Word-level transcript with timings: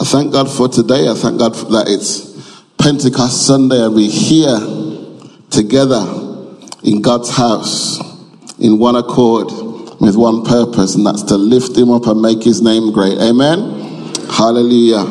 I 0.00 0.04
thank 0.04 0.32
God 0.32 0.50
for 0.50 0.66
today. 0.66 1.10
I 1.10 1.14
thank 1.14 1.38
God 1.38 1.52
that 1.52 1.84
it's 1.86 2.32
Pentecost 2.78 3.46
Sunday 3.46 3.84
and 3.84 3.94
we're 3.94 4.10
here 4.10 4.56
together 5.50 6.00
in 6.82 7.02
God's 7.02 7.28
house 7.36 8.00
in 8.58 8.78
one 8.78 8.96
accord 8.96 9.52
with 10.00 10.16
one 10.16 10.42
purpose, 10.42 10.94
and 10.94 11.04
that's 11.04 11.24
to 11.24 11.36
lift 11.36 11.76
Him 11.76 11.90
up 11.90 12.06
and 12.06 12.22
make 12.22 12.42
His 12.42 12.62
name 12.62 12.92
great. 12.92 13.18
Amen. 13.18 14.14
Hallelujah. 14.30 15.04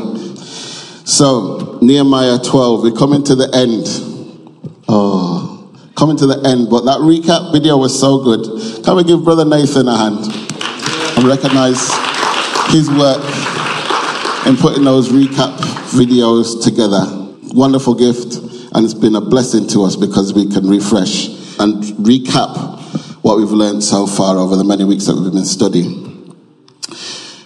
So, 1.05 1.77
Nehemiah 1.83 2.39
12, 2.39 2.81
we're 2.81 2.91
coming 2.91 3.23
to 3.25 3.35
the 3.35 3.45
end. 3.53 3.85
Oh, 4.87 5.71
coming 5.95 6.17
to 6.17 6.25
the 6.25 6.41
end, 6.49 6.67
but 6.71 6.85
that 6.85 6.97
recap 7.01 7.53
video 7.53 7.77
was 7.77 7.93
so 7.93 8.23
good. 8.23 8.83
Can 8.83 8.95
we 8.95 9.03
give 9.03 9.23
Brother 9.23 9.45
Nathan 9.45 9.87
a 9.87 9.95
hand 9.95 10.25
and 11.15 11.27
recognize 11.27 11.93
his 12.73 12.89
work 12.89 13.21
in 14.49 14.57
putting 14.57 14.83
those 14.83 15.09
recap 15.09 15.55
videos 15.93 16.63
together? 16.63 17.05
Wonderful 17.53 17.93
gift, 17.93 18.35
and 18.73 18.83
it's 18.83 18.95
been 18.95 19.13
a 19.13 19.21
blessing 19.21 19.67
to 19.67 19.83
us 19.83 19.95
because 19.95 20.33
we 20.33 20.49
can 20.49 20.67
refresh 20.67 21.27
and 21.59 21.83
recap 22.01 22.57
what 23.23 23.37
we've 23.37 23.51
learned 23.51 23.83
so 23.83 24.07
far 24.07 24.37
over 24.37 24.55
the 24.55 24.63
many 24.63 24.83
weeks 24.83 25.05
that 25.05 25.15
we've 25.15 25.31
been 25.31 25.45
studying. 25.45 26.35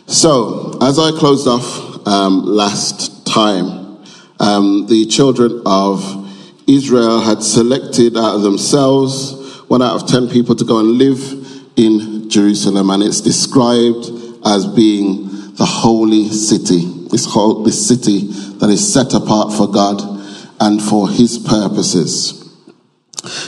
So, 0.08 0.78
as 0.82 0.98
I 0.98 1.12
closed 1.20 1.46
off 1.46 2.08
um, 2.08 2.46
last 2.46 3.28
time, 3.28 4.02
um, 4.40 4.88
the 4.88 5.06
children 5.08 5.62
of 5.66 6.02
Israel 6.68 7.20
had 7.20 7.44
selected 7.44 8.16
out 8.16 8.36
of 8.36 8.44
themselves 8.44 9.60
one 9.68 9.82
out 9.82 10.02
of 10.02 10.08
ten 10.08 10.30
people 10.30 10.56
to 10.56 10.64
go 10.64 10.80
and 10.80 10.92
live 10.92 11.20
in 11.76 12.30
Jerusalem, 12.30 12.90
and 12.90 13.04
it's 13.04 13.20
described 13.20 14.06
as 14.46 14.68
being 14.68 15.34
the 15.56 15.66
holy 15.66 16.30
city. 16.30 16.93
This 17.14 17.26
whole 17.26 17.62
this 17.62 17.88
city 17.88 18.28
that 18.58 18.72
is 18.72 18.92
set 18.92 19.14
apart 19.14 19.54
for 19.54 19.72
God 19.72 20.02
and 20.60 20.82
for 20.82 21.08
His 21.08 21.38
purposes. 21.38 22.40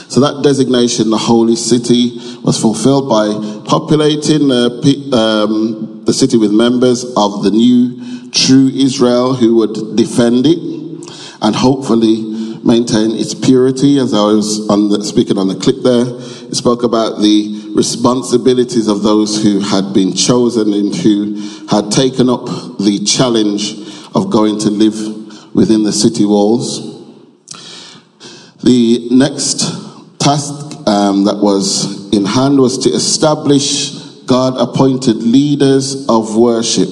So 0.08 0.20
that 0.20 0.44
designation, 0.44 1.10
the 1.10 1.18
holy 1.18 1.56
city, 1.56 2.16
was 2.44 2.60
fulfilled 2.60 3.08
by 3.08 3.26
populating 3.68 4.52
uh, 4.52 4.70
um, 5.16 6.04
the 6.04 6.12
city 6.12 6.38
with 6.38 6.52
members 6.52 7.04
of 7.16 7.42
the 7.42 7.50
new 7.50 8.30
true 8.30 8.68
Israel 8.68 9.34
who 9.34 9.56
would 9.56 9.96
defend 9.96 10.46
it 10.46 10.58
and 11.42 11.56
hopefully 11.56 12.35
maintain 12.66 13.12
its 13.12 13.32
purity. 13.32 13.98
As 13.98 14.12
I 14.12 14.22
was 14.22 14.68
on 14.68 14.88
the, 14.88 15.04
speaking 15.04 15.38
on 15.38 15.48
the 15.48 15.54
clip 15.54 15.76
there, 15.82 16.04
it 16.04 16.54
spoke 16.54 16.82
about 16.82 17.20
the 17.20 17.72
responsibilities 17.74 18.88
of 18.88 19.02
those 19.02 19.42
who 19.42 19.60
had 19.60 19.94
been 19.94 20.14
chosen 20.14 20.72
and 20.72 20.94
who 20.94 21.36
had 21.68 21.92
taken 21.92 22.28
up 22.28 22.46
the 22.80 23.04
challenge 23.06 23.72
of 24.14 24.30
going 24.30 24.58
to 24.60 24.70
live 24.70 25.54
within 25.54 25.84
the 25.84 25.92
city 25.92 26.24
walls. 26.24 26.96
The 28.64 29.08
next 29.10 29.60
task 30.18 30.52
um, 30.88 31.24
that 31.24 31.38
was 31.40 32.12
in 32.12 32.24
hand 32.24 32.58
was 32.58 32.78
to 32.78 32.90
establish 32.90 33.95
God 34.26 34.54
appointed 34.58 35.16
leaders 35.16 36.06
of 36.08 36.36
worship 36.36 36.88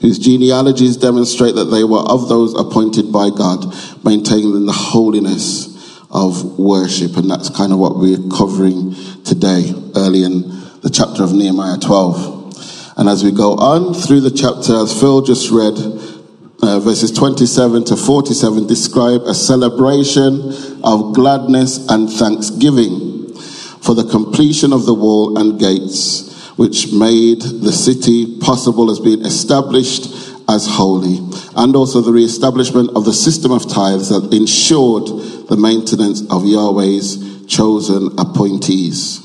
whose 0.00 0.18
genealogies 0.18 0.96
demonstrate 0.96 1.54
that 1.56 1.66
they 1.66 1.84
were 1.84 2.00
of 2.00 2.28
those 2.28 2.54
appointed 2.54 3.12
by 3.12 3.30
God, 3.30 3.74
maintaining 4.04 4.66
the 4.66 4.72
holiness 4.72 5.66
of 6.10 6.58
worship. 6.58 7.16
And 7.16 7.30
that's 7.30 7.50
kind 7.50 7.72
of 7.72 7.78
what 7.78 7.96
we're 7.96 8.28
covering 8.30 8.94
today, 9.24 9.72
early 9.96 10.22
in 10.22 10.42
the 10.82 10.90
chapter 10.92 11.22
of 11.22 11.32
Nehemiah 11.32 11.78
12. 11.78 12.94
And 12.96 13.08
as 13.08 13.24
we 13.24 13.32
go 13.32 13.54
on 13.54 13.94
through 13.94 14.20
the 14.22 14.30
chapter, 14.30 14.76
as 14.76 14.98
Phil 14.98 15.22
just 15.22 15.50
read, 15.50 15.74
uh, 16.60 16.80
verses 16.80 17.12
27 17.12 17.84
to 17.84 17.96
47 17.96 18.66
describe 18.66 19.22
a 19.22 19.34
celebration 19.34 20.80
of 20.82 21.14
gladness 21.14 21.86
and 21.88 22.10
thanksgiving 22.10 23.32
for 23.80 23.94
the 23.94 24.08
completion 24.10 24.72
of 24.72 24.84
the 24.84 24.94
wall 24.94 25.38
and 25.38 25.60
gates 25.60 26.27
which 26.58 26.92
made 26.92 27.40
the 27.40 27.72
city 27.72 28.38
possible 28.40 28.90
as 28.90 28.98
being 28.98 29.24
established 29.24 30.06
as 30.48 30.66
holy, 30.66 31.18
and 31.56 31.76
also 31.76 32.00
the 32.00 32.10
re-establishment 32.10 32.90
of 32.96 33.04
the 33.04 33.12
system 33.12 33.52
of 33.52 33.62
tithes 33.70 34.08
that 34.08 34.34
ensured 34.34 35.06
the 35.48 35.56
maintenance 35.56 36.22
of 36.30 36.42
Yahweh's 36.44 37.46
chosen 37.46 38.10
appointees. 38.18 39.24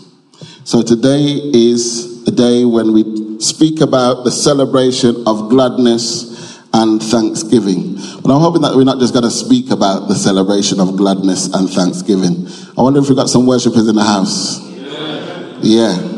So 0.64 0.84
today 0.84 1.42
is 1.54 2.28
a 2.28 2.32
day 2.32 2.66
when 2.66 2.94
we 2.94 3.40
speak 3.40 3.82
about 3.82 4.26
the 4.26 4.32
celebration 4.32 5.24
of 5.26 5.50
gladness 5.50 6.60
and 6.72 7.02
thanksgiving. 7.02 7.96
But 8.22 8.32
I'm 8.32 8.42
hoping 8.42 8.62
that 8.62 8.76
we're 8.76 8.84
not 8.84 9.00
just 9.00 9.14
going 9.14 9.26
to 9.26 9.32
speak 9.32 9.72
about 9.72 10.08
the 10.08 10.16
celebration 10.16 10.80
of 10.80 10.98
gladness 10.98 11.52
and 11.54 11.70
thanksgiving. 11.70 12.48
I 12.78 12.82
wonder 12.82 13.00
if 13.00 13.08
we've 13.10 13.18
got 13.18 13.30
some 13.30 13.48
worshippers 13.48 13.88
in 13.88 13.96
the 13.96 14.04
house. 14.04 14.62
Yeah. 14.70 15.60
yeah. 15.62 16.13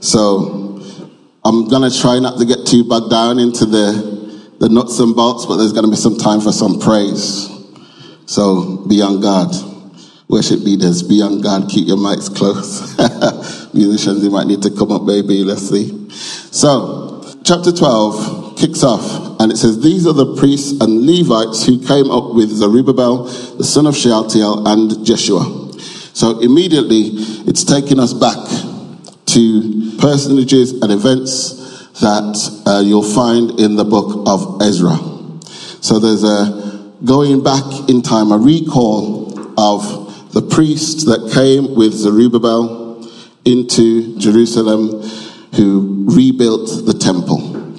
So 0.00 0.82
I'm 1.44 1.68
going 1.68 1.88
to 1.88 1.96
try 1.96 2.18
not 2.18 2.38
to 2.38 2.44
get 2.44 2.66
too 2.66 2.84
bogged 2.84 3.10
down 3.10 3.38
into 3.38 3.66
the, 3.66 4.56
the 4.58 4.68
nuts 4.68 4.98
and 4.98 5.14
bolts, 5.14 5.46
but 5.46 5.56
there's 5.56 5.72
going 5.72 5.84
to 5.84 5.90
be 5.90 5.96
some 5.96 6.18
time 6.18 6.40
for 6.40 6.52
some 6.52 6.80
praise. 6.80 7.48
So 8.26 8.86
be 8.86 9.02
on 9.02 9.20
guard. 9.20 9.54
Worship 10.28 10.60
leaders, 10.60 11.02
be 11.02 11.22
on 11.22 11.40
guard. 11.40 11.68
Keep 11.68 11.88
your 11.88 11.96
mics 11.96 12.34
close. 12.34 12.94
Musicians, 13.74 14.22
you 14.22 14.30
might 14.30 14.46
need 14.46 14.62
to 14.62 14.70
come 14.70 14.92
up, 14.92 15.06
baby. 15.06 15.44
Let's 15.44 15.68
see. 15.68 16.08
So, 16.10 17.24
chapter 17.44 17.72
12 17.72 18.56
kicks 18.56 18.82
off 18.84 19.40
and 19.40 19.50
it 19.50 19.56
says, 19.56 19.82
These 19.82 20.06
are 20.06 20.12
the 20.12 20.36
priests 20.36 20.80
and 20.80 21.04
Levites 21.04 21.66
who 21.66 21.84
came 21.84 22.10
up 22.10 22.34
with 22.34 22.50
Zerubbabel, 22.50 23.24
the 23.56 23.64
son 23.64 23.86
of 23.86 23.96
Shealtiel, 23.96 24.68
and 24.68 25.04
Jeshua. 25.04 25.72
So 26.12 26.38
immediately 26.40 27.10
it's 27.48 27.64
taking 27.64 27.98
us 27.98 28.12
back 28.12 28.38
to 29.34 29.96
personages 29.98 30.72
and 30.82 30.92
events 30.92 31.58
that 32.00 32.62
uh, 32.66 32.80
you'll 32.80 33.02
find 33.02 33.60
in 33.60 33.76
the 33.76 33.84
book 33.84 34.26
of 34.26 34.60
Ezra. 34.62 34.96
So 35.80 35.98
there's 35.98 36.24
a 36.24 36.92
going 37.04 37.42
back 37.42 37.64
in 37.88 38.02
time, 38.02 38.32
a 38.32 38.38
recall 38.38 39.30
of 39.58 40.32
the 40.32 40.42
priests 40.42 41.04
that 41.04 41.30
came 41.32 41.74
with 41.74 41.92
Zerubbabel 41.92 43.08
into 43.44 44.18
Jerusalem 44.18 45.02
who 45.56 46.06
rebuilt 46.08 46.86
the 46.86 46.94
temple. 46.94 47.69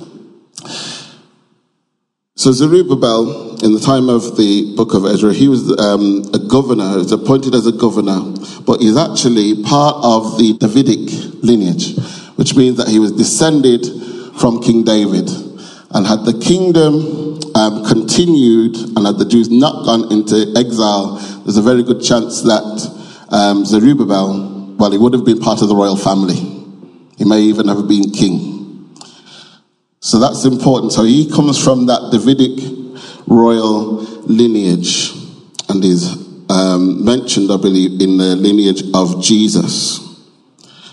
So 2.42 2.52
Zerubbabel, 2.52 3.64
in 3.64 3.76
the 3.76 3.80
time 3.80 4.10
of 4.10 4.36
the 4.36 4.74
book 4.76 4.96
of 4.96 5.06
Ezra, 5.06 5.32
he 5.32 5.48
was 5.48 5.78
um, 5.78 6.26
a 6.34 6.40
governor, 6.40 6.90
he 6.90 6.98
was 6.98 7.12
appointed 7.12 7.54
as 7.54 7.68
a 7.68 7.72
governor, 7.72 8.18
but 8.66 8.82
he's 8.82 8.98
actually 8.98 9.62
part 9.62 9.98
of 10.02 10.40
the 10.40 10.58
Davidic 10.58 11.06
lineage, 11.44 12.02
which 12.38 12.56
means 12.56 12.78
that 12.78 12.88
he 12.88 12.98
was 12.98 13.12
descended 13.12 13.86
from 14.42 14.60
King 14.60 14.84
David. 14.84 15.30
And 15.94 16.08
had 16.08 16.26
the 16.26 16.34
kingdom 16.42 17.38
um, 17.54 17.86
continued 17.86 18.76
and 18.98 19.06
had 19.06 19.20
the 19.20 19.30
Jews 19.30 19.52
not 19.52 19.86
gone 19.86 20.12
into 20.12 20.52
exile, 20.58 21.22
there's 21.46 21.58
a 21.58 21.62
very 21.62 21.84
good 21.84 22.02
chance 22.02 22.42
that 22.42 22.74
um, 23.30 23.66
Zerubbabel, 23.66 24.78
well, 24.80 24.90
he 24.90 24.98
would 24.98 25.14
have 25.14 25.26
been 25.26 25.38
part 25.38 25.62
of 25.62 25.70
the 25.70 25.76
royal 25.76 25.96
family. 25.96 26.42
He 27.20 27.24
may 27.24 27.42
even 27.42 27.68
have 27.68 27.88
been 27.88 28.10
king. 28.10 28.51
So 30.04 30.20
that's 30.20 30.46
important. 30.46 30.92
So 30.94 31.04
he 31.04 31.30
comes 31.30 31.64
from 31.64 31.86
that 31.86 32.10
Davidic 32.12 32.58
royal 33.28 34.02
lineage 34.26 35.12
and 35.70 35.86
is 35.86 36.18
um, 36.50 37.06
mentioned, 37.06 37.52
I 37.52 37.58
believe, 37.58 38.02
in 38.02 38.18
the 38.18 38.36
lineage 38.36 38.82
of 38.96 39.24
Jesus. 39.24 40.00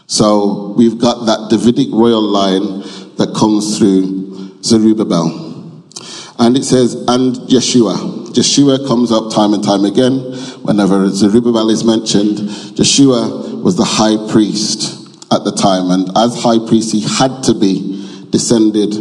So 0.07 0.75
we've 0.77 0.99
got 0.99 1.25
that 1.25 1.49
Davidic 1.49 1.89
royal 1.91 2.21
line 2.21 2.83
that 3.17 3.35
comes 3.35 3.79
through 3.79 4.63
Zerubbabel. 4.63 5.47
And 6.39 6.57
it 6.59 6.65
says, 6.65 6.95
and 7.09 7.35
Yeshua. 7.49 8.29
Yeshua 8.29 8.87
comes 8.87 9.11
up 9.11 9.33
time 9.33 9.55
and 9.55 9.65
time 9.65 9.87
again. 9.87 10.19
Whenever 10.63 11.09
Zerubbabel 11.09 11.71
is 11.71 11.83
mentioned, 11.83 12.39
Yeshua 12.77 13.63
was 13.63 13.77
the 13.77 13.85
high 13.85 14.31
priest 14.31 15.09
at 15.33 15.45
the 15.45 15.53
time. 15.53 15.91
And 15.91 16.11
as 16.17 16.43
high 16.43 16.59
priest, 16.59 16.93
he 16.93 17.01
had 17.01 17.43
to 17.45 17.55
be 17.55 17.99
descended 18.31 18.95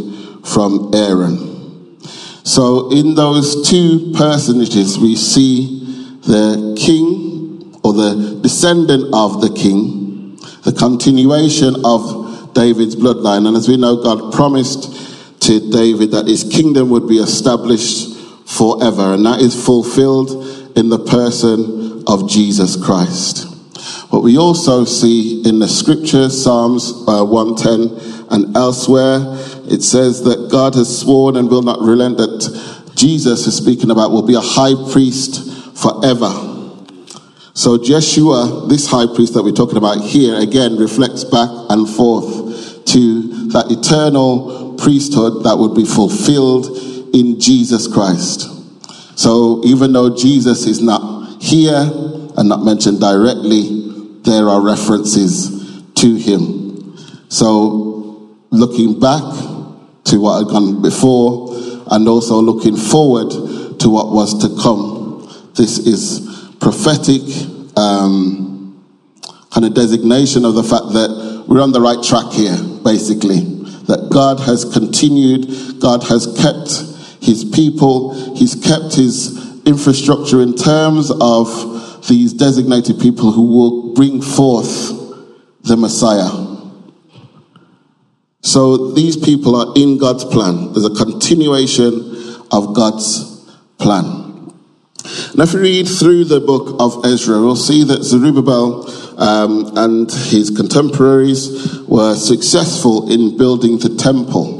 from 0.44 0.90
Aaron. 0.94 1.98
So 2.44 2.90
in 2.90 3.14
those 3.14 3.68
two 3.68 4.12
personages, 4.16 4.98
we 4.98 5.16
see 5.16 5.78
the 6.22 6.76
king 6.78 7.78
or 7.84 7.92
the 7.92 8.40
descendant 8.42 9.14
of 9.14 9.40
the 9.40 9.52
king, 9.54 10.36
the 10.64 10.72
continuation 10.72 11.74
of 11.84 12.54
David's 12.54 12.96
bloodline. 12.96 13.46
And 13.46 13.56
as 13.56 13.68
we 13.68 13.76
know, 13.76 14.02
God 14.02 14.32
promised 14.32 15.42
to 15.42 15.70
David 15.70 16.10
that 16.12 16.26
his 16.26 16.44
kingdom 16.44 16.90
would 16.90 17.06
be 17.06 17.18
established 17.18 18.16
forever. 18.46 19.14
And 19.14 19.26
that 19.26 19.40
is 19.40 19.54
fulfilled 19.64 20.76
in 20.76 20.88
the 20.88 20.98
person 20.98 22.04
of 22.06 22.28
Jesus 22.28 22.82
Christ. 22.82 23.46
But 24.10 24.20
we 24.20 24.38
also 24.38 24.84
see 24.84 25.42
in 25.46 25.58
the 25.58 25.68
scripture, 25.68 26.30
Psalms 26.30 26.92
uh, 27.06 27.24
110 27.24 28.17
and 28.30 28.56
elsewhere, 28.56 29.18
it 29.70 29.82
says 29.82 30.22
that 30.24 30.48
God 30.50 30.74
has 30.74 31.00
sworn 31.00 31.36
and 31.36 31.50
will 31.50 31.62
not 31.62 31.80
relent 31.80 32.18
that 32.18 32.92
Jesus 32.94 33.46
is 33.46 33.56
speaking 33.56 33.90
about 33.90 34.10
will 34.10 34.26
be 34.26 34.34
a 34.34 34.40
high 34.40 34.74
priest 34.92 35.44
forever. 35.76 36.28
So 37.54 37.76
Jeshua, 37.76 38.66
this 38.68 38.86
high 38.86 39.06
priest 39.12 39.34
that 39.34 39.42
we're 39.42 39.52
talking 39.52 39.78
about 39.78 40.00
here, 40.00 40.36
again 40.38 40.76
reflects 40.76 41.24
back 41.24 41.48
and 41.70 41.88
forth 41.88 42.84
to 42.86 43.48
that 43.48 43.66
eternal 43.70 44.76
priesthood 44.78 45.44
that 45.44 45.56
would 45.58 45.74
be 45.74 45.84
fulfilled 45.84 46.66
in 47.14 47.40
Jesus 47.40 47.86
Christ. 47.86 48.48
So 49.18 49.62
even 49.64 49.92
though 49.92 50.16
Jesus 50.16 50.66
is 50.66 50.80
not 50.80 51.42
here 51.42 51.90
and 52.36 52.48
not 52.48 52.62
mentioned 52.62 53.00
directly, 53.00 54.20
there 54.22 54.48
are 54.48 54.60
references 54.60 55.82
to 55.94 56.14
him. 56.14 56.96
So 57.28 57.87
looking 58.50 58.98
back 58.98 59.22
to 60.04 60.20
what 60.20 60.38
had 60.38 60.48
gone 60.48 60.82
before 60.82 61.48
and 61.90 62.08
also 62.08 62.36
looking 62.36 62.76
forward 62.76 63.30
to 63.80 63.88
what 63.88 64.12
was 64.12 64.38
to 64.40 64.62
come. 64.62 65.28
This 65.56 65.78
is 65.78 66.54
prophetic 66.60 67.22
um, 67.76 68.84
kind 69.50 69.64
of 69.66 69.74
designation 69.74 70.44
of 70.44 70.54
the 70.54 70.62
fact 70.62 70.92
that 70.92 71.44
we're 71.46 71.62
on 71.62 71.72
the 71.72 71.80
right 71.80 72.02
track 72.02 72.32
here, 72.32 72.56
basically. 72.84 73.40
That 73.88 74.10
God 74.12 74.40
has 74.40 74.64
continued, 74.66 75.80
God 75.80 76.02
has 76.04 76.26
kept 76.36 77.24
his 77.24 77.44
people, 77.44 78.36
he's 78.36 78.54
kept 78.54 78.94
his 78.94 79.64
infrastructure 79.64 80.42
in 80.42 80.54
terms 80.54 81.10
of 81.20 82.06
these 82.06 82.32
designated 82.32 83.00
people 83.00 83.32
who 83.32 83.42
will 83.42 83.94
bring 83.94 84.20
forth 84.20 84.90
the 85.62 85.76
Messiah. 85.76 86.47
So 88.40 88.92
these 88.92 89.16
people 89.16 89.56
are 89.56 89.74
in 89.76 89.98
God's 89.98 90.24
plan. 90.24 90.72
There's 90.72 90.86
a 90.86 90.94
continuation 90.94 91.94
of 92.52 92.74
God's 92.74 93.56
plan. 93.78 94.52
Now, 95.34 95.44
if 95.44 95.54
we 95.54 95.60
read 95.60 95.88
through 95.88 96.24
the 96.24 96.40
book 96.40 96.76
of 96.78 97.04
Ezra, 97.04 97.40
we'll 97.40 97.56
see 97.56 97.84
that 97.84 98.02
Zerubbabel 98.02 98.88
um, 99.20 99.76
and 99.76 100.10
his 100.10 100.50
contemporaries 100.50 101.82
were 101.88 102.14
successful 102.14 103.10
in 103.10 103.36
building 103.36 103.78
the 103.78 103.96
temple. 103.96 104.56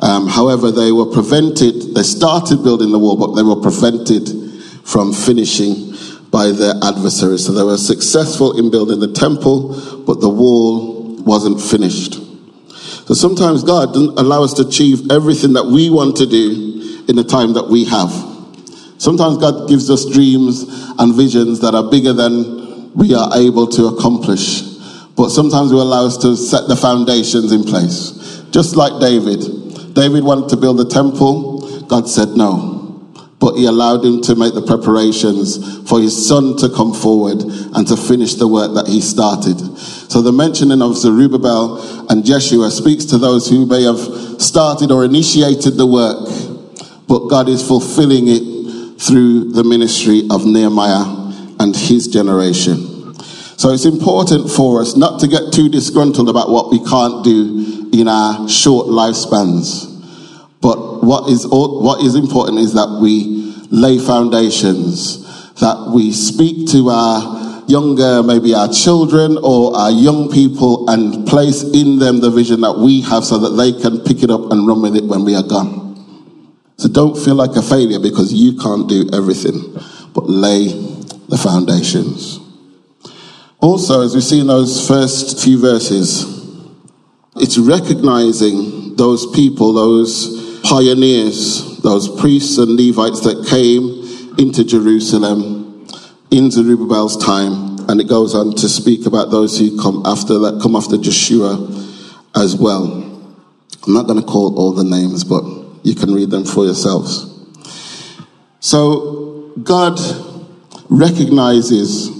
Um, 0.00 0.26
however, 0.26 0.70
they 0.70 0.90
were 0.92 1.06
prevented, 1.06 1.94
they 1.94 2.02
started 2.02 2.62
building 2.62 2.92
the 2.92 2.98
wall, 2.98 3.16
but 3.16 3.34
they 3.34 3.42
were 3.42 3.60
prevented 3.60 4.28
from 4.84 5.12
finishing 5.12 5.94
by 6.30 6.50
their 6.50 6.74
adversaries. 6.82 7.44
So 7.46 7.52
they 7.52 7.64
were 7.64 7.76
successful 7.76 8.58
in 8.58 8.70
building 8.70 9.00
the 9.00 9.12
temple, 9.12 10.04
but 10.06 10.20
the 10.20 10.28
wall 10.28 11.22
wasn't 11.22 11.60
finished. 11.60 12.17
So 13.08 13.14
sometimes 13.14 13.64
God 13.64 13.94
doesn't 13.94 14.18
allow 14.18 14.42
us 14.42 14.52
to 14.52 14.68
achieve 14.68 15.10
everything 15.10 15.54
that 15.54 15.64
we 15.64 15.88
want 15.88 16.18
to 16.18 16.26
do 16.26 17.06
in 17.08 17.16
the 17.16 17.24
time 17.24 17.54
that 17.54 17.66
we 17.66 17.86
have. 17.86 18.12
Sometimes 19.00 19.38
God 19.38 19.66
gives 19.66 19.88
us 19.88 20.04
dreams 20.04 20.64
and 20.98 21.14
visions 21.14 21.60
that 21.60 21.74
are 21.74 21.90
bigger 21.90 22.12
than 22.12 22.92
we 22.92 23.14
are 23.14 23.30
able 23.34 23.66
to 23.68 23.86
accomplish. 23.86 24.60
But 25.16 25.30
sometimes 25.30 25.72
we 25.72 25.80
allow 25.80 26.04
us 26.04 26.18
to 26.18 26.36
set 26.36 26.68
the 26.68 26.76
foundations 26.76 27.50
in 27.50 27.64
place. 27.64 28.44
Just 28.50 28.76
like 28.76 29.00
David. 29.00 29.94
David 29.94 30.22
wanted 30.22 30.50
to 30.50 30.58
build 30.58 30.78
a 30.78 30.84
temple. 30.84 31.86
God 31.88 32.10
said 32.10 32.36
no 32.36 32.77
but 33.40 33.54
he 33.54 33.66
allowed 33.66 34.04
him 34.04 34.20
to 34.22 34.34
make 34.34 34.54
the 34.54 34.62
preparations 34.62 35.88
for 35.88 36.00
his 36.00 36.28
son 36.28 36.56
to 36.56 36.68
come 36.68 36.92
forward 36.92 37.40
and 37.40 37.86
to 37.86 37.96
finish 37.96 38.34
the 38.34 38.48
work 38.48 38.74
that 38.74 38.88
he 38.88 39.00
started. 39.00 39.58
So 40.10 40.22
the 40.22 40.32
mentioning 40.32 40.82
of 40.82 40.96
Zerubbabel 40.96 42.10
and 42.10 42.24
Jeshua 42.24 42.70
speaks 42.70 43.04
to 43.06 43.18
those 43.18 43.48
who 43.48 43.66
may 43.66 43.84
have 43.84 43.98
started 44.42 44.90
or 44.90 45.04
initiated 45.04 45.76
the 45.76 45.86
work, 45.86 46.18
but 47.06 47.28
God 47.28 47.48
is 47.48 47.66
fulfilling 47.66 48.26
it 48.26 49.00
through 49.00 49.52
the 49.52 49.62
ministry 49.62 50.22
of 50.30 50.44
Nehemiah 50.44 51.06
and 51.60 51.76
his 51.76 52.08
generation. 52.08 53.14
So 53.56 53.70
it's 53.70 53.84
important 53.84 54.50
for 54.50 54.80
us 54.80 54.96
not 54.96 55.20
to 55.20 55.28
get 55.28 55.52
too 55.52 55.68
disgruntled 55.68 56.28
about 56.28 56.50
what 56.50 56.70
we 56.70 56.82
can't 56.84 57.24
do 57.24 57.90
in 57.92 58.08
our 58.08 58.48
short 58.48 58.86
lifespans 58.86 59.97
but 60.60 61.02
what 61.02 61.30
is, 61.30 61.46
what 61.46 62.04
is 62.04 62.14
important 62.14 62.58
is 62.58 62.74
that 62.74 62.98
we 63.00 63.54
lay 63.70 63.98
foundations, 63.98 65.54
that 65.60 65.90
we 65.94 66.12
speak 66.12 66.68
to 66.70 66.88
our 66.88 67.64
younger, 67.68 68.22
maybe 68.22 68.54
our 68.54 68.68
children 68.68 69.38
or 69.42 69.76
our 69.76 69.90
young 69.90 70.30
people 70.30 70.88
and 70.88 71.26
place 71.28 71.62
in 71.62 71.98
them 71.98 72.20
the 72.20 72.30
vision 72.30 72.62
that 72.62 72.78
we 72.78 73.02
have 73.02 73.24
so 73.24 73.38
that 73.38 73.50
they 73.50 73.72
can 73.78 74.00
pick 74.00 74.22
it 74.22 74.30
up 74.30 74.50
and 74.50 74.66
run 74.66 74.82
with 74.82 74.96
it 74.96 75.04
when 75.04 75.24
we 75.24 75.36
are 75.36 75.42
gone. 75.42 75.86
So 76.78 76.88
don't 76.88 77.16
feel 77.16 77.34
like 77.34 77.56
a 77.56 77.62
failure 77.62 78.00
because 78.00 78.32
you 78.32 78.56
can't 78.56 78.88
do 78.88 79.08
everything, 79.12 79.60
but 80.14 80.28
lay 80.28 80.68
the 81.28 81.36
foundations. 81.36 82.40
Also, 83.60 84.02
as 84.02 84.14
we 84.14 84.20
see 84.20 84.40
in 84.40 84.46
those 84.46 84.86
first 84.86 85.42
few 85.42 85.60
verses, 85.60 86.24
it's 87.36 87.58
recognizing 87.58 88.96
those 88.96 89.26
people, 89.34 89.72
those 89.72 90.37
pioneers, 90.68 91.78
those 91.78 92.20
priests 92.20 92.58
and 92.58 92.76
Levites 92.76 93.20
that 93.20 93.46
came 93.48 94.36
into 94.38 94.64
Jerusalem 94.64 95.86
in 96.30 96.50
Zerubbabel's 96.50 97.16
time, 97.16 97.78
and 97.88 98.00
it 98.00 98.08
goes 98.08 98.34
on 98.34 98.54
to 98.56 98.68
speak 98.68 99.06
about 99.06 99.30
those 99.30 99.58
who 99.58 99.80
come 99.80 100.02
after 100.04 100.38
that, 100.40 100.60
come 100.62 100.76
after 100.76 100.98
Joshua 100.98 101.54
as 102.36 102.54
well. 102.54 102.84
I'm 103.86 103.94
not 103.94 104.06
going 104.06 104.20
to 104.20 104.26
call 104.26 104.58
all 104.58 104.72
the 104.72 104.84
names, 104.84 105.24
but 105.24 105.42
you 105.84 105.94
can 105.94 106.12
read 106.12 106.30
them 106.30 106.44
for 106.44 106.66
yourselves. 106.66 107.24
So 108.60 109.52
God 109.62 109.98
recognizes 110.90 112.10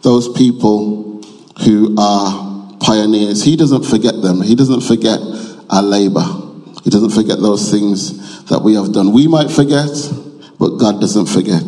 those 0.00 0.28
people 0.30 1.22
who 1.62 1.94
are 1.98 2.72
pioneers. 2.80 3.44
He 3.44 3.56
doesn't 3.56 3.84
forget 3.84 4.22
them. 4.22 4.40
He 4.40 4.54
doesn't 4.54 4.80
forget 4.80 5.20
our 5.68 5.82
labor. 5.82 6.47
He 6.88 6.90
doesn't 6.90 7.10
forget 7.10 7.38
those 7.38 7.70
things 7.70 8.44
that 8.46 8.60
we 8.60 8.74
have 8.74 8.94
done. 8.94 9.12
We 9.12 9.28
might 9.28 9.50
forget, 9.50 9.90
but 10.58 10.78
God 10.78 11.02
doesn't 11.02 11.26
forget. 11.26 11.60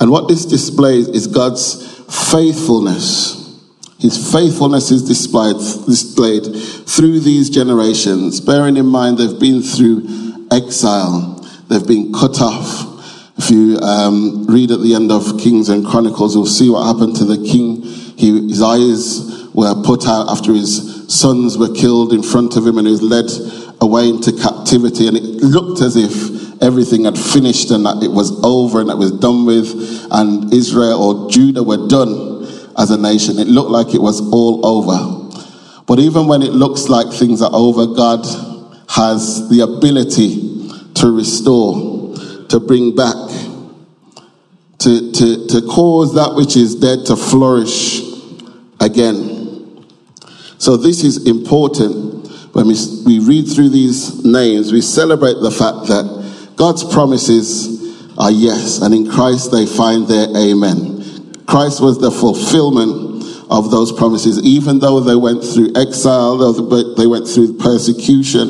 And 0.00 0.10
what 0.10 0.26
this 0.26 0.44
displays 0.44 1.06
is 1.06 1.28
God's 1.28 2.02
faithfulness. 2.32 3.62
His 4.00 4.32
faithfulness 4.32 4.90
is 4.90 5.06
displayed, 5.06 5.54
displayed 5.86 6.42
through 6.42 7.20
these 7.20 7.50
generations, 7.50 8.40
bearing 8.40 8.76
in 8.76 8.86
mind 8.86 9.18
they've 9.18 9.38
been 9.38 9.62
through 9.62 10.48
exile, 10.50 11.46
they've 11.68 11.86
been 11.86 12.12
cut 12.12 12.40
off. 12.40 13.30
If 13.38 13.48
you 13.50 13.78
um, 13.78 14.44
read 14.48 14.72
at 14.72 14.80
the 14.80 14.96
end 14.96 15.12
of 15.12 15.38
Kings 15.38 15.68
and 15.68 15.86
Chronicles, 15.86 16.34
you'll 16.34 16.46
see 16.46 16.68
what 16.68 16.84
happened 16.84 17.14
to 17.18 17.24
the 17.24 17.36
king. 17.36 17.82
He, 18.18 18.48
his 18.48 18.60
eyes 18.60 19.54
were 19.54 19.80
put 19.84 20.04
out 20.08 20.30
after 20.30 20.52
his 20.52 21.06
sons 21.06 21.56
were 21.56 21.72
killed 21.72 22.12
in 22.12 22.24
front 22.24 22.56
of 22.56 22.66
him, 22.66 22.78
and 22.78 22.88
he 22.88 22.90
was 22.90 23.02
led 23.02 23.30
away 23.80 24.08
into 24.08 24.32
captivity, 24.32 25.08
and 25.08 25.16
it 25.16 25.22
looked 25.22 25.80
as 25.82 25.96
if 25.96 26.62
everything 26.62 27.04
had 27.04 27.18
finished 27.18 27.70
and 27.70 27.84
that 27.84 28.02
it 28.02 28.10
was 28.10 28.32
over 28.44 28.80
and 28.80 28.90
it 28.90 28.96
was 28.96 29.12
done 29.12 29.44
with, 29.44 30.06
and 30.10 30.52
Israel 30.52 31.02
or 31.02 31.30
Judah 31.30 31.62
were 31.62 31.86
done 31.88 32.44
as 32.78 32.90
a 32.90 32.96
nation. 32.96 33.38
It 33.38 33.46
looked 33.46 33.70
like 33.70 33.94
it 33.94 34.00
was 34.00 34.20
all 34.32 34.64
over. 34.66 35.26
But 35.86 35.98
even 36.00 36.26
when 36.26 36.42
it 36.42 36.52
looks 36.52 36.88
like 36.88 37.12
things 37.12 37.42
are 37.42 37.50
over, 37.52 37.86
God 37.86 38.24
has 38.88 39.48
the 39.48 39.60
ability 39.60 40.68
to 40.94 41.14
restore, 41.14 42.16
to 42.48 42.60
bring 42.60 42.96
back, 42.96 43.14
to, 44.78 45.12
to, 45.12 45.46
to 45.48 45.62
cause 45.68 46.14
that 46.14 46.34
which 46.34 46.56
is 46.56 46.74
dead 46.76 47.06
to 47.06 47.16
flourish 47.16 48.00
again. 48.80 49.84
So 50.58 50.76
this 50.76 51.04
is 51.04 51.26
important 51.26 52.15
when 52.56 52.68
we, 52.68 52.74
we 53.04 53.18
read 53.18 53.46
through 53.46 53.68
these 53.68 54.24
names, 54.24 54.72
we 54.72 54.80
celebrate 54.80 55.34
the 55.42 55.50
fact 55.50 55.88
that 55.88 56.54
God's 56.56 56.84
promises 56.84 58.16
are 58.16 58.30
yes, 58.30 58.80
and 58.80 58.94
in 58.94 59.10
Christ 59.10 59.52
they 59.52 59.66
find 59.66 60.08
their 60.08 60.26
amen. 60.34 61.44
Christ 61.44 61.82
was 61.82 62.00
the 62.00 62.10
fulfillment 62.10 63.44
of 63.50 63.70
those 63.70 63.92
promises. 63.92 64.42
Even 64.42 64.78
though 64.78 65.00
they 65.00 65.14
went 65.14 65.44
through 65.44 65.76
exile, 65.76 66.38
they 66.94 67.06
went 67.06 67.28
through 67.28 67.58
persecution, 67.58 68.48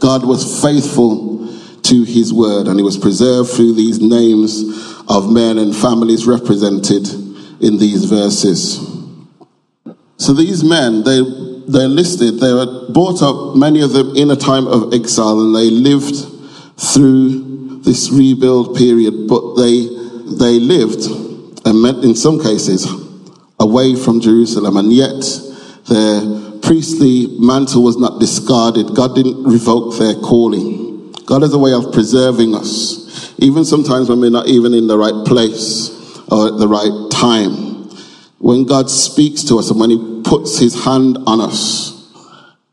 God 0.00 0.26
was 0.26 0.60
faithful 0.60 1.48
to 1.80 2.04
his 2.04 2.34
word, 2.34 2.68
and 2.68 2.78
he 2.78 2.84
was 2.84 2.98
preserved 2.98 3.48
through 3.48 3.72
these 3.72 4.00
names 4.00 4.68
of 5.08 5.32
men 5.32 5.56
and 5.56 5.74
families 5.74 6.26
represented 6.26 7.08
in 7.62 7.78
these 7.78 8.04
verses. 8.04 8.84
So 10.18 10.34
these 10.34 10.62
men, 10.62 11.04
they 11.04 11.55
they're 11.68 11.88
listed, 11.88 12.40
they 12.40 12.52
were 12.52 12.90
brought 12.92 13.22
up, 13.22 13.56
many 13.56 13.80
of 13.80 13.92
them 13.92 14.14
in 14.16 14.30
a 14.30 14.36
time 14.36 14.66
of 14.66 14.92
exile, 14.92 15.40
and 15.40 15.54
they 15.54 15.70
lived 15.70 16.14
through 16.78 17.80
this 17.82 18.10
rebuild 18.10 18.76
period, 18.76 19.28
but 19.28 19.54
they, 19.56 19.86
they 20.38 20.58
lived, 20.60 21.04
and 21.66 21.82
met 21.82 21.96
in 22.04 22.14
some 22.14 22.40
cases, 22.40 22.86
away 23.58 23.96
from 23.96 24.20
Jerusalem, 24.20 24.76
and 24.76 24.92
yet 24.92 25.24
their 25.88 26.58
priestly 26.62 27.38
mantle 27.38 27.82
was 27.82 27.96
not 27.96 28.20
discarded. 28.20 28.94
God 28.94 29.14
didn't 29.14 29.44
revoke 29.44 29.98
their 29.98 30.14
calling. 30.14 31.12
God 31.26 31.42
has 31.42 31.54
a 31.54 31.58
way 31.58 31.72
of 31.72 31.92
preserving 31.92 32.54
us, 32.54 33.34
even 33.38 33.64
sometimes 33.64 34.08
when 34.08 34.20
we're 34.20 34.30
not 34.30 34.48
even 34.48 34.74
in 34.74 34.86
the 34.86 34.98
right 34.98 35.26
place 35.26 35.90
or 36.30 36.48
at 36.48 36.58
the 36.58 36.68
right 36.68 37.10
time. 37.10 37.65
When 38.38 38.64
God 38.64 38.90
speaks 38.90 39.44
to 39.44 39.58
us 39.58 39.70
and 39.70 39.80
when 39.80 39.90
He 39.90 40.22
puts 40.24 40.58
His 40.58 40.84
hand 40.84 41.18
on 41.26 41.40
us, 41.40 41.92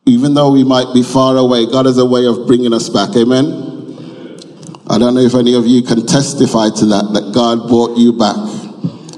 even 0.06 0.34
though 0.34 0.52
we 0.52 0.64
might 0.64 0.94
be 0.94 1.02
far 1.02 1.38
away, 1.38 1.66
God 1.66 1.86
has 1.86 1.98
a 1.98 2.06
way 2.06 2.26
of 2.26 2.46
bringing 2.46 2.74
us 2.74 2.90
back. 2.90 3.16
Amen. 3.16 3.72
I 4.90 4.98
don't 4.98 5.16
know 5.16 5.22
if 5.22 5.34
any 5.34 5.56
of 5.56 5.66
you 5.66 5.82
can 5.82 6.06
testify 6.06 6.70
to 6.70 6.86
that, 6.88 7.12
that 7.14 7.32
God 7.34 7.70
brought 7.70 7.98
you 7.98 8.12
back. 8.12 8.36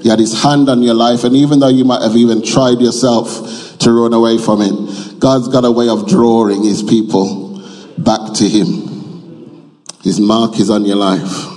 He 0.02 0.08
had 0.08 0.20
his 0.20 0.40
hand 0.40 0.68
on 0.68 0.82
your 0.82 0.94
life, 0.94 1.24
and 1.24 1.34
even 1.34 1.58
though 1.58 1.68
you 1.68 1.84
might 1.84 2.02
have 2.02 2.14
even 2.14 2.40
tried 2.44 2.80
yourself 2.80 3.78
to 3.78 3.90
run 3.90 4.12
away 4.12 4.38
from 4.38 4.62
it, 4.62 5.18
God's 5.18 5.48
got 5.48 5.64
a 5.64 5.70
way 5.70 5.88
of 5.88 6.06
drawing 6.06 6.62
his 6.62 6.84
people 6.84 7.60
back 7.98 8.34
to 8.34 8.48
him. 8.48 9.74
His 10.04 10.20
mark 10.20 10.60
is 10.60 10.70
on 10.70 10.84
your 10.84 10.96
life. 10.96 11.55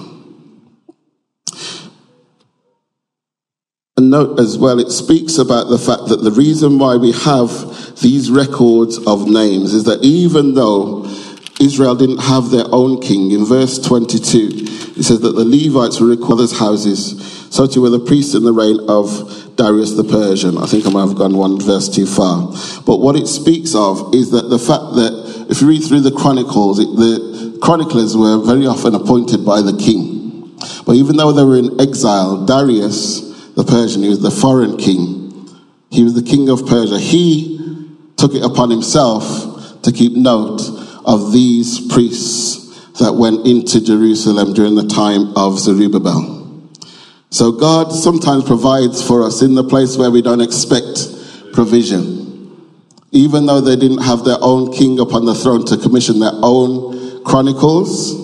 And 4.00 4.12
note 4.12 4.40
as 4.40 4.58
well, 4.58 4.80
it 4.80 4.92
speaks 4.92 5.38
about 5.40 5.68
the 5.68 5.78
fact 5.78 6.08
that 6.08 6.24
the 6.24 6.32
reason 6.32 6.80
why 6.80 6.96
we 6.96 7.12
have 7.12 8.00
these 8.00 8.32
records 8.32 8.98
of 9.06 9.28
names 9.28 9.74
is 9.74 9.84
that 9.84 10.00
even 10.06 10.54
though 10.54 11.04
Israel 11.60 11.96
didn't 11.96 12.20
have 12.20 12.50
their 12.50 12.64
own 12.72 13.02
king. 13.02 13.32
In 13.32 13.44
verse 13.44 13.78
22, 13.78 14.52
it 14.96 15.04
says 15.04 15.20
that 15.20 15.36
the 15.36 15.44
Levites 15.44 16.00
were 16.00 16.08
required 16.08 16.50
houses, 16.52 17.20
so 17.54 17.68
too 17.68 17.82
were 17.82 17.90
the 17.90 18.00
priests 18.00 18.36
in 18.36 18.46
the 18.46 18.54
reign 18.54 18.80
of 18.88 19.58
Darius 19.58 19.92
the 19.96 20.06
Persian. 20.06 20.58
I 20.58 20.66
think 20.66 20.88
I 20.88 20.92
might 20.92 21.06
have 21.06 21.18
gone 21.18 21.36
one 21.36 21.60
verse 21.60 21.90
too 21.90 22.06
far. 22.06 22.48
But 22.86 23.02
what 23.02 23.18
it 23.18 23.28
speaks 23.28 23.76
of 23.76 24.16
is 24.16 24.32
that 24.32 24.48
the 24.48 24.60
fact 24.60 24.96
that 24.96 25.48
if 25.50 25.60
you 25.60 25.68
read 25.68 25.84
through 25.84 26.08
the 26.08 26.16
Chronicles, 26.16 26.80
it, 26.80 26.88
the 26.96 27.60
chroniclers 27.62 28.16
were 28.16 28.40
very 28.46 28.66
often 28.66 28.96
appointed 28.96 29.44
by 29.44 29.62
the 29.62 29.76
king. 29.76 30.56
But 30.86 30.96
even 30.96 31.18
though 31.18 31.34
they 31.34 31.44
were 31.44 31.58
in 31.58 31.82
exile, 31.82 32.46
Darius 32.46 33.29
the 33.60 33.66
Persian, 33.66 34.04
he 34.04 34.10
was 34.10 34.22
the 34.22 34.32
foreign 34.32 34.78
king, 34.78 35.46
he 35.92 36.02
was 36.02 36.14
the 36.14 36.24
king 36.24 36.48
of 36.48 36.66
Persia, 36.66 36.98
he 36.98 37.60
took 38.16 38.34
it 38.34 38.42
upon 38.42 38.70
himself 38.70 39.82
to 39.82 39.92
keep 39.92 40.14
note 40.14 40.62
of 41.04 41.34
these 41.34 41.92
priests 41.92 42.90
that 43.00 43.12
went 43.14 43.46
into 43.46 43.84
Jerusalem 43.84 44.54
during 44.54 44.76
the 44.76 44.88
time 44.88 45.36
of 45.36 45.60
Zerubbabel. 45.60 46.70
So 47.32 47.52
God 47.52 47.92
sometimes 47.92 48.46
provides 48.46 49.06
for 49.06 49.26
us 49.26 49.42
in 49.42 49.56
the 49.56 49.64
place 49.66 49.98
where 49.98 50.10
we 50.10 50.22
don't 50.22 50.42
expect 50.42 51.52
provision. 51.52 52.72
Even 53.12 53.46
though 53.46 53.60
they 53.60 53.76
didn't 53.76 54.04
have 54.04 54.24
their 54.24 54.38
own 54.40 54.72
king 54.72 55.00
upon 55.00 55.26
the 55.26 55.36
throne 55.36 55.66
to 55.66 55.76
commission 55.76 56.20
their 56.20 56.32
own 56.42 57.26
chronicles, 57.26 58.16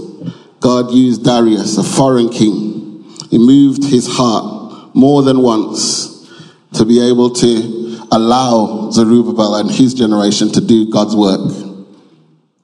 God 0.62 0.92
used 0.92 1.26
Darius, 1.26 1.78
a 1.78 1.84
foreign 1.84 2.30
king. 2.30 3.04
He 3.30 3.38
moved 3.38 3.84
his 3.84 4.08
heart 4.08 4.55
more 4.96 5.22
than 5.22 5.42
once 5.42 6.32
to 6.74 6.86
be 6.86 7.06
able 7.06 7.30
to 7.30 8.08
allow 8.12 8.90
Zerubbabel 8.92 9.56
and 9.56 9.70
his 9.70 9.94
generation 9.94 10.52
to 10.54 10.62
do 10.62 10.90
God's 10.90 11.16
work. 11.16 11.42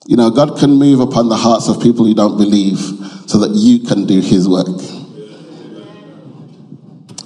You 0.08 0.16
know, 0.16 0.32
God 0.32 0.58
can 0.58 0.72
move 0.72 1.02
upon 1.02 1.30
the 1.30 1.36
hearts 1.36 1.68
of 1.68 1.82
people 1.82 2.06
who 2.06 2.16
don't 2.16 2.38
believe 2.38 2.80
so 3.28 3.40
that 3.40 3.52
you 3.54 3.80
can 3.80 4.06
do 4.06 4.22
his 4.22 4.48
work. 4.48 4.68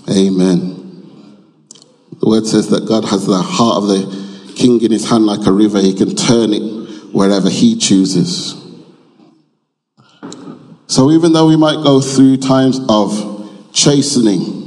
Amen. 0.09 0.73
The 2.19 2.29
word 2.29 2.47
says 2.47 2.69
that 2.69 2.87
God 2.87 3.05
has 3.05 3.25
the 3.27 3.37
heart 3.37 3.77
of 3.77 3.87
the 3.87 4.53
king 4.55 4.81
in 4.81 4.91
his 4.91 5.07
hand 5.07 5.25
like 5.25 5.45
a 5.45 5.51
river. 5.51 5.79
He 5.79 5.93
can 5.93 6.15
turn 6.15 6.53
it 6.53 7.13
wherever 7.13 7.49
he 7.49 7.77
chooses. 7.77 8.61
So 10.87 11.11
even 11.11 11.33
though 11.33 11.47
we 11.47 11.57
might 11.57 11.83
go 11.83 12.01
through 12.01 12.37
times 12.37 12.79
of 12.89 13.71
chastening, 13.73 14.64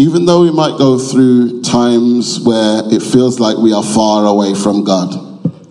even 0.00 0.24
though 0.24 0.40
we 0.40 0.50
might 0.50 0.78
go 0.78 0.98
through 0.98 1.60
times 1.60 2.40
where 2.40 2.80
it 2.86 3.02
feels 3.02 3.38
like 3.38 3.58
we 3.58 3.74
are 3.74 3.82
far 3.82 4.24
away 4.24 4.54
from 4.54 4.82
God 4.82 5.12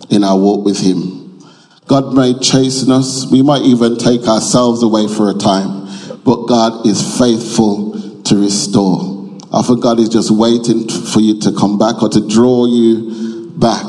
in 0.08 0.22
our 0.22 0.38
walk 0.38 0.64
with 0.64 0.78
him, 0.78 1.42
God 1.88 2.14
may 2.14 2.38
chasten 2.38 2.92
us. 2.92 3.28
We 3.28 3.42
might 3.42 3.62
even 3.62 3.98
take 3.98 4.28
ourselves 4.28 4.84
away 4.84 5.08
for 5.08 5.30
a 5.30 5.34
time. 5.34 5.88
But 6.24 6.46
God 6.46 6.86
is 6.86 7.18
faithful 7.18 8.22
to 8.22 8.40
restore. 8.40 9.36
Often 9.50 9.80
God 9.80 9.98
is 9.98 10.08
just 10.08 10.30
waiting 10.30 10.88
for 10.88 11.18
you 11.18 11.40
to 11.40 11.52
come 11.52 11.76
back 11.76 12.00
or 12.00 12.08
to 12.10 12.28
draw 12.28 12.66
you 12.66 13.50
back. 13.56 13.84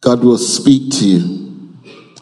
God 0.00 0.22
will 0.22 0.38
speak 0.38 0.92
to 1.00 1.04
you 1.04 1.49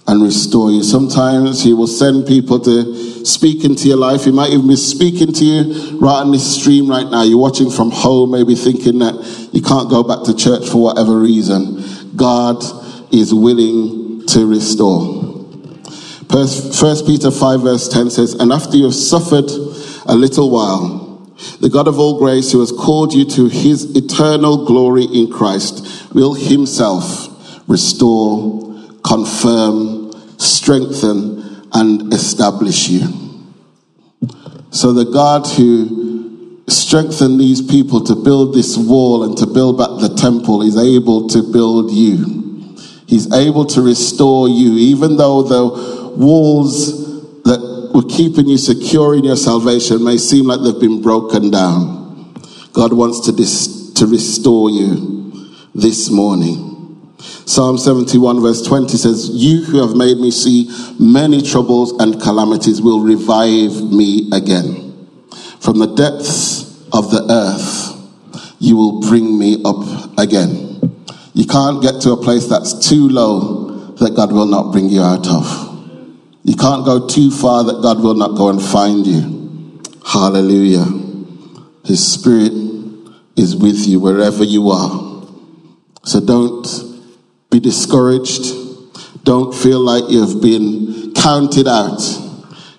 and 0.09 0.23
restore 0.23 0.71
you. 0.71 0.83
Sometimes 0.83 1.63
He 1.63 1.73
will 1.73 1.87
send 1.87 2.27
people 2.27 2.59
to 2.61 3.25
speak 3.25 3.65
into 3.65 3.87
your 3.87 3.99
life. 3.99 4.25
He 4.25 4.33
might 4.33 4.51
even 4.51 4.67
be 4.67 4.77
speaking 4.77 5.33
to 5.33 5.45
you 5.45 5.99
right 5.99 6.21
on 6.21 6.33
this 6.33 6.61
stream 6.61 6.89
right 6.89 7.07
now. 7.09 7.23
You're 7.23 7.39
watching 7.39 7.71
from 7.71 7.91
home, 7.91 8.33
maybe 8.33 8.55
thinking 8.55 8.99
that 9.01 9.15
you 9.53 9.63
can't 9.63 9.91
go 9.91 10.03
back 10.03 10.25
to 10.25 10.35
church 10.35 10.69
for 10.69 10.83
whatever 10.83 11.19
reason. 11.19 12.17
God 12.17 12.65
is 13.13 13.33
willing 13.33 14.27
to 14.29 14.47
restore. 14.47 15.29
First 16.29 17.07
Peter 17.07 17.31
5 17.31 17.63
verse 17.63 17.89
10 17.89 18.11
says, 18.11 18.35
And 18.35 18.53
after 18.53 18.77
you 18.77 18.85
have 18.85 18.95
suffered 18.95 19.51
a 20.07 20.15
little 20.15 20.51
while, 20.51 21.09
the 21.61 21.71
God 21.71 21.89
of 21.89 21.99
all 21.99 22.19
grace 22.19 22.53
who 22.53 22.61
has 22.61 22.73
called 22.73 23.15
you 23.15 23.25
to 23.25 23.49
his 23.49 23.97
eternal 23.97 24.67
glory 24.67 25.05
in 25.05 25.31
Christ 25.31 26.13
will 26.13 26.35
himself 26.35 27.29
restore, 27.69 28.75
confirm, 29.05 29.98
strengthen, 30.39 31.69
and 31.73 32.13
establish 32.15 32.89
you. 32.89 33.07
So 34.71 34.93
the 34.93 35.05
God 35.05 35.47
who 35.47 36.63
strengthened 36.69 37.41
these 37.41 37.63
people 37.63 38.05
to 38.05 38.15
build 38.15 38.55
this 38.55 38.77
wall 38.77 39.25
and 39.25 39.37
to 39.39 39.47
build 39.47 39.79
back 39.79 39.89
the 40.01 40.15
temple 40.15 40.63
is 40.63 40.77
able 40.77 41.29
to 41.29 41.43
build 41.53 41.91
you. 41.91 42.77
He's 43.07 43.33
able 43.33 43.65
to 43.67 43.81
restore 43.81 44.49
you, 44.49 44.75
even 44.75 45.17
though 45.17 45.43
the 45.43 46.15
walls 46.17 47.43
that 47.45 47.91
were 47.95 48.03
keeping 48.03 48.47
you 48.47 48.59
secure 48.59 49.17
in 49.17 49.25
your 49.25 49.37
salvation 49.37 50.05
may 50.05 50.19
seem 50.19 50.47
like 50.47 50.61
they've 50.63 50.81
been 50.81 51.01
broken 51.01 51.51
down. 51.51 52.35
God 52.75 52.93
wants 52.93 53.21
to, 53.21 53.33
dis- 53.33 53.93
to 53.95 54.07
restore 54.07 54.69
you 54.69 55.55
this 55.75 56.11
morning. 56.11 56.68
Psalm 57.19 57.79
71 57.79 58.41
verse 58.41 58.63
20 58.63 58.97
says, 58.97 59.31
You 59.31 59.65
who 59.65 59.87
have 59.87 59.97
made 59.97 60.19
me 60.19 60.31
see 60.31 60.71
many 61.01 61.43
troubles 61.43 61.93
and 62.01 62.21
calamities 62.21 62.81
will 62.81 63.01
revive 63.01 63.91
me 63.91 64.31
again. 64.33 65.09
From 65.61 65.79
the 65.79 65.95
depths 65.95 66.87
of 66.93 67.11
the 67.11 67.27
earth, 67.29 68.55
you 68.61 68.77
will 68.77 69.01
bring 69.01 69.39
me 69.39 69.63
up 69.65 70.19
again. 70.19 70.97
You 71.35 71.47
can't 71.47 71.83
get 71.83 72.01
to 72.03 72.13
a 72.13 72.17
place 72.17 72.47
that's 72.47 72.89
too 72.89 73.09
low 73.09 73.95
that 73.97 74.15
God 74.15 74.33
will 74.33 74.47
not 74.47 74.73
bring 74.73 74.89
you 74.89 75.03
out 75.03 75.27
of. 75.27 75.69
You 76.45 76.55
can't 76.55 76.85
go 76.85 77.07
too 77.09 77.31
far 77.31 77.65
that 77.65 77.83
God 77.83 78.01
will 78.01 78.15
not 78.15 78.37
go 78.37 78.49
and 78.49 78.63
find 78.63 79.07
you. 79.07 79.83
Hallelujah. 80.07 80.87
His 81.85 82.07
Spirit 82.07 82.53
is 83.37 83.57
with 83.57 83.87
you 83.87 84.01
wherever 84.01 84.45
you 84.45 84.71
are. 84.71 85.25
So 86.05 86.21
don't 86.21 86.67
be 87.51 87.61
discouraged. 87.61 88.55
Don't 89.25 89.55
feel 89.55 89.81
like 89.81 90.05
you've 90.09 90.41
been 90.41 91.13
counted 91.15 91.67
out. 91.67 92.01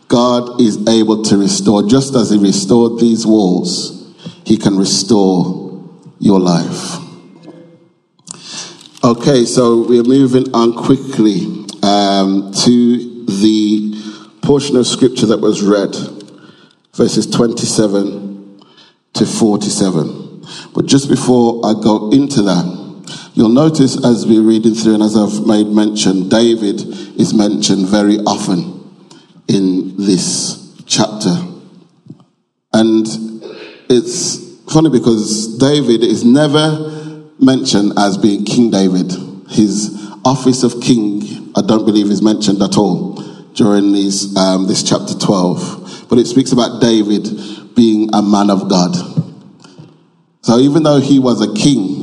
God 0.08 0.60
is 0.60 0.88
able 0.88 1.24
to 1.24 1.38
restore, 1.38 1.84
just 1.84 2.16
as 2.16 2.32
He 2.32 2.38
restored 2.38 3.00
these 3.00 3.26
walls, 3.26 4.16
He 4.46 4.58
can 4.58 4.78
restore 4.78 5.88
your 6.20 6.40
life. 6.40 6.98
Okay, 9.04 9.46
so 9.46 9.88
we're 9.88 10.04
moving 10.04 10.54
on 10.54 10.74
quickly 10.74 11.46
um, 11.84 12.52
to 12.66 13.26
the 13.26 13.96
portion 14.42 14.76
of 14.76 14.88
scripture 14.88 15.28
that 15.28 15.40
was 15.40 15.62
read, 15.62 15.96
verses 16.94 17.28
27 17.28 18.62
to 19.14 19.26
47. 19.26 20.44
But 20.74 20.86
just 20.86 21.08
before 21.08 21.66
I 21.66 21.74
go 21.74 22.12
into 22.12 22.42
that, 22.42 22.79
you'll 23.40 23.48
notice 23.48 23.96
as 24.04 24.28
we're 24.28 24.42
reading 24.42 24.76
through, 24.76 24.96
and 24.96 25.02
as 25.02 25.16
I've 25.16 25.48
made 25.48 25.68
mention, 25.68 26.28
David 26.28 26.82
is 27.18 27.34
mentioned 27.34 27.88
very 27.88 28.18
often 28.18 28.84
in 29.48 29.96
this 29.96 30.76
chapter. 30.86 31.34
And 32.74 33.08
it's 33.90 34.62
funny 34.70 34.90
because 34.90 35.58
David 35.58 36.04
is 36.04 36.26
never 36.26 37.30
mentioned 37.40 37.94
as 37.98 38.18
being 38.18 38.44
King 38.44 38.72
David. 38.72 39.10
His 39.48 39.98
office 40.26 40.64
of 40.64 40.82
king, 40.82 41.54
I 41.56 41.62
don't 41.62 41.86
believe, 41.86 42.08
is 42.08 42.22
mentioned 42.22 42.62
at 42.62 42.76
all 42.76 43.24
during 43.54 43.94
these, 43.94 44.36
um, 44.36 44.68
this 44.68 44.84
chapter 44.84 45.14
12. 45.18 46.08
But 46.10 46.20
it 46.20 46.28
speaks 46.28 46.52
about 46.52 46.82
David 46.82 47.24
being 47.74 48.10
a 48.14 48.22
man 48.22 48.50
of 48.50 48.70
God. 48.70 48.94
So 50.42 50.58
even 50.58 50.84
though 50.84 51.00
he 51.00 51.20
was 51.20 51.42
a 51.42 51.54
king, 51.54 51.99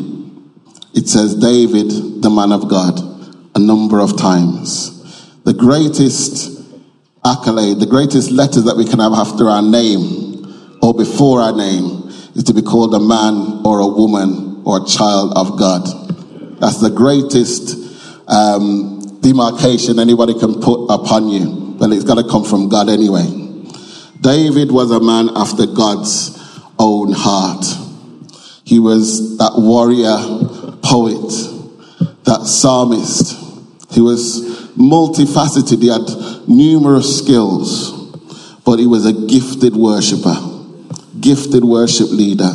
it 0.96 1.08
says 1.08 1.34
David, 1.34 2.22
the 2.22 2.30
man 2.30 2.52
of 2.52 2.70
God, 2.70 2.98
a 3.54 3.58
number 3.58 4.00
of 4.00 4.16
times. 4.16 4.96
The 5.44 5.52
greatest 5.52 6.58
accolade, 7.22 7.80
the 7.80 7.86
greatest 7.86 8.30
letters 8.30 8.64
that 8.64 8.76
we 8.78 8.86
can 8.86 8.98
have 9.00 9.12
after 9.12 9.50
our 9.50 9.60
name 9.60 10.80
or 10.80 10.94
before 10.94 11.42
our 11.42 11.54
name 11.54 12.08
is 12.34 12.44
to 12.44 12.54
be 12.54 12.62
called 12.62 12.94
a 12.94 12.98
man 12.98 13.60
or 13.66 13.80
a 13.80 13.86
woman 13.86 14.62
or 14.64 14.82
a 14.82 14.86
child 14.86 15.36
of 15.36 15.58
God. 15.58 15.84
That's 16.60 16.80
the 16.80 16.90
greatest 16.90 17.76
um, 18.26 19.20
demarcation 19.20 19.98
anybody 19.98 20.32
can 20.32 20.62
put 20.62 20.86
upon 20.88 21.28
you. 21.28 21.76
But 21.78 21.92
it's 21.92 22.04
got 22.04 22.16
to 22.16 22.24
come 22.24 22.44
from 22.44 22.70
God 22.70 22.88
anyway. 22.88 23.26
David 24.22 24.72
was 24.72 24.90
a 24.90 25.00
man 25.00 25.28
after 25.36 25.66
God's 25.66 26.32
own 26.78 27.12
heart. 27.12 27.66
He 28.64 28.80
was 28.80 29.36
that 29.38 29.52
warrior 29.56 30.16
poet, 30.88 31.30
that 32.24 32.46
psalmist. 32.46 33.34
He 33.90 34.00
was 34.00 34.70
multifaceted. 34.76 35.82
He 35.82 35.88
had 35.88 36.48
numerous 36.48 37.18
skills, 37.18 37.92
but 38.64 38.78
he 38.78 38.86
was 38.86 39.06
a 39.06 39.12
gifted 39.12 39.74
worshiper, 39.74 40.36
gifted 41.20 41.64
worship 41.64 42.10
leader. 42.10 42.52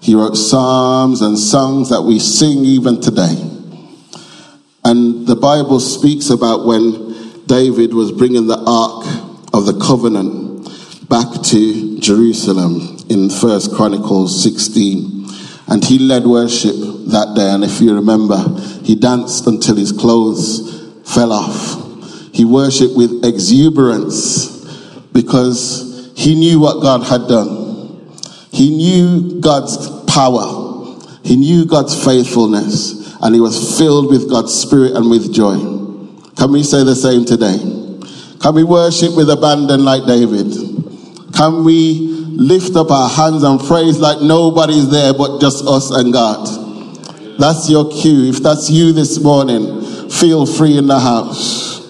He 0.00 0.14
wrote 0.14 0.36
psalms 0.36 1.20
and 1.20 1.38
songs 1.38 1.90
that 1.90 2.02
we 2.02 2.18
sing 2.18 2.64
even 2.64 3.00
today. 3.00 3.34
And 4.84 5.26
the 5.26 5.34
Bible 5.34 5.80
speaks 5.80 6.30
about 6.30 6.64
when 6.64 7.44
David 7.46 7.92
was 7.92 8.12
bringing 8.12 8.46
the 8.46 8.62
ark 8.66 9.04
of 9.52 9.66
the 9.66 9.78
covenant 9.84 10.46
back 11.08 11.42
to 11.42 11.98
Jerusalem 11.98 12.98
in 13.08 13.30
First 13.30 13.74
Chronicles 13.74 14.42
16. 14.42 15.25
And 15.68 15.84
he 15.84 15.98
led 15.98 16.24
worship 16.24 16.74
that 17.08 17.34
day. 17.34 17.50
And 17.50 17.64
if 17.64 17.80
you 17.80 17.94
remember, 17.94 18.36
he 18.84 18.94
danced 18.94 19.46
until 19.46 19.76
his 19.76 19.92
clothes 19.92 21.02
fell 21.04 21.32
off. 21.32 21.82
He 22.32 22.44
worshiped 22.44 22.96
with 22.96 23.24
exuberance 23.24 24.48
because 25.12 26.12
he 26.16 26.34
knew 26.34 26.60
what 26.60 26.82
God 26.82 27.02
had 27.02 27.28
done. 27.28 28.12
He 28.52 28.76
knew 28.76 29.40
God's 29.40 29.88
power. 30.02 30.98
He 31.24 31.36
knew 31.36 31.66
God's 31.66 32.04
faithfulness. 32.04 33.16
And 33.22 33.34
he 33.34 33.40
was 33.40 33.78
filled 33.78 34.10
with 34.10 34.30
God's 34.30 34.54
spirit 34.54 34.92
and 34.92 35.10
with 35.10 35.32
joy. 35.32 35.56
Can 36.36 36.52
we 36.52 36.62
say 36.62 36.84
the 36.84 36.94
same 36.94 37.24
today? 37.24 37.58
Can 38.40 38.54
we 38.54 38.62
worship 38.62 39.16
with 39.16 39.30
abandon 39.30 39.84
like 39.84 40.04
David? 40.06 40.52
Can 41.34 41.64
we 41.64 42.25
lift 42.36 42.76
up 42.76 42.90
our 42.90 43.08
hands 43.08 43.42
and 43.42 43.58
praise 43.58 43.98
like 43.98 44.20
nobody's 44.20 44.90
there 44.90 45.14
but 45.14 45.40
just 45.40 45.64
us 45.66 45.90
and 45.90 46.12
God? 46.12 46.46
That's 47.38 47.68
your 47.68 47.90
cue. 47.90 48.30
If 48.30 48.42
that's 48.42 48.70
you 48.70 48.92
this 48.92 49.22
morning, 49.22 50.08
feel 50.10 50.46
free 50.46 50.78
in 50.78 50.86
the 50.86 50.98
house. 50.98 51.80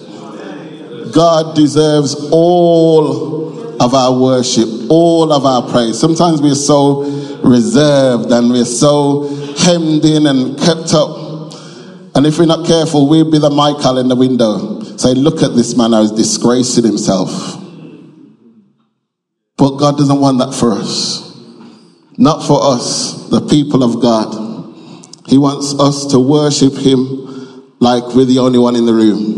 God 1.13 1.55
deserves 1.55 2.29
all 2.31 3.81
of 3.81 3.93
our 3.93 4.19
worship, 4.19 4.67
all 4.89 5.31
of 5.31 5.45
our 5.45 5.69
praise. 5.71 5.99
Sometimes 5.99 6.41
we're 6.41 6.55
so 6.55 7.03
reserved 7.43 8.31
and 8.31 8.49
we're 8.49 8.65
so 8.65 9.27
hemmed 9.57 10.03
in 10.05 10.27
and 10.27 10.57
kept 10.59 10.93
up. 10.93 11.53
And 12.15 12.25
if 12.25 12.39
we're 12.39 12.45
not 12.45 12.65
careful, 12.65 13.07
we'll 13.07 13.29
be 13.29 13.39
the 13.39 13.49
Michal 13.49 13.99
in 13.99 14.07
the 14.07 14.15
window. 14.15 14.81
Say, 14.97 15.13
look 15.13 15.43
at 15.43 15.55
this 15.55 15.77
man 15.77 15.93
who's 15.93 16.11
disgracing 16.11 16.83
himself. 16.83 17.56
But 19.57 19.77
God 19.77 19.97
doesn't 19.97 20.21
want 20.21 20.37
that 20.37 20.53
for 20.53 20.71
us. 20.73 21.35
Not 22.17 22.45
for 22.45 22.59
us, 22.63 23.27
the 23.29 23.41
people 23.47 23.83
of 23.83 24.01
God. 24.01 24.47
He 25.27 25.37
wants 25.37 25.73
us 25.79 26.05
to 26.07 26.19
worship 26.19 26.73
Him 26.73 27.73
like 27.79 28.15
we're 28.15 28.25
the 28.25 28.39
only 28.39 28.59
one 28.59 28.75
in 28.75 28.85
the 28.85 28.93
room. 28.93 29.35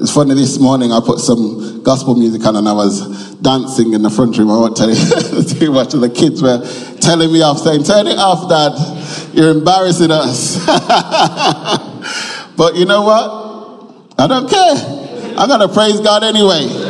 It's 0.00 0.14
funny 0.14 0.34
this 0.34 0.58
morning 0.58 0.92
I 0.92 1.00
put 1.00 1.18
some 1.18 1.82
gospel 1.82 2.14
music 2.14 2.44
on 2.46 2.56
and 2.56 2.68
I 2.68 2.72
was 2.72 3.34
dancing 3.36 3.94
in 3.94 4.02
the 4.02 4.10
front 4.10 4.36
room. 4.38 4.50
I 4.50 4.58
won't 4.58 4.76
tell 4.76 4.88
you 4.88 5.42
too 5.58 5.72
much. 5.72 5.94
of 5.94 6.00
the 6.00 6.10
kids 6.10 6.42
were 6.42 6.64
telling 7.00 7.32
me 7.32 7.42
off, 7.42 7.58
saying, 7.58 7.84
Turn 7.84 8.06
it 8.06 8.18
off, 8.18 8.48
Dad. 8.48 9.34
You're 9.34 9.50
embarrassing 9.50 10.10
us. 10.10 10.64
but 12.56 12.76
you 12.76 12.86
know 12.86 13.02
what? 13.02 14.14
I 14.18 14.26
don't 14.26 14.48
care. 14.48 15.36
I'm 15.36 15.48
going 15.48 15.60
to 15.60 15.68
praise 15.72 16.00
God 16.00 16.24
anyway. 16.24 16.87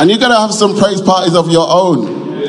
And 0.00 0.08
you're 0.08 0.18
going 0.18 0.32
to 0.32 0.38
have 0.38 0.54
some 0.54 0.78
praise 0.78 1.02
parties 1.02 1.36
of 1.36 1.50
your 1.50 1.66
own. 1.68 2.40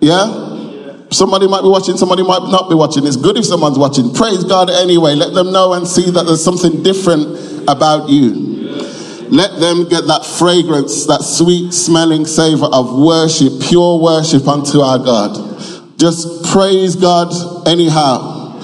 Yeah? 0.00 1.06
Somebody 1.12 1.46
might 1.46 1.62
be 1.62 1.68
watching, 1.68 1.96
somebody 1.96 2.24
might 2.24 2.42
not 2.50 2.68
be 2.68 2.74
watching. 2.74 3.06
It's 3.06 3.14
good 3.14 3.36
if 3.36 3.44
someone's 3.44 3.78
watching. 3.78 4.12
Praise 4.12 4.42
God 4.42 4.68
anyway. 4.68 5.14
Let 5.14 5.32
them 5.32 5.52
know 5.52 5.74
and 5.74 5.86
see 5.86 6.10
that 6.10 6.26
there's 6.26 6.42
something 6.42 6.82
different 6.82 7.68
about 7.70 8.08
you. 8.08 8.32
Let 9.30 9.60
them 9.60 9.88
get 9.88 10.08
that 10.08 10.26
fragrance, 10.26 11.06
that 11.06 11.22
sweet 11.22 11.72
smelling 11.72 12.26
savor 12.26 12.66
of 12.66 12.92
worship, 12.98 13.52
pure 13.62 14.00
worship 14.00 14.48
unto 14.48 14.80
our 14.80 14.98
God. 14.98 15.38
Just 16.00 16.50
praise 16.50 16.96
God 16.96 17.30
anyhow. 17.68 18.58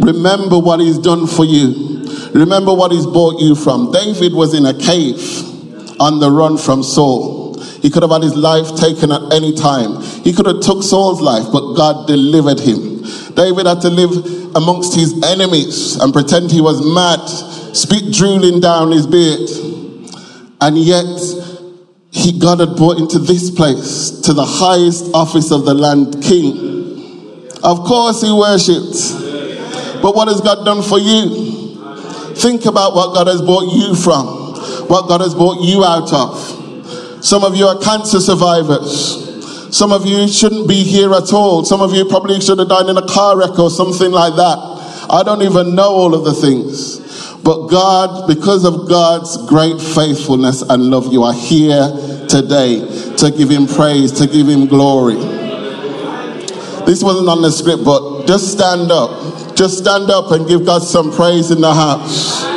Remember 0.00 0.58
what 0.58 0.80
He's 0.80 0.98
done 0.98 1.28
for 1.28 1.44
you. 1.44 2.02
Remember 2.34 2.74
what 2.74 2.90
He's 2.90 3.06
brought 3.06 3.40
you 3.40 3.54
from. 3.54 3.92
David 3.92 4.34
was 4.34 4.52
in 4.52 4.66
a 4.66 4.74
cave 4.74 5.53
on 6.00 6.20
the 6.20 6.30
run 6.30 6.58
from 6.58 6.82
Saul. 6.82 7.54
He 7.80 7.90
could 7.90 8.02
have 8.02 8.10
had 8.10 8.22
his 8.22 8.34
life 8.34 8.76
taken 8.76 9.12
at 9.12 9.32
any 9.32 9.54
time. 9.54 10.02
He 10.24 10.32
could 10.32 10.46
have 10.46 10.60
took 10.60 10.82
Saul's 10.82 11.20
life, 11.20 11.46
but 11.52 11.74
God 11.74 12.06
delivered 12.06 12.58
him. 12.60 13.02
David 13.34 13.66
had 13.66 13.80
to 13.82 13.90
live 13.90 14.56
amongst 14.56 14.94
his 14.94 15.22
enemies 15.22 15.96
and 15.96 16.12
pretend 16.12 16.50
he 16.50 16.60
was 16.60 16.80
mad, 16.82 17.20
spit 17.76 18.12
drooling 18.12 18.60
down 18.60 18.90
his 18.90 19.06
beard. 19.06 19.50
And 20.60 20.78
yet, 20.78 21.04
he, 22.10 22.38
God 22.38 22.60
had 22.60 22.76
brought 22.76 22.98
into 22.98 23.18
this 23.18 23.50
place, 23.50 24.20
to 24.22 24.32
the 24.32 24.44
highest 24.46 25.12
office 25.12 25.50
of 25.50 25.64
the 25.64 25.74
land, 25.74 26.22
king. 26.22 27.50
Of 27.62 27.84
course, 27.84 28.22
he 28.22 28.32
worshipped. 28.32 30.00
But 30.00 30.14
what 30.14 30.28
has 30.28 30.40
God 30.40 30.64
done 30.64 30.82
for 30.82 30.98
you? 30.98 32.34
Think 32.36 32.66
about 32.66 32.94
what 32.94 33.14
God 33.14 33.26
has 33.26 33.42
brought 33.42 33.72
you 33.72 33.94
from 33.94 34.43
what 34.88 35.08
God 35.08 35.20
has 35.20 35.34
brought 35.34 35.62
you 35.62 35.84
out 35.84 36.12
of. 36.12 37.24
Some 37.24 37.44
of 37.44 37.56
you 37.56 37.66
are 37.66 37.78
cancer 37.80 38.20
survivors. 38.20 39.24
Some 39.76 39.92
of 39.92 40.06
you 40.06 40.28
shouldn't 40.28 40.68
be 40.68 40.84
here 40.84 41.12
at 41.12 41.32
all. 41.32 41.64
Some 41.64 41.80
of 41.80 41.92
you 41.94 42.04
probably 42.04 42.40
should 42.40 42.58
have 42.58 42.68
died 42.68 42.88
in 42.88 42.96
a 42.96 43.06
car 43.06 43.38
wreck 43.38 43.58
or 43.58 43.70
something 43.70 44.12
like 44.12 44.36
that. 44.36 44.58
I 45.10 45.22
don't 45.24 45.42
even 45.42 45.74
know 45.74 45.90
all 45.90 46.14
of 46.14 46.24
the 46.24 46.32
things. 46.32 47.00
But 47.42 47.68
God, 47.68 48.26
because 48.26 48.64
of 48.64 48.88
God's 48.88 49.36
great 49.48 49.80
faithfulness 49.80 50.62
and 50.62 50.90
love, 50.90 51.12
you 51.12 51.24
are 51.24 51.34
here 51.34 51.90
today 52.28 52.80
to 53.16 53.30
give 53.30 53.50
Him 53.50 53.66
praise, 53.66 54.12
to 54.12 54.26
give 54.26 54.48
Him 54.48 54.66
glory. 54.66 55.16
This 56.86 57.02
wasn't 57.02 57.28
on 57.28 57.42
the 57.42 57.50
script, 57.50 57.84
but 57.84 58.26
just 58.26 58.52
stand 58.52 58.92
up. 58.92 59.56
Just 59.56 59.78
stand 59.78 60.10
up 60.10 60.30
and 60.30 60.46
give 60.46 60.64
God 60.64 60.82
some 60.82 61.12
praise 61.12 61.50
in 61.50 61.60
the 61.60 61.72
house. 61.72 62.53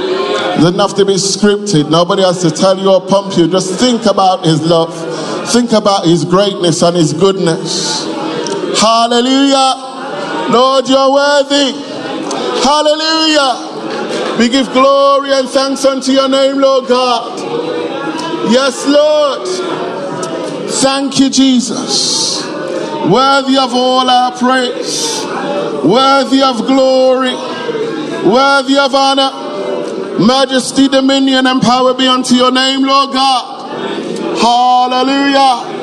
It 0.58 0.62
doesn't 0.62 0.80
have 0.80 0.96
to 0.96 1.06
be 1.06 1.14
scripted. 1.14 1.92
Nobody 1.92 2.24
has 2.24 2.42
to 2.42 2.50
tell 2.50 2.80
you 2.80 2.92
or 2.92 3.06
pump 3.06 3.38
you. 3.38 3.48
Just 3.48 3.80
think 3.80 4.08
about 4.08 4.44
His 4.44 4.60
love. 4.66 4.92
Think 5.52 5.72
about 5.72 6.06
His 6.06 6.26
greatness 6.26 6.82
and 6.82 6.98
His 6.98 7.14
goodness. 7.14 8.06
Hallelujah. 8.82 10.50
Lord, 10.50 10.90
you're 10.90 11.14
worthy. 11.14 11.78
Hallelujah. 12.66 13.68
We 14.40 14.50
give 14.50 14.74
glory 14.74 15.32
and 15.34 15.48
thanks 15.48 15.86
unto 15.86 16.12
your 16.12 16.28
name, 16.28 16.58
Lord 16.58 16.88
God. 16.88 17.38
Yes, 18.52 18.88
Lord. 18.88 19.48
Thank 20.72 21.20
you, 21.20 21.30
Jesus. 21.30 22.44
Worthy 23.08 23.58
of 23.58 23.74
all 23.76 24.10
our 24.10 24.32
praise, 24.36 25.24
worthy 25.86 26.42
of 26.42 26.66
glory, 26.66 27.36
worthy 28.26 28.78
of 28.78 28.96
honor. 28.96 29.47
Majesty, 30.20 30.88
dominion, 30.88 31.46
and 31.48 31.62
power 31.62 31.94
be 31.94 32.08
unto 32.08 32.36
your 32.36 32.52
name, 32.52 32.84
Lord 32.84 33.14
God. 33.14 33.70
Hallelujah. 34.40 35.78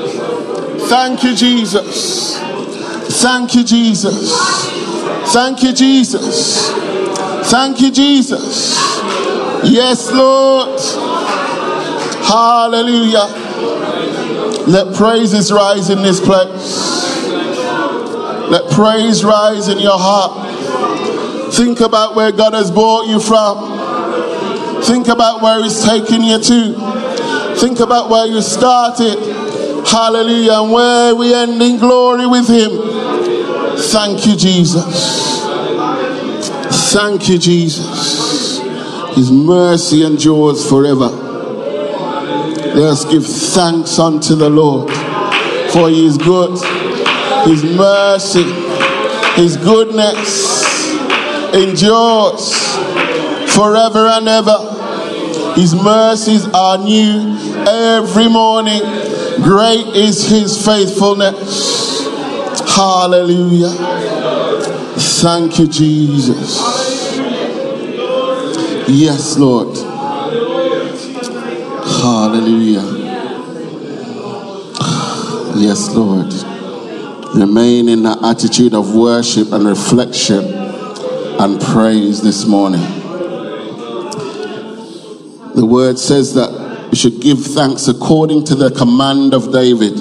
Thank 0.88 1.22
you, 1.22 1.34
Jesus. 1.34 2.38
Thank 3.22 3.54
you, 3.54 3.64
Jesus. 3.64 4.32
Thank 5.32 5.62
you, 5.62 5.72
Jesus. 5.72 6.70
Thank 7.50 7.80
you, 7.80 7.90
Jesus. 7.90 8.74
Yes, 9.64 10.10
Lord. 10.12 10.80
Hallelujah. 12.24 13.26
Let 14.66 14.94
praises 14.94 15.52
rise 15.52 15.90
in 15.90 16.02
this 16.02 16.20
place. 16.20 17.04
Let 18.50 18.70
praise 18.70 19.24
rise 19.24 19.68
in 19.68 19.78
your 19.78 19.98
heart. 19.98 21.52
Think 21.54 21.80
about 21.80 22.14
where 22.14 22.32
God 22.32 22.52
has 22.54 22.70
brought 22.70 23.06
you 23.06 23.20
from. 23.20 23.73
Think 24.84 25.08
about 25.08 25.42
where 25.42 25.62
He's 25.62 25.82
taking 25.82 26.22
you 26.22 26.38
to. 26.38 27.56
Think 27.56 27.80
about 27.80 28.10
where 28.10 28.26
you 28.26 28.40
started. 28.42 29.18
Hallelujah. 29.86 30.60
And 30.62 30.72
where 30.72 31.14
we 31.14 31.34
end 31.34 31.60
in 31.62 31.78
glory 31.78 32.26
with 32.26 32.48
Him. 32.48 32.70
Thank 33.76 34.26
you, 34.26 34.36
Jesus. 34.36 35.42
Thank 36.92 37.28
you, 37.28 37.38
Jesus. 37.38 38.60
His 39.16 39.30
mercy 39.30 40.04
endures 40.04 40.68
forever. 40.68 41.08
Let 42.74 42.90
us 42.90 43.04
give 43.04 43.24
thanks 43.24 43.98
unto 44.00 44.34
the 44.34 44.50
Lord, 44.50 44.90
for 45.70 45.88
he 45.88 46.06
is 46.06 46.18
good. 46.18 46.58
His 47.46 47.62
mercy, 47.62 48.42
his 49.40 49.56
goodness 49.56 50.92
endures 51.54 52.52
forever 53.54 54.06
and 54.06 54.26
ever. 54.26 54.73
His 55.54 55.74
mercies 55.74 56.46
are 56.48 56.78
new 56.78 57.36
every 57.66 58.28
morning. 58.28 58.80
Great 59.42 59.86
is 59.94 60.28
his 60.28 60.64
faithfulness. 60.64 62.04
Hallelujah. 62.74 63.70
Thank 64.96 65.58
you, 65.58 65.68
Jesus. 65.68 66.58
Yes, 68.88 69.38
Lord. 69.38 69.76
Hallelujah. 72.02 72.82
Yes, 75.56 75.94
Lord. 75.94 76.32
Remain 77.36 77.88
in 77.88 78.02
that 78.02 78.18
attitude 78.22 78.74
of 78.74 78.94
worship 78.94 79.52
and 79.52 79.66
reflection 79.66 80.44
and 80.44 81.60
praise 81.60 82.22
this 82.22 82.44
morning. 82.44 82.93
The 85.54 85.64
word 85.64 85.98
says 85.98 86.34
that 86.34 86.88
we 86.90 86.96
should 86.96 87.20
give 87.20 87.38
thanks 87.44 87.88
according 87.88 88.44
to 88.46 88.54
the 88.54 88.70
command 88.70 89.34
of 89.34 89.52
David. 89.52 89.98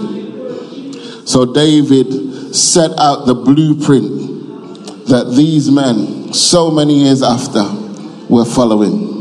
So 1.28 1.54
David 1.54 2.56
set 2.56 2.92
out 3.00 3.26
the 3.26 3.34
blueprint 3.36 5.08
that 5.08 5.34
these 5.36 5.70
men, 5.70 6.34
so 6.34 6.72
many 6.72 7.04
years 7.04 7.22
after, 7.22 7.64
were 8.30 8.46
following. 8.46 9.14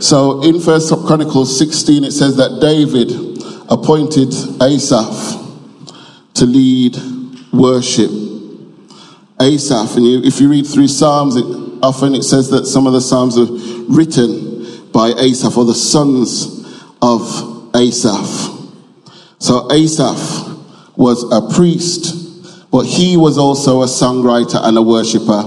So 0.00 0.42
in 0.42 0.60
First 0.60 0.92
Chronicles 1.06 1.58
16, 1.58 2.04
it 2.04 2.12
says 2.12 2.36
that 2.36 2.60
David 2.60 3.10
appointed 3.70 4.32
Asaph 4.62 5.42
to 6.34 6.44
lead 6.44 6.96
worship. 7.52 8.10
Asaph, 9.40 9.96
and 9.96 10.24
if 10.24 10.40
you 10.40 10.48
read 10.48 10.66
through 10.66 10.88
Psalms, 10.88 11.36
it, 11.36 11.44
often 11.82 12.14
it 12.14 12.22
says 12.22 12.50
that 12.50 12.66
some 12.66 12.86
of 12.86 12.92
the 12.92 13.00
Psalms 13.00 13.38
are 13.38 13.46
written 13.88 14.90
by 14.92 15.12
Asaph 15.18 15.56
or 15.56 15.64
the 15.64 15.74
sons 15.74 16.82
of 17.02 17.70
Asaph. 17.74 18.52
So 19.38 19.70
Asaph 19.70 20.96
was 20.96 21.22
a 21.30 21.54
priest, 21.54 22.70
but 22.70 22.86
he 22.86 23.16
was 23.16 23.38
also 23.38 23.82
a 23.82 23.86
songwriter 23.86 24.58
and 24.62 24.76
a 24.78 24.82
worshiper 24.82 25.42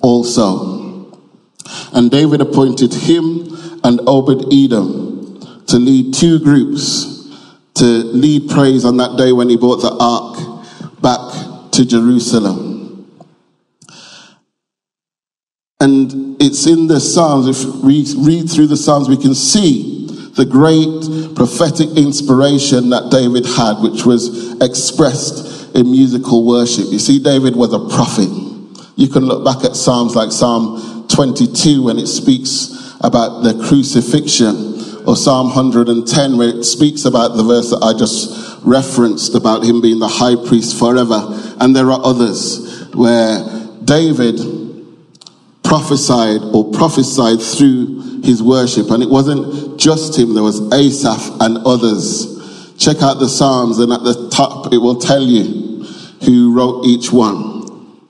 also. 0.00 1.12
And 1.92 2.10
David 2.10 2.40
appointed 2.40 2.94
him 2.94 3.56
and 3.84 4.00
Obed 4.06 4.52
Edom 4.52 5.40
to 5.66 5.76
lead 5.76 6.14
two 6.14 6.38
groups 6.38 7.18
to 7.74 7.84
lead 7.84 8.50
praise 8.50 8.84
on 8.84 8.96
that 8.96 9.16
day 9.16 9.32
when 9.32 9.48
he 9.48 9.56
brought 9.56 9.76
the 9.76 9.96
ark 10.00 11.00
back 11.00 11.70
to 11.72 11.84
Jerusalem. 11.84 12.67
And 15.80 16.42
it's 16.42 16.66
in 16.66 16.88
the 16.88 16.98
Psalms, 16.98 17.46
if 17.46 17.84
we 17.84 18.04
read 18.18 18.50
through 18.50 18.66
the 18.66 18.76
Psalms, 18.76 19.08
we 19.08 19.16
can 19.16 19.32
see 19.32 20.08
the 20.34 20.44
great 20.44 21.36
prophetic 21.36 21.90
inspiration 21.96 22.90
that 22.90 23.12
David 23.12 23.46
had, 23.46 23.78
which 23.78 24.04
was 24.04 24.60
expressed 24.60 25.76
in 25.76 25.88
musical 25.88 26.44
worship. 26.44 26.86
You 26.90 26.98
see, 26.98 27.22
David 27.22 27.54
was 27.54 27.72
a 27.72 27.78
prophet. 27.94 28.28
You 28.96 29.06
can 29.06 29.24
look 29.24 29.44
back 29.44 29.64
at 29.64 29.76
Psalms 29.76 30.16
like 30.16 30.32
Psalm 30.32 31.06
22 31.06 31.84
when 31.84 31.98
it 31.98 32.08
speaks 32.08 32.96
about 33.00 33.44
the 33.44 33.54
crucifixion, 33.68 35.06
or 35.06 35.14
Psalm 35.14 35.46
110 35.54 36.36
where 36.36 36.48
it 36.48 36.64
speaks 36.64 37.04
about 37.04 37.36
the 37.36 37.44
verse 37.44 37.70
that 37.70 37.84
I 37.84 37.96
just 37.96 38.58
referenced 38.64 39.36
about 39.36 39.62
him 39.62 39.80
being 39.80 40.00
the 40.00 40.08
high 40.08 40.34
priest 40.34 40.76
forever. 40.76 41.22
And 41.60 41.76
there 41.76 41.92
are 41.92 42.00
others 42.02 42.88
where 42.94 43.46
David 43.84 44.57
prophesied 45.68 46.40
or 46.54 46.72
prophesied 46.72 47.42
through 47.42 48.22
his 48.22 48.42
worship. 48.42 48.90
And 48.90 49.02
it 49.02 49.10
wasn't 49.10 49.78
just 49.78 50.18
him, 50.18 50.32
there 50.32 50.42
was 50.42 50.72
Asaph 50.72 51.40
and 51.40 51.58
others. 51.58 52.34
Check 52.78 53.02
out 53.02 53.18
the 53.18 53.28
Psalms, 53.28 53.78
and 53.78 53.92
at 53.92 54.02
the 54.02 54.30
top 54.30 54.72
it 54.72 54.78
will 54.78 54.98
tell 54.98 55.22
you 55.22 55.84
who 56.24 56.56
wrote 56.56 56.86
each 56.86 57.12
one. 57.12 58.00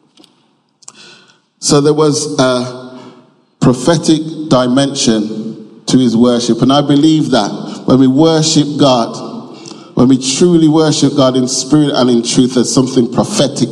So 1.58 1.80
there 1.80 1.94
was 1.94 2.38
a 2.38 3.12
prophetic 3.60 4.22
dimension 4.48 5.84
to 5.86 5.98
his 5.98 6.16
worship. 6.16 6.62
And 6.62 6.72
I 6.72 6.80
believe 6.80 7.30
that 7.30 7.82
when 7.86 7.98
we 7.98 8.06
worship 8.06 8.68
God, 8.78 9.96
when 9.96 10.06
we 10.06 10.18
truly 10.36 10.68
worship 10.68 11.16
God 11.16 11.36
in 11.36 11.48
spirit 11.48 11.90
and 11.94 12.08
in 12.08 12.22
truth, 12.22 12.54
there's 12.54 12.72
something 12.72 13.12
prophetic 13.12 13.68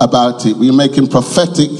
about 0.00 0.44
it. 0.44 0.56
We're 0.56 0.74
making 0.74 1.08
prophetic 1.08 1.70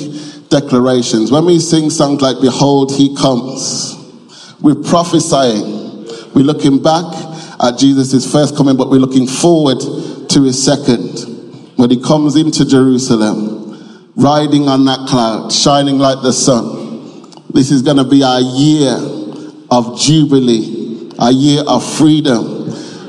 declarations. 0.50 1.32
When 1.32 1.46
we 1.46 1.58
sing 1.58 1.90
songs 1.90 2.20
like 2.20 2.40
Behold, 2.40 2.92
He 2.92 3.16
Comes, 3.16 3.96
we're 4.60 4.74
prophesying. 4.74 6.04
We're 6.34 6.44
looking 6.44 6.82
back 6.82 7.04
at 7.62 7.78
Jesus' 7.78 8.30
first 8.30 8.56
coming, 8.56 8.76
but 8.76 8.90
we're 8.90 8.98
looking 8.98 9.26
forward 9.26 9.80
to 10.28 10.42
His 10.42 10.62
second. 10.62 11.78
When 11.78 11.90
He 11.90 12.02
comes 12.02 12.36
into 12.36 12.66
Jerusalem, 12.66 14.12
riding 14.16 14.68
on 14.68 14.84
that 14.84 15.08
cloud, 15.08 15.50
shining 15.50 15.98
like 15.98 16.22
the 16.22 16.32
sun 16.32 16.80
this 17.52 17.72
is 17.72 17.82
going 17.82 17.96
to 17.96 18.04
be 18.04 18.22
our 18.22 18.40
year 18.40 18.94
of 19.70 19.98
Jubilee, 19.98 21.10
our 21.18 21.32
year 21.32 21.62
of 21.66 21.84
freedom. 21.96 22.68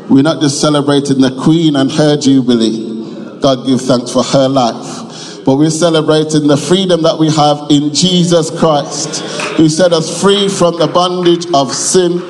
We're 0.10 0.24
not 0.24 0.42
just 0.42 0.60
celebrating 0.60 1.22
the 1.22 1.38
Queen 1.44 1.76
and 1.76 1.92
her 1.92 2.18
Jubilee. 2.18 3.40
God 3.40 3.68
give 3.68 3.82
thanks 3.82 4.12
for 4.12 4.24
her 4.24 4.48
life. 4.50 5.11
But 5.46 5.56
we're 5.56 5.70
celebrating 5.70 6.48
the 6.48 6.58
freedom 6.58 7.02
that 7.04 7.18
we 7.18 7.30
have 7.32 7.70
in 7.70 7.94
Jesus 7.94 8.50
Christ, 8.60 9.22
who 9.58 9.68
set 9.70 9.94
us 9.94 10.22
free 10.22 10.48
from 10.48 10.78
the 10.78 10.88
bondage 10.88 11.46
of 11.54 11.74
sin 11.74 12.22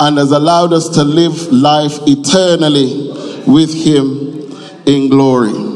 and 0.00 0.18
has 0.18 0.32
allowed 0.32 0.72
us 0.72 0.88
to 0.90 1.04
live 1.04 1.52
life 1.52 1.98
eternally 2.06 3.12
with 3.46 3.72
Him 3.72 4.32
in 4.86 5.08
glory. 5.08 5.72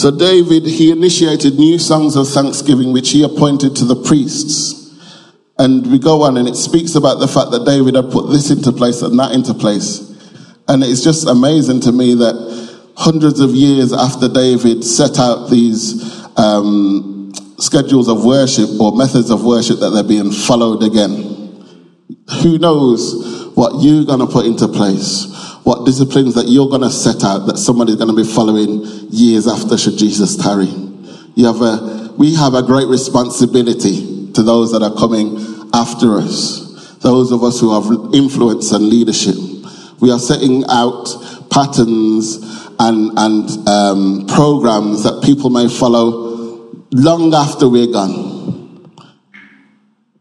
So 0.00 0.10
David, 0.10 0.64
he 0.64 0.90
initiated 0.90 1.58
new 1.58 1.78
songs 1.78 2.16
of 2.16 2.26
thanksgiving, 2.26 2.90
which 2.90 3.10
he 3.10 3.22
appointed 3.22 3.76
to 3.76 3.84
the 3.84 3.96
priests. 3.96 4.98
And 5.58 5.92
we 5.92 5.98
go 5.98 6.22
on 6.22 6.38
and 6.38 6.48
it 6.48 6.56
speaks 6.56 6.94
about 6.94 7.16
the 7.16 7.28
fact 7.28 7.50
that 7.50 7.66
David 7.66 7.96
had 7.96 8.10
put 8.10 8.30
this 8.30 8.50
into 8.50 8.72
place 8.72 9.02
and 9.02 9.18
that 9.18 9.32
into 9.32 9.52
place. 9.52 10.08
And 10.68 10.82
it's 10.82 11.04
just 11.04 11.28
amazing 11.28 11.80
to 11.80 11.92
me 11.92 12.14
that 12.14 12.59
hundreds 13.00 13.40
of 13.40 13.50
years 13.50 13.92
after 13.92 14.28
David 14.28 14.84
set 14.84 15.18
out 15.18 15.48
these 15.48 16.04
um, 16.36 17.32
schedules 17.58 18.08
of 18.08 18.24
worship 18.24 18.68
or 18.80 18.94
methods 18.94 19.30
of 19.30 19.44
worship 19.44 19.80
that 19.80 19.90
they're 19.90 20.04
being 20.04 20.30
followed 20.30 20.82
again. 20.82 21.10
Who 22.42 22.58
knows 22.58 23.50
what 23.56 23.82
you're 23.82 24.04
going 24.04 24.20
to 24.20 24.26
put 24.26 24.46
into 24.46 24.68
place? 24.68 25.30
what 25.62 25.84
disciplines 25.84 26.34
that 26.34 26.48
you're 26.48 26.68
going 26.68 26.82
to 26.82 26.90
set 26.90 27.22
out 27.22 27.46
that 27.46 27.58
somebody's 27.58 27.96
going 27.96 28.08
to 28.08 28.16
be 28.16 28.24
following 28.24 28.82
years 29.10 29.46
after 29.46 29.76
should 29.76 29.96
Jesus 29.98 30.36
tarry. 30.36 30.72
You 31.34 31.46
have 31.46 31.60
a, 31.60 32.12
we 32.16 32.34
have 32.34 32.54
a 32.54 32.62
great 32.62 32.88
responsibility 32.88 34.32
to 34.32 34.42
those 34.42 34.72
that 34.72 34.82
are 34.82 34.94
coming 34.94 35.36
after 35.74 36.16
us, 36.16 36.96
those 37.00 37.30
of 37.30 37.44
us 37.44 37.60
who 37.60 37.74
have 37.74 38.14
influence 38.14 38.72
and 38.72 38.88
leadership. 38.88 39.36
We 40.00 40.10
are 40.10 40.18
setting 40.18 40.64
out 40.68 41.06
patterns 41.50 42.40
and, 42.80 43.12
and 43.18 43.68
um, 43.68 44.26
programs 44.26 45.04
that 45.04 45.22
people 45.22 45.50
may 45.50 45.68
follow 45.68 46.30
long 46.92 47.34
after 47.34 47.68
we're 47.68 47.92
gone. 47.92 48.90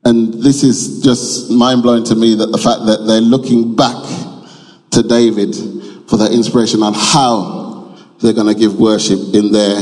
And 0.03 0.33
this 0.33 0.63
is 0.63 1.01
just 1.01 1.49
mind 1.49 1.83
blowing 1.83 2.03
to 2.05 2.15
me 2.15 2.35
that 2.35 2.47
the 2.47 2.57
fact 2.57 2.85
that 2.85 3.05
they're 3.07 3.21
looking 3.21 3.75
back 3.75 3.95
to 4.91 5.03
David 5.03 5.55
for 6.09 6.17
their 6.17 6.31
inspiration 6.31 6.83
on 6.83 6.93
how 6.93 7.95
they're 8.19 8.33
going 8.33 8.53
to 8.53 8.59
give 8.59 8.77
worship 8.77 9.19
in 9.33 9.53
their 9.53 9.81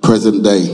present 0.00 0.42
day. 0.42 0.64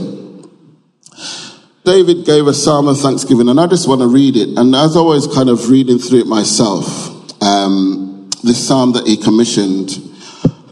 David 1.83 2.25
gave 2.25 2.47
a 2.47 2.53
psalm 2.53 2.87
of 2.87 2.99
thanksgiving, 2.99 3.49
and 3.49 3.59
I 3.59 3.67
just 3.67 3.87
want 3.87 4.01
to 4.01 4.07
read 4.07 4.37
it. 4.37 4.57
And 4.57 4.73
as 4.73 4.95
I 4.95 5.01
was 5.01 5.27
kind 5.27 5.49
of 5.49 5.69
reading 5.69 5.99
through 5.99 6.21
it 6.21 6.27
myself, 6.27 7.11
um, 7.43 8.29
this 8.43 8.65
psalm 8.65 8.93
that 8.93 9.05
he 9.05 9.17
commissioned 9.17 10.04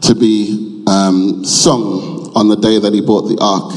to 0.06 0.14
be 0.14 0.84
um, 0.86 1.44
sung 1.44 2.32
on 2.34 2.48
the 2.48 2.56
day 2.56 2.78
that 2.78 2.92
he 2.92 3.00
brought 3.00 3.22
the 3.22 3.38
ark 3.40 3.72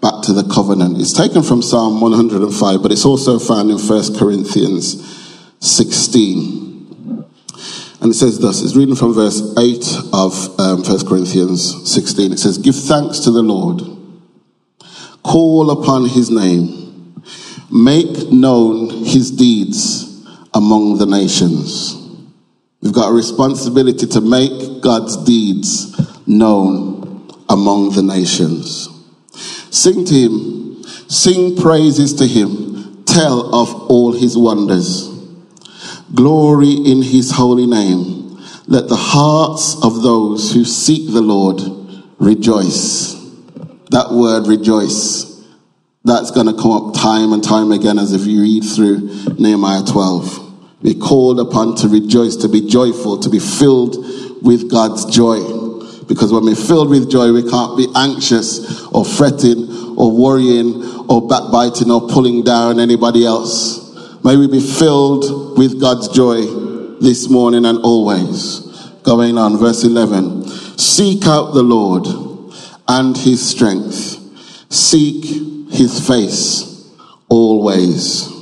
back 0.00 0.22
to 0.24 0.32
the 0.32 0.44
covenant. 0.52 1.00
It's 1.00 1.12
taken 1.12 1.42
from 1.42 1.62
Psalm 1.62 2.00
105, 2.00 2.82
but 2.82 2.92
it's 2.92 3.04
also 3.04 3.38
found 3.38 3.70
in 3.70 3.78
1 3.78 4.18
Corinthians 4.18 5.02
16. 5.60 7.24
And 8.00 8.10
it 8.10 8.14
says 8.14 8.38
thus, 8.38 8.62
it's 8.62 8.76
reading 8.76 8.94
from 8.94 9.14
verse 9.14 9.40
8 9.58 9.84
of 10.12 10.60
um, 10.60 10.82
1 10.84 11.06
Corinthians 11.08 11.90
16. 11.90 12.32
It 12.32 12.38
says, 12.38 12.58
Give 12.58 12.76
thanks 12.76 13.20
to 13.20 13.30
the 13.30 13.42
Lord, 13.42 13.82
Call 15.26 15.72
upon 15.72 16.08
his 16.08 16.30
name. 16.30 17.20
Make 17.68 18.30
known 18.30 18.90
his 19.04 19.32
deeds 19.32 20.24
among 20.54 20.98
the 20.98 21.06
nations. 21.06 22.05
We've 22.80 22.92
got 22.92 23.10
a 23.10 23.14
responsibility 23.14 24.06
to 24.06 24.20
make 24.20 24.82
God's 24.82 25.24
deeds 25.24 25.94
known 26.26 27.28
among 27.48 27.92
the 27.92 28.02
nations. 28.02 28.88
Sing 29.70 30.04
to 30.04 30.14
him, 30.14 30.82
sing 31.08 31.56
praises 31.56 32.14
to 32.14 32.26
him, 32.26 33.04
tell 33.04 33.54
of 33.54 33.90
all 33.90 34.12
his 34.12 34.36
wonders. 34.36 35.08
Glory 36.14 36.72
in 36.72 37.02
his 37.02 37.32
holy 37.32 37.66
name. 37.66 38.38
Let 38.68 38.88
the 38.88 38.96
hearts 38.96 39.76
of 39.82 40.02
those 40.02 40.52
who 40.52 40.64
seek 40.64 41.12
the 41.12 41.20
Lord 41.20 41.60
rejoice. 42.18 43.14
That 43.90 44.10
word 44.10 44.46
rejoice, 44.48 45.44
that's 46.04 46.30
going 46.30 46.46
to 46.46 46.54
come 46.54 46.72
up 46.72 46.94
time 46.94 47.32
and 47.32 47.42
time 47.42 47.72
again 47.72 47.98
as 47.98 48.12
if 48.12 48.26
you 48.26 48.42
read 48.42 48.64
through 48.64 49.34
Nehemiah 49.38 49.84
12. 49.84 50.45
We're 50.82 50.94
called 50.94 51.40
upon 51.40 51.76
to 51.76 51.88
rejoice, 51.88 52.36
to 52.36 52.48
be 52.48 52.68
joyful, 52.68 53.18
to 53.20 53.30
be 53.30 53.38
filled 53.38 53.96
with 54.42 54.70
God's 54.70 55.04
joy. 55.06 55.40
Because 56.06 56.32
when 56.32 56.44
we're 56.44 56.54
filled 56.54 56.90
with 56.90 57.10
joy, 57.10 57.32
we 57.32 57.48
can't 57.48 57.76
be 57.76 57.88
anxious 57.96 58.84
or 58.86 59.04
fretting 59.04 59.96
or 59.96 60.16
worrying 60.16 61.06
or 61.08 61.26
backbiting 61.26 61.90
or 61.90 62.08
pulling 62.08 62.44
down 62.44 62.78
anybody 62.78 63.24
else. 63.24 63.84
May 64.22 64.36
we 64.36 64.48
be 64.48 64.60
filled 64.60 65.58
with 65.58 65.80
God's 65.80 66.08
joy 66.08 66.42
this 67.00 67.28
morning 67.28 67.64
and 67.64 67.78
always. 67.78 68.60
Going 69.02 69.38
on, 69.38 69.58
verse 69.58 69.84
11. 69.84 70.46
Seek 70.78 71.26
out 71.26 71.52
the 71.52 71.62
Lord 71.62 72.06
and 72.88 73.16
his 73.16 73.48
strength. 73.48 74.20
Seek 74.72 75.72
his 75.72 76.06
face 76.06 76.92
always. 77.28 78.35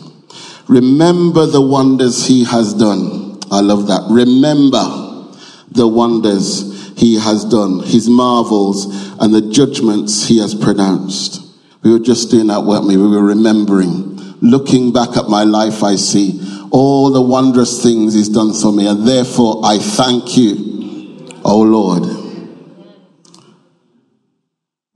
Remember 0.69 1.47
the 1.47 1.61
wonders 1.61 2.27
he 2.27 2.45
has 2.45 2.75
done. 2.75 3.39
I 3.51 3.61
love 3.61 3.87
that. 3.89 4.07
Remember 4.11 5.33
the 5.71 5.87
wonders 5.87 6.93
he 6.97 7.19
has 7.19 7.45
done, 7.45 7.81
his 7.81 8.09
marvels, 8.09 8.87
and 9.21 9.35
the 9.35 9.51
judgments 9.51 10.27
he 10.27 10.39
has 10.39 10.55
pronounced. 10.55 11.43
We 11.83 11.93
were 11.93 11.99
just 11.99 12.31
doing 12.31 12.47
that, 12.47 12.63
weren't 12.63 12.87
we? 12.87 12.97
We 12.97 13.09
were 13.09 13.23
remembering. 13.23 14.17
Looking 14.41 14.93
back 14.93 15.17
at 15.17 15.29
my 15.29 15.45
life, 15.45 15.83
I 15.83 15.97
see 15.97 16.41
all 16.71 17.11
the 17.11 17.21
wondrous 17.21 17.83
things 17.83 18.15
he's 18.15 18.29
done 18.29 18.53
for 18.53 18.73
me, 18.73 18.87
and 18.87 19.07
therefore 19.07 19.61
I 19.65 19.79
thank 19.79 20.37
you, 20.37 21.29
O 21.45 21.61
Lord. 21.61 22.25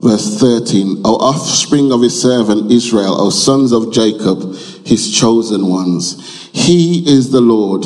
Verse 0.00 0.38
13, 0.38 1.02
O 1.04 1.16
offspring 1.16 1.92
of 1.92 2.02
his 2.02 2.20
servant 2.20 2.70
Israel, 2.70 3.20
O 3.20 3.30
sons 3.30 3.72
of 3.72 3.92
Jacob, 3.92 4.54
his 4.88 5.14
chosen 5.14 5.68
ones. 5.68 6.48
He 6.52 7.04
is 7.06 7.30
the 7.30 7.40
Lord. 7.40 7.84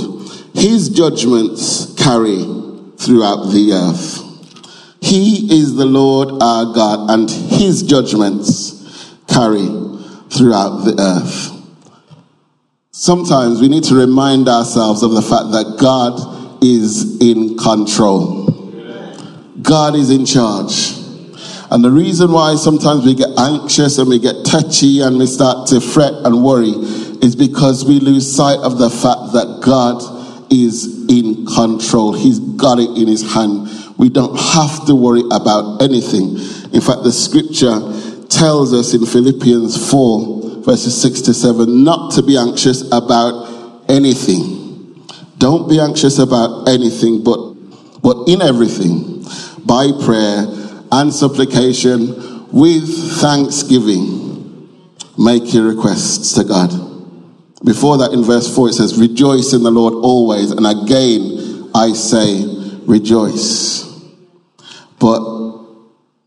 His 0.55 0.88
judgments 0.88 1.95
carry 1.97 2.45
throughout 2.97 3.47
the 3.51 3.73
earth. 3.73 4.29
He 5.01 5.61
is 5.61 5.75
the 5.75 5.85
Lord 5.85 6.41
our 6.41 6.73
God, 6.73 7.11
and 7.11 7.29
his 7.29 7.83
judgments 7.83 9.17
carry 9.27 9.67
throughout 10.31 10.85
the 10.85 10.95
earth. 10.99 11.59
Sometimes 12.93 13.61
we 13.61 13.69
need 13.69 13.85
to 13.85 13.97
remind 13.97 14.49
ourselves 14.49 15.03
of 15.03 15.11
the 15.11 15.23
fact 15.23 15.51
that 15.51 15.79
God 15.81 16.62
is 16.62 17.21
in 17.21 17.59
control. 17.59 18.51
God 19.61 19.97
is 19.97 20.11
in 20.11 20.25
charge. 20.25 21.02
And 21.73 21.83
the 21.83 21.91
reason 21.91 22.33
why 22.33 22.57
sometimes 22.57 23.07
we 23.07 23.15
get 23.15 23.31
anxious 23.39 23.97
and 23.97 24.07
we 24.07 24.19
get 24.19 24.45
touchy 24.45 25.01
and 25.01 25.17
we 25.17 25.25
start 25.25 25.69
to 25.69 25.81
fret 25.81 26.13
and 26.13 26.45
worry 26.45 26.69
is 27.25 27.35
because 27.35 27.87
we 27.87 27.99
lose 27.99 28.31
sight 28.31 28.59
of 28.59 28.77
the 28.77 28.91
fact 28.91 29.33
that 29.33 29.63
God 29.65 30.03
is 30.53 31.09
in 31.09 31.47
control. 31.47 32.13
He's 32.13 32.41
got 32.41 32.79
it 32.79 32.91
in 33.01 33.09
his 33.09 33.23
hand. 33.33 33.71
We 33.97 34.11
don't 34.11 34.39
have 34.39 34.85
to 34.85 34.95
worry 34.95 35.23
about 35.33 35.81
anything. 35.81 36.37
In 36.75 36.83
fact, 36.83 37.05
the 37.05 37.11
scripture 37.11 37.81
tells 38.29 38.75
us 38.75 38.93
in 38.93 39.07
Philippians 39.07 39.91
4, 39.91 40.65
verses 40.65 41.01
6 41.01 41.23
to 41.23 41.33
7, 41.33 41.85
not 41.85 42.13
to 42.13 42.23
be 42.23 42.37
anxious 42.37 42.87
about 42.93 43.89
anything. 43.89 45.09
Don't 45.39 45.71
be 45.71 45.81
anxious 45.81 46.19
about 46.19 46.69
anything, 46.69 47.25
but, 47.25 47.55
but 48.03 48.29
in 48.29 48.43
everything, 48.43 49.25
by 49.65 49.89
prayer 50.05 50.62
and 50.93 51.13
supplication 51.13 52.49
with 52.53 52.87
thanksgiving. 53.21 54.69
Make 55.19 55.53
your 55.53 55.69
requests 55.69 56.35
to 56.35 56.45
God. 56.45 56.71
Before 57.65 57.99
that, 57.99 58.13
in 58.13 58.23
verse 58.23 58.55
4, 58.55 58.69
it 58.69 58.73
says, 58.75 58.99
Rejoice 58.99 59.53
in 59.53 59.63
the 59.63 59.71
Lord 59.71 59.95
always. 59.95 60.51
And 60.51 60.67
again, 60.67 61.71
I 61.75 61.93
say, 61.93 62.45
Rejoice. 62.87 63.85
But 64.99 65.21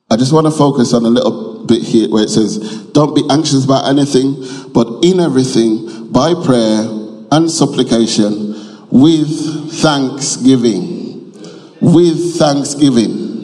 I 0.10 0.18
just 0.18 0.34
want 0.34 0.48
to 0.48 0.52
focus 0.52 0.94
on 0.94 1.06
a 1.06 1.10
little 1.10 1.66
bit 1.66 1.82
here 1.82 2.10
where 2.10 2.24
it 2.24 2.30
says, 2.30 2.58
Don't 2.92 3.14
be 3.14 3.24
anxious 3.30 3.66
about 3.66 3.88
anything, 3.88 4.72
but 4.74 5.04
in 5.04 5.20
everything, 5.20 6.12
by 6.12 6.34
prayer 6.46 6.88
and 7.32 7.52
supplication, 7.52 8.56
with 8.90 9.74
thanksgiving. 9.74 11.34
With 11.82 12.38
thanksgiving. 12.38 13.35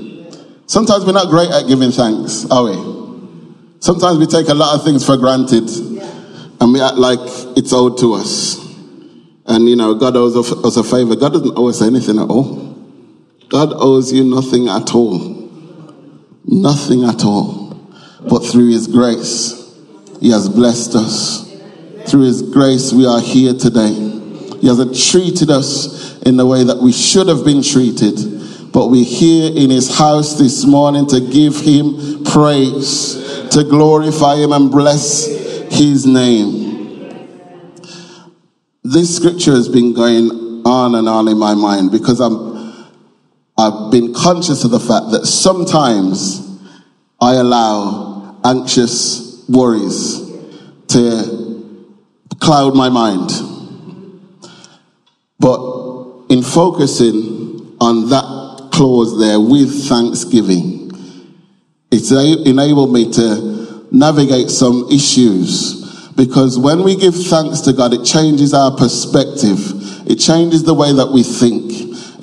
Sometimes 0.71 1.03
we're 1.03 1.11
not 1.11 1.27
great 1.27 1.49
at 1.49 1.67
giving 1.67 1.91
thanks, 1.91 2.45
are 2.49 2.63
we? 2.63 2.75
Sometimes 3.81 4.19
we 4.19 4.25
take 4.25 4.47
a 4.47 4.53
lot 4.53 4.73
of 4.73 4.85
things 4.85 5.05
for 5.05 5.17
granted 5.17 5.67
and 5.67 6.71
we 6.71 6.79
act 6.79 6.95
like 6.95 7.19
it's 7.57 7.73
owed 7.73 7.97
to 7.97 8.13
us. 8.13 8.55
And 9.47 9.67
you 9.67 9.75
know, 9.75 9.95
God 9.95 10.15
owes 10.15 10.37
us 10.37 10.77
a 10.77 10.83
favor. 10.85 11.17
God 11.17 11.33
doesn't 11.33 11.57
owe 11.57 11.67
us 11.67 11.81
anything 11.81 12.17
at 12.19 12.29
all. 12.29 12.73
God 13.49 13.73
owes 13.73 14.13
you 14.13 14.23
nothing 14.23 14.69
at 14.69 14.95
all. 14.95 15.19
Nothing 16.45 17.03
at 17.03 17.25
all. 17.25 17.75
But 18.29 18.39
through 18.45 18.71
His 18.71 18.87
grace, 18.87 19.75
He 20.21 20.29
has 20.29 20.47
blessed 20.47 20.95
us. 20.95 21.51
Through 22.07 22.27
His 22.27 22.43
grace, 22.43 22.93
we 22.93 23.05
are 23.05 23.19
here 23.19 23.55
today. 23.55 23.91
He 24.61 24.67
hasn't 24.67 24.97
treated 24.97 25.49
us 25.49 26.21
in 26.21 26.37
the 26.37 26.45
way 26.45 26.63
that 26.63 26.77
we 26.77 26.93
should 26.93 27.27
have 27.27 27.43
been 27.43 27.61
treated 27.61 28.30
but 28.81 28.87
we're 28.87 29.05
here 29.05 29.51
in 29.55 29.69
his 29.69 29.95
house 29.95 30.39
this 30.39 30.65
morning 30.65 31.05
to 31.05 31.19
give 31.19 31.55
him 31.55 32.23
praise, 32.23 33.13
to 33.51 33.63
glorify 33.63 34.33
him 34.37 34.51
and 34.51 34.71
bless 34.71 35.27
his 35.71 36.07
name. 36.07 37.77
This 38.83 39.15
scripture 39.15 39.51
has 39.51 39.69
been 39.69 39.93
going 39.93 40.63
on 40.65 40.95
and 40.95 41.07
on 41.07 41.27
in 41.27 41.37
my 41.37 41.53
mind 41.53 41.91
because 41.91 42.19
I'm 42.19 42.89
I've 43.55 43.91
been 43.91 44.15
conscious 44.15 44.63
of 44.63 44.71
the 44.71 44.79
fact 44.79 45.11
that 45.11 45.27
sometimes 45.27 46.59
I 47.21 47.35
allow 47.35 48.39
anxious 48.43 49.45
worries 49.47 50.27
to 50.87 51.85
cloud 52.39 52.75
my 52.75 52.89
mind. 52.89 53.29
But 55.37 56.31
in 56.31 56.41
focusing 56.41 57.77
on 57.79 58.09
that 58.09 58.40
clause 58.71 59.19
there 59.19 59.39
with 59.39 59.87
thanksgiving. 59.87 60.91
It's 61.91 62.11
enabled 62.11 62.93
me 62.93 63.11
to 63.13 63.87
navigate 63.91 64.49
some 64.49 64.87
issues 64.91 65.81
because 66.15 66.57
when 66.57 66.83
we 66.83 66.95
give 66.95 67.15
thanks 67.15 67.61
to 67.61 67.73
God, 67.73 67.93
it 67.93 68.05
changes 68.05 68.53
our 68.53 68.71
perspective. 68.75 69.59
It 70.07 70.15
changes 70.17 70.63
the 70.63 70.73
way 70.73 70.93
that 70.93 71.11
we 71.11 71.23
think. 71.23 71.71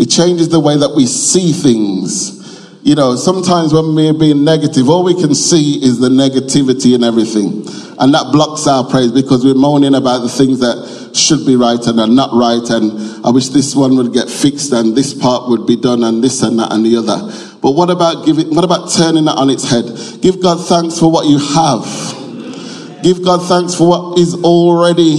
It 0.00 0.06
changes 0.06 0.48
the 0.48 0.60
way 0.60 0.76
that 0.76 0.94
we 0.94 1.06
see 1.06 1.52
things. 1.52 2.38
You 2.82 2.94
know, 2.94 3.16
sometimes 3.16 3.74
when 3.74 3.94
we're 3.94 4.14
being 4.14 4.44
negative, 4.44 4.88
all 4.88 5.04
we 5.04 5.14
can 5.14 5.34
see 5.34 5.82
is 5.82 5.98
the 5.98 6.08
negativity 6.08 6.94
and 6.94 7.04
everything. 7.04 7.66
And 7.98 8.14
that 8.14 8.30
blocks 8.32 8.66
our 8.66 8.88
praise 8.88 9.12
because 9.12 9.44
we're 9.44 9.54
moaning 9.54 9.94
about 9.94 10.20
the 10.20 10.28
things 10.28 10.60
that 10.60 11.07
should 11.18 11.44
be 11.44 11.56
right 11.56 11.80
and 11.86 12.00
are 12.00 12.06
not 12.06 12.30
right. 12.32 12.62
And 12.70 13.26
I 13.26 13.30
wish 13.30 13.48
this 13.48 13.74
one 13.74 13.96
would 13.96 14.12
get 14.12 14.28
fixed 14.30 14.72
and 14.72 14.96
this 14.96 15.12
part 15.14 15.48
would 15.48 15.66
be 15.66 15.76
done 15.76 16.04
and 16.04 16.22
this 16.22 16.42
and 16.42 16.58
that 16.58 16.72
and 16.72 16.84
the 16.84 16.96
other. 16.96 17.18
But 17.60 17.72
what 17.72 17.90
about 17.90 18.24
giving, 18.24 18.54
what 18.54 18.64
about 18.64 18.90
turning 18.92 19.24
that 19.24 19.36
on 19.36 19.50
its 19.50 19.68
head? 19.68 19.84
Give 20.22 20.40
God 20.40 20.64
thanks 20.66 20.98
for 20.98 21.10
what 21.10 21.26
you 21.26 21.38
have. 21.38 23.02
Give 23.02 23.24
God 23.24 23.46
thanks 23.46 23.74
for 23.74 23.88
what 23.88 24.18
is 24.18 24.34
already 24.42 25.18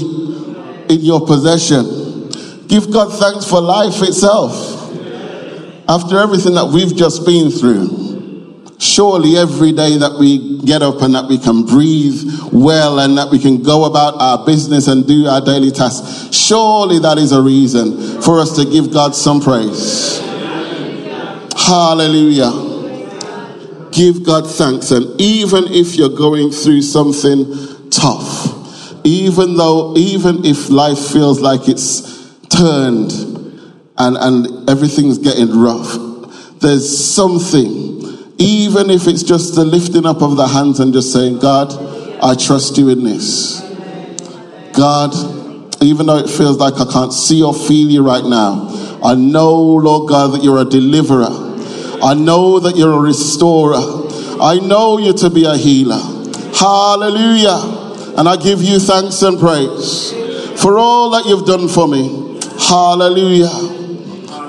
in 0.90 1.02
your 1.02 1.26
possession. 1.26 2.30
Give 2.68 2.92
God 2.92 3.12
thanks 3.20 3.46
for 3.46 3.62
life 3.62 4.02
itself 4.02 4.78
after 5.90 6.20
everything 6.20 6.54
that 6.54 6.70
we've 6.72 6.96
just 6.96 7.26
been 7.26 7.50
through, 7.50 7.88
surely 8.80 9.38
every 9.38 9.72
day 9.72 9.98
that 9.98 10.16
we 10.18 10.58
get 10.60 10.82
up 10.82 11.02
and 11.02 11.14
that 11.14 11.28
we 11.28 11.38
can 11.38 11.66
breathe 11.66 12.24
well 12.52 13.00
and 13.00 13.18
that 13.18 13.30
we 13.30 13.38
can 13.38 13.62
go 13.62 13.86
about 13.86 14.16
our 14.20 14.46
business 14.46 14.88
and 14.88 15.06
do 15.06 15.28
our 15.28 15.42
daily 15.42 15.70
tasks, 15.70 16.34
surely 16.36 16.98
that 17.00 17.18
is 17.18 17.32
a 17.32 17.42
reason 17.42 18.22
for 18.22 18.40
us 18.40 18.56
to 18.56 18.66
give 18.66 18.92
God 18.92 19.14
some 19.14 19.42
praise. 19.42 20.20
Hallelujah. 21.56 22.52
give 23.92 24.24
God 24.26 24.50
thanks. 24.50 24.92
And 24.92 25.20
even 25.20 25.66
if 25.68 25.96
you're 25.96 26.10
going 26.16 26.52
through 26.52 26.82
something 26.82 27.90
tough, 27.90 28.56
even 29.04 29.56
though, 29.58 29.96
even 29.98 30.46
if 30.46 30.70
life 30.70 31.00
feels 31.00 31.42
like 31.42 31.68
it's 31.68 32.34
turned 32.48 33.12
and, 33.98 34.18
and 34.18 34.70
everything's 34.70 35.18
getting 35.18 35.60
rough, 35.60 35.96
there's 36.60 37.14
something, 37.14 37.99
even 38.40 38.90
if 38.90 39.06
it's 39.06 39.22
just 39.22 39.56
the 39.56 39.66
lifting 39.66 40.06
up 40.06 40.22
of 40.22 40.38
the 40.38 40.48
hands 40.48 40.80
and 40.80 40.94
just 40.94 41.12
saying, 41.12 41.40
God, 41.40 41.74
I 42.24 42.36
trust 42.36 42.78
you 42.78 42.90
in 42.90 43.04
this. 43.04 43.60
God, 44.74 45.14
even 45.84 46.06
though 46.06 46.18
it 46.18 46.30
feels 46.30 46.58
like 46.58 46.76
I 46.76 46.90
can't 46.92 47.12
see 47.12 47.44
or 47.44 47.54
feel 47.54 47.90
you 47.90 48.02
right 48.02 48.24
now, 48.24 48.70
I 49.04 49.16
know, 49.16 49.56
Lord 49.56 50.10
God, 50.10 50.34
that 50.34 50.44
you're 50.44 50.62
a 50.62 50.66
deliverer. 50.66 51.28
I 52.02 52.14
know 52.14 52.60
that 52.62 52.78
you're 52.78 52.94
a 52.94 53.00
restorer. 53.00 53.76
I 54.42 54.60
know 54.64 54.98
you 55.00 55.12
to 55.14 55.30
be 55.30 55.44
a 55.44 55.58
healer. 55.58 56.00
Hallelujah. 56.56 58.16
And 58.18 58.28
I 58.28 58.38
give 58.38 58.62
you 58.62 58.80
thanks 58.80 59.22
and 59.22 59.38
praise 59.38 60.12
for 60.62 60.78
all 60.78 61.10
that 61.12 61.26
you've 61.26 61.46
done 61.46 61.68
for 61.68 61.90
me. 61.90 62.40
Hallelujah. 62.58 63.50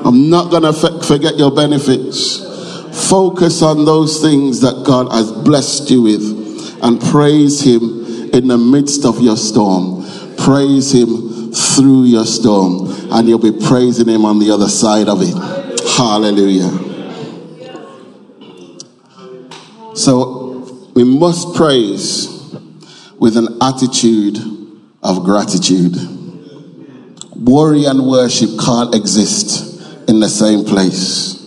I'm 0.04 0.30
not 0.30 0.50
going 0.50 0.62
to 0.62 0.72
forget 1.02 1.36
your 1.36 1.50
benefits. 1.50 2.49
Focus 3.08 3.62
on 3.62 3.84
those 3.84 4.20
things 4.20 4.60
that 4.60 4.84
God 4.84 5.10
has 5.10 5.32
blessed 5.32 5.90
you 5.90 6.02
with 6.02 6.78
and 6.82 7.00
praise 7.00 7.60
Him 7.60 8.30
in 8.32 8.48
the 8.48 8.58
midst 8.58 9.04
of 9.04 9.20
your 9.20 9.36
storm. 9.36 10.04
Praise 10.36 10.92
Him 10.92 11.52
through 11.52 12.04
your 12.04 12.26
storm, 12.26 12.88
and 13.10 13.28
you'll 13.28 13.38
be 13.38 13.66
praising 13.66 14.08
Him 14.08 14.24
on 14.24 14.38
the 14.38 14.50
other 14.50 14.68
side 14.68 15.08
of 15.08 15.20
it. 15.22 15.34
Hallelujah. 15.96 16.70
So 19.96 20.90
we 20.94 21.04
must 21.04 21.54
praise 21.54 22.28
with 23.18 23.36
an 23.36 23.58
attitude 23.60 24.38
of 25.02 25.24
gratitude. 25.24 25.96
Worry 27.34 27.86
and 27.86 28.06
worship 28.06 28.50
can't 28.60 28.94
exist 28.94 30.08
in 30.08 30.20
the 30.20 30.28
same 30.28 30.64
place 30.64 31.39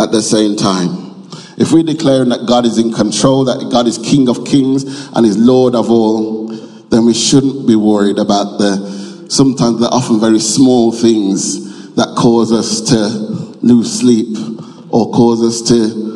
at 0.00 0.12
the 0.12 0.22
same 0.22 0.56
time. 0.56 1.10
If 1.58 1.72
we're 1.72 1.84
declaring 1.84 2.30
that 2.30 2.46
God 2.46 2.64
is 2.64 2.78
in 2.78 2.92
control, 2.92 3.44
that 3.44 3.68
God 3.70 3.86
is 3.86 3.98
King 3.98 4.28
of 4.28 4.46
kings 4.46 4.84
and 5.14 5.26
is 5.26 5.36
Lord 5.36 5.74
of 5.74 5.90
all, 5.90 6.48
then 6.88 7.04
we 7.04 7.14
shouldn't 7.14 7.66
be 7.68 7.76
worried 7.76 8.18
about 8.18 8.58
the 8.58 9.26
sometimes 9.28 9.78
the 9.78 9.88
often 9.88 10.18
very 10.18 10.40
small 10.40 10.90
things 10.90 11.94
that 11.94 12.16
cause 12.16 12.50
us 12.50 12.80
to 12.90 12.96
lose 13.62 14.00
sleep 14.00 14.36
or 14.90 15.12
cause 15.12 15.42
us 15.42 15.68
to 15.68 16.10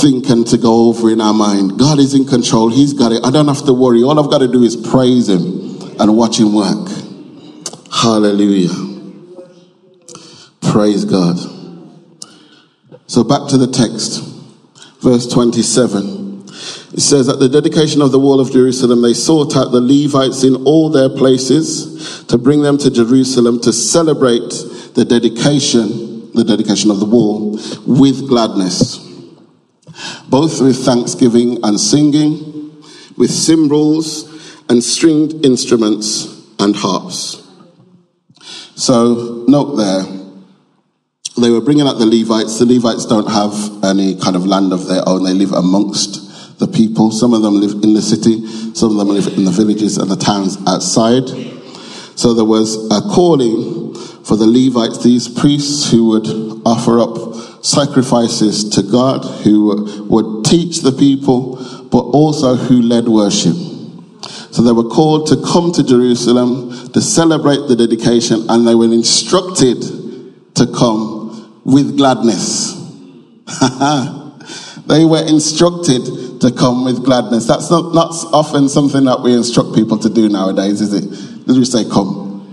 think 0.00 0.30
and 0.30 0.46
to 0.46 0.56
go 0.56 0.88
over 0.88 1.10
in 1.10 1.20
our 1.20 1.34
mind. 1.34 1.78
God 1.78 1.98
is 1.98 2.14
in 2.14 2.24
control. 2.24 2.70
He's 2.70 2.94
got 2.94 3.12
it. 3.12 3.20
I 3.24 3.30
don't 3.30 3.48
have 3.48 3.66
to 3.66 3.72
worry. 3.72 4.02
All 4.02 4.18
I've 4.18 4.30
got 4.30 4.38
to 4.38 4.48
do 4.48 4.62
is 4.62 4.76
praise 4.76 5.28
Him 5.28 5.98
and 6.00 6.16
watch 6.16 6.38
Him 6.40 6.54
work. 6.54 6.88
Hallelujah. 7.92 8.72
Praise 10.62 11.04
God. 11.04 11.53
So 13.06 13.24
back 13.24 13.48
to 13.50 13.58
the 13.58 13.66
text, 13.66 14.22
verse 15.02 15.26
27. 15.28 16.44
It 16.94 17.00
says, 17.00 17.28
At 17.28 17.38
the 17.38 17.48
dedication 17.48 18.00
of 18.00 18.12
the 18.12 18.20
wall 18.20 18.40
of 18.40 18.52
Jerusalem, 18.52 19.02
they 19.02 19.14
sought 19.14 19.56
out 19.56 19.72
the 19.72 19.80
Levites 19.80 20.44
in 20.44 20.54
all 20.64 20.90
their 20.90 21.08
places 21.08 22.24
to 22.26 22.38
bring 22.38 22.62
them 22.62 22.78
to 22.78 22.90
Jerusalem 22.90 23.60
to 23.60 23.72
celebrate 23.72 24.50
the 24.94 25.04
dedication, 25.04 26.32
the 26.32 26.44
dedication 26.44 26.90
of 26.90 27.00
the 27.00 27.06
wall, 27.06 27.58
with 27.86 28.28
gladness 28.28 29.04
both 30.28 30.60
with 30.60 30.84
thanksgiving 30.84 31.58
and 31.62 31.78
singing, 31.78 32.82
with 33.16 33.30
cymbals 33.30 34.30
and 34.68 34.82
stringed 34.82 35.44
instruments 35.44 36.26
and 36.58 36.74
harps. 36.74 37.40
So, 38.76 39.44
note 39.46 39.76
there, 39.76 40.23
they 41.36 41.50
were 41.50 41.60
bringing 41.60 41.86
out 41.86 41.98
the 41.98 42.06
Levites. 42.06 42.58
The 42.58 42.66
Levites 42.66 43.06
don't 43.06 43.28
have 43.28 43.84
any 43.84 44.16
kind 44.16 44.36
of 44.36 44.46
land 44.46 44.72
of 44.72 44.86
their 44.86 45.02
own, 45.06 45.24
they 45.24 45.34
live 45.34 45.52
amongst 45.52 46.58
the 46.58 46.68
people. 46.68 47.10
Some 47.10 47.34
of 47.34 47.42
them 47.42 47.54
live 47.54 47.82
in 47.82 47.94
the 47.94 48.02
city, 48.02 48.46
some 48.74 48.92
of 48.92 48.96
them 48.98 49.08
live 49.08 49.26
in 49.36 49.44
the 49.44 49.50
villages 49.50 49.98
and 49.98 50.10
the 50.10 50.16
towns 50.16 50.58
outside. 50.66 51.28
So 52.16 52.34
there 52.34 52.44
was 52.44 52.76
a 52.92 53.00
calling 53.00 53.94
for 54.24 54.36
the 54.36 54.46
Levites, 54.46 55.02
these 55.02 55.28
priests 55.28 55.90
who 55.90 56.08
would 56.10 56.26
offer 56.64 57.00
up 57.00 57.34
sacrifices 57.64 58.70
to 58.70 58.82
God, 58.82 59.24
who 59.42 60.06
would 60.08 60.44
teach 60.44 60.82
the 60.82 60.92
people, 60.92 61.56
but 61.90 62.00
also 62.00 62.54
who 62.54 62.80
led 62.80 63.08
worship. 63.08 63.56
So 64.52 64.62
they 64.62 64.72
were 64.72 64.88
called 64.88 65.26
to 65.28 65.42
come 65.42 65.72
to 65.72 65.82
Jerusalem 65.82 66.92
to 66.92 67.00
celebrate 67.00 67.66
the 67.68 67.74
dedication, 67.74 68.46
and 68.48 68.66
they 68.66 68.74
were 68.74 68.84
instructed 68.84 69.82
to 70.54 70.66
come 70.72 71.23
with 71.64 71.96
gladness. 71.96 72.74
they 74.86 75.04
were 75.04 75.24
instructed 75.26 76.40
to 76.40 76.52
come 76.52 76.84
with 76.84 77.04
gladness. 77.04 77.46
That's 77.46 77.70
not, 77.70 77.94
not 77.94 78.12
often 78.32 78.68
something 78.68 79.04
that 79.04 79.22
we 79.22 79.32
instruct 79.34 79.74
people 79.74 79.98
to 79.98 80.10
do 80.10 80.28
nowadays, 80.28 80.80
is 80.80 80.92
it? 80.92 81.46
Did 81.46 81.56
we 81.56 81.64
say 81.64 81.84
come? 81.88 82.48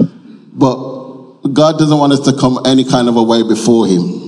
But 0.54 1.52
God 1.54 1.78
doesn't 1.78 1.98
want 1.98 2.14
us 2.14 2.22
to 2.22 2.34
come 2.38 2.60
any 2.66 2.84
kind 2.84 3.10
of 3.10 3.18
a 3.18 3.24
way 3.24 3.44
before 3.44 3.88
Him. 3.88 4.22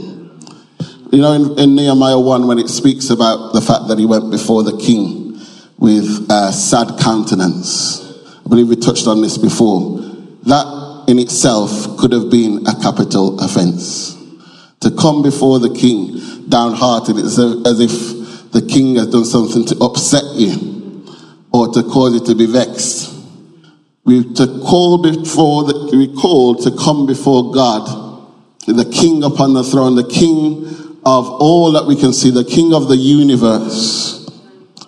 You 1.12 1.22
know, 1.22 1.34
in, 1.34 1.60
in, 1.60 1.76
Nehemiah 1.76 2.20
1, 2.20 2.48
when 2.48 2.58
it 2.58 2.70
speaks 2.70 3.12
about 3.12 3.54
the 3.54 3.62
fact 3.62 3.88
that 3.90 4.00
he 4.00 4.06
went 4.08 4.32
before 4.32 4.64
the 4.64 4.76
king 4.78 5.40
with 5.78 6.26
a 6.32 6.52
sad 6.52 7.00
countenance, 7.00 8.02
I 8.44 8.50
believe 8.50 8.68
we 8.68 8.76
touched 8.76 9.06
on 9.06 9.22
this 9.22 9.38
before. 9.38 10.00
That 10.48 11.06
in 11.08 11.20
itself 11.20 11.98
could 12.00 12.14
have 12.14 12.32
been 12.32 12.66
a 12.66 12.74
capital 12.82 13.40
offense. 13.40 14.13
To 14.84 14.92
come 14.92 15.22
before 15.22 15.60
the 15.60 15.74
king 15.74 16.50
downhearted, 16.50 17.18
it's 17.18 17.40
as 17.40 17.80
if 17.80 18.52
the 18.52 18.62
king 18.62 18.96
has 18.96 19.08
done 19.08 19.26
something 19.26 19.66
to 19.66 19.78
upset 19.84 20.24
you 20.36 21.06
or 21.52 21.70
to 21.70 21.84
cause 21.84 22.14
you 22.14 22.26
to 22.26 22.36
be 22.36 22.46
vexed. 22.46 23.14
We 24.06 24.34
to 24.36 24.60
call 24.60 25.02
before 25.02 25.64
the, 25.64 25.90
we 25.96 26.14
called 26.14 26.64
to 26.64 26.72
come 26.72 27.06
before 27.06 27.54
God, 27.54 27.88
the 28.68 28.90
king 28.92 29.24
upon 29.24 29.54
the 29.54 29.64
throne, 29.64 29.96
the 29.96 30.08
king 30.08 30.66
of 31.06 31.30
all 31.30 31.72
that 31.74 31.86
we 31.86 31.96
can 31.96 32.14
see, 32.14 32.32
the 32.32 32.46
King 32.46 32.74
of 32.74 32.88
the 32.88 32.96
universe. 32.96 34.30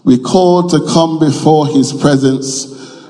We 0.03 0.17
call 0.17 0.69
to 0.69 0.79
come 0.87 1.19
before 1.19 1.67
his 1.67 1.91
presence 1.91 2.67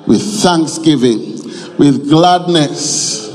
with 0.07 0.21
thanksgiving, 0.41 1.77
with 1.77 2.09
gladness. 2.09 3.25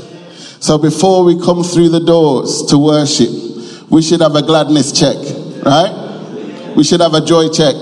So 0.59 0.77
before 0.77 1.23
we 1.23 1.39
come 1.39 1.63
through 1.63 1.89
the 1.89 2.01
doors 2.01 2.63
to 2.67 2.77
worship, 2.77 3.29
we 3.91 4.01
should 4.01 4.21
have 4.21 4.35
a 4.35 4.41
gladness 4.41 4.97
check, 4.97 5.17
right? 5.65 6.73
We 6.77 6.83
should 6.85 7.01
have 7.01 7.13
a 7.13 7.19
joy 7.19 7.49
check. 7.49 7.75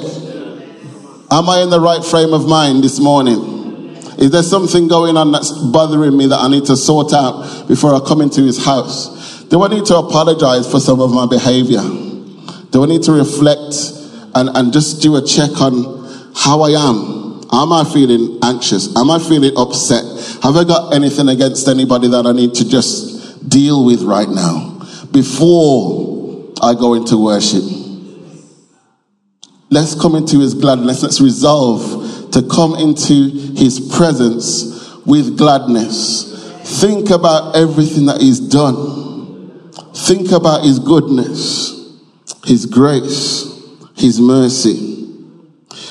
Am 1.32 1.48
I 1.48 1.62
in 1.62 1.69
the 1.69 1.80
right 1.80 2.04
frame 2.04 2.34
of 2.34 2.48
mind 2.48 2.84
this 2.84 3.00
morning? 3.00 3.95
Is 4.17 4.32
there 4.32 4.41
something 4.41 4.88
going 4.88 5.15
on 5.17 5.32
that's 5.32 5.52
bothering 5.52 6.17
me 6.17 6.26
that 6.26 6.39
I 6.39 6.50
need 6.50 6.65
to 6.65 6.76
sort 6.76 7.13
out 7.13 7.67
before 7.67 7.93
I 7.93 8.00
come 8.00 8.22
into 8.22 8.41
his 8.41 8.63
house? 8.65 9.43
Do 9.45 9.62
I 9.62 9.67
need 9.67 9.86
to 9.86 9.98
apologize 9.98 10.69
for 10.69 10.80
some 10.80 11.00
of 11.00 11.12
my 11.12 11.28
behavior? 11.28 11.82
Do 12.72 12.84
I 12.84 12.88
need 12.88 13.04
to 13.04 13.12
reflect 13.12 13.76
and, 14.34 14.50
and 14.58 14.74
just 14.74 15.04
do 15.04 15.15
a 15.15 15.22
check 15.24 15.62
on 15.62 16.32
how 16.36 16.62
I 16.63 16.72
am? 16.72 17.45
Am 17.54 17.72
I 17.72 17.86
feeling 17.93 18.39
anxious? 18.41 18.95
Am 18.98 19.12
I 19.12 19.19
feeling 19.19 19.54
upset? 19.56 20.04
Have 20.41 20.56
I 20.56 20.63
got 20.63 20.91
anything 20.95 21.30
against 21.30 21.67
anybody 21.67 22.08
that 22.08 22.26
I 22.26 22.32
need 22.32 22.56
to 22.56 22.67
just 22.67 23.48
deal 23.48 23.86
with 23.86 24.02
right 24.02 24.28
now 24.30 24.79
before 25.12 26.54
I 26.62 26.74
go 26.74 26.93
into 26.93 27.17
worship? 27.24 27.63
Let's 29.69 29.96
come 29.96 30.15
into 30.15 30.40
his 30.40 30.56
gladness. 30.56 31.04
Let's 31.04 31.21
resolve 31.21 32.31
to 32.31 32.42
come 32.44 32.75
into 32.75 33.29
his 33.56 33.79
presence 33.96 34.96
with 35.06 35.38
gladness. 35.38 36.25
Think 36.81 37.10
about 37.10 37.56
everything 37.56 38.06
that 38.08 38.21
he's 38.21 38.40
done. 38.40 39.00
Think 39.94 40.31
about 40.31 40.63
His 40.63 40.79
goodness, 40.79 42.00
His 42.46 42.65
grace, 42.65 43.46
His 43.96 44.19
mercy. 44.19 45.06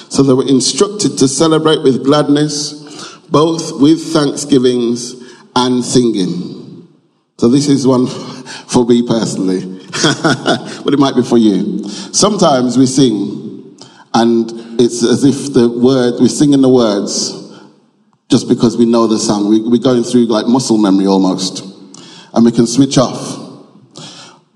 So 0.08 0.22
they 0.22 0.32
were 0.32 0.48
instructed 0.48 1.18
to 1.18 1.28
celebrate 1.28 1.82
with 1.82 2.04
gladness, 2.04 3.18
both 3.30 3.80
with 3.80 4.12
thanksgivings 4.12 5.14
and 5.54 5.84
singing. 5.84 6.57
So 7.38 7.46
this 7.46 7.68
is 7.68 7.86
one 7.86 8.08
for 8.08 8.84
me 8.84 9.06
personally, 9.06 9.60
but 10.84 10.92
it 10.92 10.98
might 10.98 11.14
be 11.14 11.22
for 11.22 11.38
you. 11.38 11.88
Sometimes 11.88 12.76
we 12.76 12.84
sing, 12.84 13.78
and 14.12 14.50
it's 14.80 15.04
as 15.04 15.22
if 15.22 15.52
the 15.52 15.68
word 15.68 16.14
we're 16.18 16.26
singing 16.26 16.62
the 16.62 16.68
words 16.68 17.30
just 18.28 18.48
because 18.48 18.76
we 18.76 18.86
know 18.86 19.06
the 19.06 19.20
song. 19.20 19.48
We, 19.48 19.60
we're 19.60 19.80
going 19.80 20.02
through 20.02 20.26
like 20.26 20.46
muscle 20.46 20.78
memory 20.78 21.06
almost, 21.06 21.62
and 22.34 22.44
we 22.44 22.50
can 22.50 22.66
switch 22.66 22.98
off. 22.98 23.36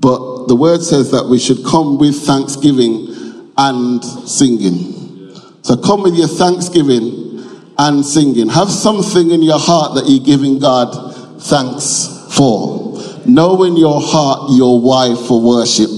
But 0.01 0.49
the 0.49 0.57
word 0.57 0.83
says 0.83 1.13
that 1.13 1.27
we 1.27 1.39
should 1.39 1.65
come 1.65 1.99
with 1.99 2.17
thanksgiving 2.27 3.53
and 3.57 4.05
singing. 4.05 5.33
So 5.63 5.77
come 5.77 6.03
with 6.03 6.17
your 6.17 6.27
thanksgiving 6.27 7.73
and 7.79 8.05
singing. 8.05 8.49
Have 8.49 8.71
something 8.71 9.31
in 9.31 9.41
your 9.41 9.61
heart 9.61 9.95
that 9.95 10.07
you're 10.09 10.27
giving 10.27 10.59
God 10.59 11.15
thanks 11.41 12.12
for. 12.37 12.99
Know 13.27 13.63
in 13.65 13.77
your 13.77 14.01
heart 14.01 14.51
your 14.51 14.81
why 14.81 15.15
for 15.15 15.41
worship. 15.41 15.91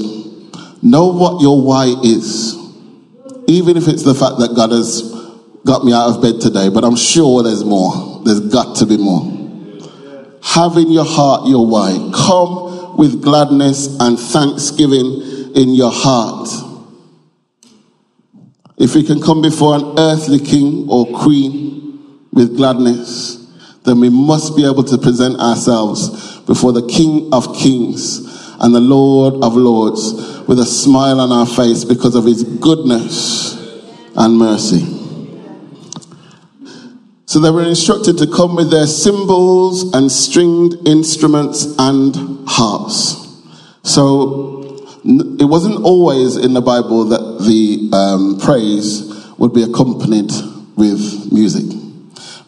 Know 0.83 1.07
what 1.07 1.41
your 1.41 1.63
why 1.63 1.95
is. 2.03 2.55
Even 3.47 3.77
if 3.77 3.89
it's 3.89 4.03
the 4.03 4.15
fact 4.15 4.39
that 4.39 4.55
God 4.55 4.71
has 4.71 5.03
got 5.65 5.85
me 5.85 5.93
out 5.93 6.11
of 6.11 6.23
bed 6.23 6.41
today, 6.41 6.69
but 6.69 6.85
I'm 6.85 6.97
sure 6.97 7.43
there's 7.43 7.65
more. 7.65 8.23
There's 8.25 8.41
got 8.41 8.77
to 8.77 8.87
be 8.87 8.99
more. 8.99 9.23
Have 10.43 10.77
in 10.77 10.91
your 10.91 11.07
heart 11.07 11.49
your 11.49 11.67
why. 11.67 11.91
Come 12.15 12.97
with 12.99 13.23
gladness 13.23 13.99
and 13.99 14.19
thanksgiving 14.19 15.53
in 15.55 15.71
your 15.71 15.91
heart. 15.93 16.49
If 18.77 18.95
we 18.95 19.03
can 19.03 19.23
come 19.23 19.41
before 19.41 19.77
an 19.77 19.99
earthly 19.99 20.39
king 20.39 20.87
or 20.91 21.07
queen 21.07 22.29
with 22.33 22.57
gladness, 22.57 23.44
then 23.85 24.01
we 24.01 24.09
must 24.09 24.57
be 24.57 24.65
able 24.65 24.85
to 24.85 24.99
present 24.99 25.39
ourselves 25.39 26.39
before 26.41 26.73
the 26.73 26.87
King 26.87 27.29
of 27.33 27.55
Kings 27.57 28.19
and 28.61 28.75
the 28.75 28.81
Lord 28.81 29.35
of 29.45 29.57
Lords 29.57 30.41
with 30.49 30.59
a 30.59 30.65
smile 30.65 31.21
on 31.21 31.31
our 31.31 31.47
face 31.47 31.85
because 31.85 32.15
of 32.15 32.25
his 32.25 32.45
goodness 32.45 33.55
and 34.17 34.39
mercy. 34.39 34.91
So 37.27 37.41
they 37.41 37.51
were 37.51 37.65
instructed 37.65 38.17
to 38.19 38.27
come 38.27 38.55
with 38.55 38.71
their 38.71 38.87
cymbals 38.87 39.93
and 39.93 40.11
stringed 40.11 40.87
instruments 40.87 41.75
and 41.79 42.47
harps. 42.47 43.21
So 43.83 44.89
it 45.05 45.45
wasn't 45.45 45.85
always 45.85 46.37
in 46.37 46.55
the 46.55 46.63
Bible 46.63 47.05
that 47.07 47.45
the 47.45 47.91
um, 47.95 48.41
praise 48.41 49.35
would 49.37 49.53
be 49.53 49.63
accompanied 49.63 50.31
with 50.77 51.33
music. 51.33 51.65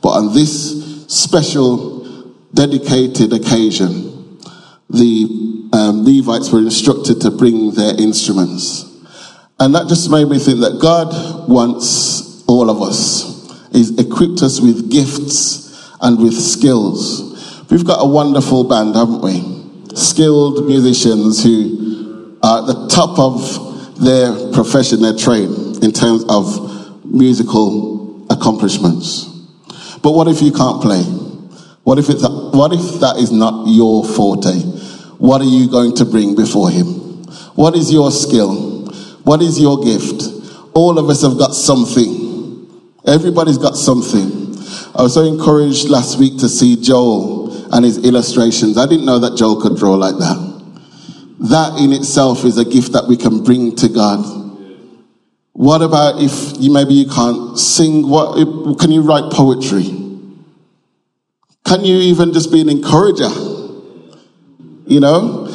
But 0.01 0.11
on 0.11 0.32
this 0.32 0.86
special, 1.16 2.34
dedicated 2.52 3.32
occasion, 3.32 4.38
the 4.90 5.68
um, 5.72 6.04
Levites 6.04 6.52
were 6.52 6.60
instructed 6.60 7.20
to 7.22 7.30
bring 7.30 7.72
their 7.72 7.94
instruments. 7.98 8.84
And 9.58 9.74
that 9.74 9.88
just 9.88 10.10
made 10.10 10.28
me 10.28 10.38
think 10.38 10.60
that 10.60 10.78
God 10.80 11.48
wants 11.48 12.44
all 12.46 12.70
of 12.70 12.82
us. 12.82 13.34
He's 13.72 13.98
equipped 13.98 14.42
us 14.42 14.60
with 14.60 14.90
gifts 14.90 15.90
and 16.00 16.18
with 16.22 16.34
skills. 16.34 17.64
We've 17.70 17.84
got 17.84 17.98
a 18.00 18.08
wonderful 18.08 18.64
band, 18.64 18.94
haven't 18.94 19.22
we? 19.22 19.96
Skilled 19.96 20.66
musicians 20.66 21.42
who 21.42 22.38
are 22.42 22.60
at 22.60 22.66
the 22.66 22.88
top 22.88 23.18
of 23.18 24.04
their 24.04 24.52
profession, 24.52 25.00
their 25.00 25.16
trade, 25.16 25.50
in 25.82 25.92
terms 25.92 26.24
of 26.28 27.04
musical 27.04 28.26
accomplishments. 28.30 29.36
But 30.07 30.12
what 30.12 30.28
if 30.28 30.40
you 30.40 30.52
can't 30.52 30.80
play? 30.80 31.02
What 31.82 31.98
if, 31.98 32.09
it's 32.09 32.22
what 32.22 32.72
if 32.72 33.00
that 33.00 33.16
is 33.18 33.32
not 33.32 33.66
your 33.66 34.04
forte? 34.04 34.54
What 35.18 35.40
are 35.40 35.50
you 35.50 35.68
going 35.68 35.96
to 35.96 36.04
bring 36.04 36.36
before 36.36 36.70
Him? 36.70 37.24
What 37.57 37.74
is 37.74 37.92
your 37.92 38.12
skill? 38.12 38.86
What 39.24 39.42
is 39.42 39.59
your 39.59 39.82
gift? 39.82 40.22
All 40.74 41.00
of 41.00 41.11
us 41.11 41.22
have 41.22 41.36
got 41.36 41.54
something. 41.54 42.70
Everybody's 43.04 43.59
got 43.59 43.74
something. 43.74 44.54
I 44.94 45.02
was 45.02 45.14
so 45.14 45.24
encouraged 45.24 45.88
last 45.88 46.20
week 46.20 46.38
to 46.38 46.48
see 46.48 46.80
Joel 46.80 47.74
and 47.74 47.84
his 47.84 47.98
illustrations. 48.04 48.78
I 48.78 48.86
didn't 48.86 49.07
know 49.07 49.18
that 49.18 49.36
Joel 49.36 49.61
could 49.61 49.76
draw 49.76 49.94
like 49.94 50.18
that. 50.18 50.38
That 51.50 51.80
in 51.80 51.90
itself 51.90 52.44
is 52.44 52.59
a 52.59 52.64
gift 52.64 52.92
that 52.92 53.09
we 53.09 53.16
can 53.16 53.42
bring 53.42 53.74
to 53.74 53.88
God. 53.88 54.45
What 55.57 55.80
about 55.80 56.20
if 56.20 56.61
you 56.61 56.70
maybe 56.70 56.92
you 56.92 57.09
can't 57.09 57.59
sing? 57.59 58.07
What 58.07 58.78
can 58.78 58.92
you 58.92 59.00
write 59.00 59.32
poetry? 59.32 59.84
Can 61.64 61.82
you 61.82 61.96
even 61.96 62.34
just 62.34 62.52
be 62.52 62.61
an 62.61 62.68
encourager? 62.68 63.30
You 64.84 65.00
know, 65.00 65.46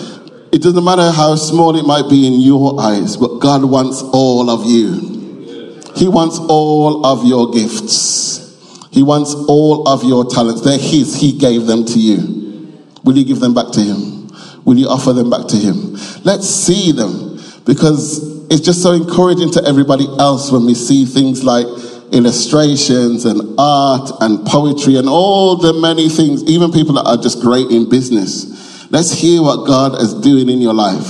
it 0.51 0.63
doesn't 0.63 0.83
matter 0.83 1.11
how 1.11 1.35
small 1.35 1.75
it 1.75 1.85
might 1.85 2.09
be 2.09 2.25
in 2.25 2.41
your 2.41 2.81
eyes, 2.81 3.15
but 3.15 3.37
God 3.37 3.63
wants 3.63 4.01
all 4.01 4.49
of 4.49 4.65
you. 4.65 5.79
He 5.95 6.07
wants 6.07 6.39
all 6.39 7.05
of 7.05 7.23
your 7.23 7.51
gifts. 7.51 8.89
He 8.89 9.03
wants 9.03 9.35
all 9.35 9.87
of 9.87 10.03
your 10.03 10.25
talents. 10.25 10.61
They're 10.61 10.79
His. 10.79 11.21
He 11.21 11.37
gave 11.37 11.67
them 11.67 11.85
to 11.85 11.99
you. 11.99 12.89
Will 13.03 13.15
you 13.15 13.23
give 13.23 13.39
them 13.39 13.53
back 13.53 13.71
to 13.73 13.79
Him? 13.79 14.31
Will 14.65 14.79
you 14.79 14.87
offer 14.87 15.13
them 15.13 15.29
back 15.29 15.47
to 15.49 15.57
Him? 15.57 15.95
Let's 16.23 16.49
see 16.49 16.91
them 16.91 17.39
because 17.65 18.40
it's 18.51 18.59
just 18.59 18.83
so 18.83 18.91
encouraging 18.91 19.49
to 19.51 19.63
everybody 19.65 20.05
else 20.19 20.51
when 20.51 20.65
we 20.65 20.75
see 20.75 21.05
things 21.05 21.41
like 21.41 21.65
illustrations 22.11 23.23
and 23.23 23.55
art 23.57 24.11
and 24.19 24.45
poetry 24.45 24.97
and 24.97 25.07
all 25.07 25.55
the 25.55 25.71
many 25.71 26.09
things, 26.09 26.43
even 26.43 26.69
people 26.69 26.95
that 26.95 27.05
are 27.05 27.15
just 27.15 27.39
great 27.39 27.71
in 27.71 27.89
business. 27.89 28.91
Let's 28.91 29.13
hear 29.13 29.41
what 29.41 29.65
God 29.65 30.01
is 30.01 30.13
doing 30.15 30.49
in 30.49 30.59
your 30.59 30.73
life. 30.73 31.05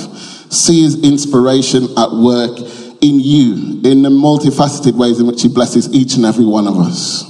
See 0.54 0.84
his 0.84 1.04
inspiration 1.04 1.86
at 1.98 2.12
work 2.12 2.60
in 3.02 3.20
you, 3.20 3.82
in 3.90 4.04
the 4.04 4.10
multifaceted 4.10 4.94
ways 4.94 5.20
in 5.20 5.26
which 5.26 5.42
he 5.42 5.48
blesses 5.50 5.92
each 5.96 6.14
and 6.14 6.26
every 6.26 6.46
one 6.46 6.68
of 6.68 6.78
us. 6.78 7.26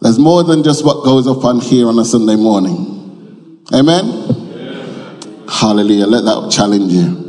There's 0.00 0.18
more 0.18 0.42
than 0.42 0.64
just 0.64 0.84
what 0.84 1.04
goes 1.04 1.28
up 1.28 1.44
on 1.44 1.60
here 1.60 1.86
on 1.86 1.96
a 2.00 2.04
Sunday 2.04 2.34
morning. 2.34 3.64
Amen? 3.72 4.04
Amen. 4.04 5.46
Hallelujah. 5.48 6.06
Let 6.06 6.24
that 6.24 6.50
challenge 6.50 6.92
you. 6.92 7.27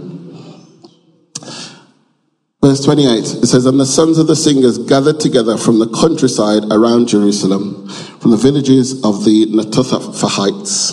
Verse 2.61 2.83
28, 2.83 3.19
it 3.41 3.47
says, 3.47 3.65
And 3.65 3.79
the 3.79 3.85
sons 3.85 4.17
of 4.17 4.27
the 4.27 4.35
singers 4.35 4.77
gathered 4.77 5.21
together 5.21 5.57
from 5.57 5.79
the 5.79 5.87
countryside 5.87 6.63
around 6.69 7.07
Jerusalem, 7.07 7.87
from 8.19 8.31
the 8.31 8.37
villages 8.37 9.01
of 9.05 9.23
the 9.23 9.45
Netophathites, 9.45 10.91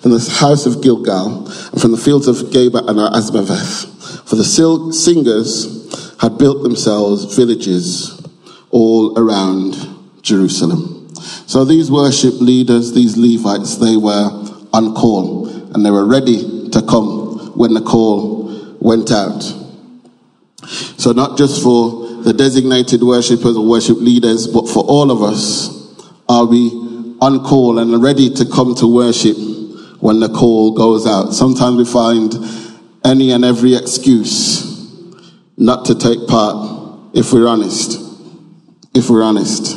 from 0.00 0.12
the 0.12 0.36
house 0.38 0.66
of 0.66 0.80
Gilgal, 0.84 1.48
and 1.48 1.80
from 1.80 1.90
the 1.90 1.96
fields 1.96 2.28
of 2.28 2.36
Geba 2.36 2.88
and 2.88 3.00
Azmaveth. 3.00 3.90
For 4.28 4.36
the 4.36 4.44
singers 4.44 6.16
had 6.20 6.38
built 6.38 6.62
themselves 6.62 7.34
villages 7.34 8.22
all 8.70 9.18
around 9.18 9.74
Jerusalem. 10.22 11.12
So 11.48 11.64
these 11.64 11.90
worship 11.90 12.34
leaders, 12.40 12.92
these 12.92 13.16
Levites, 13.16 13.78
they 13.78 13.96
were 13.96 14.30
on 14.72 14.94
call, 14.94 15.48
and 15.74 15.84
they 15.84 15.90
were 15.90 16.06
ready 16.06 16.68
to 16.70 16.82
come 16.82 17.58
when 17.58 17.74
the 17.74 17.82
call 17.82 18.76
went 18.78 19.10
out. 19.10 19.63
So, 20.66 21.12
not 21.12 21.38
just 21.38 21.62
for 21.62 22.22
the 22.22 22.32
designated 22.32 23.02
worshippers 23.02 23.56
or 23.56 23.66
worship 23.68 23.98
leaders, 23.98 24.46
but 24.46 24.68
for 24.68 24.82
all 24.84 25.10
of 25.10 25.22
us, 25.22 25.70
are 26.28 26.46
we 26.46 26.70
on 27.20 27.44
call 27.44 27.78
and 27.78 28.02
ready 28.02 28.30
to 28.30 28.44
come 28.46 28.74
to 28.76 28.86
worship 28.86 29.36
when 30.00 30.20
the 30.20 30.28
call 30.28 30.72
goes 30.72 31.06
out? 31.06 31.32
Sometimes 31.32 31.76
we 31.76 31.84
find 31.84 32.34
any 33.04 33.30
and 33.32 33.44
every 33.44 33.74
excuse 33.74 34.64
not 35.56 35.84
to 35.86 35.94
take 35.94 36.26
part, 36.26 37.14
if 37.14 37.32
we're 37.32 37.46
honest. 37.46 38.00
If 38.94 39.10
we're 39.10 39.22
honest. 39.22 39.76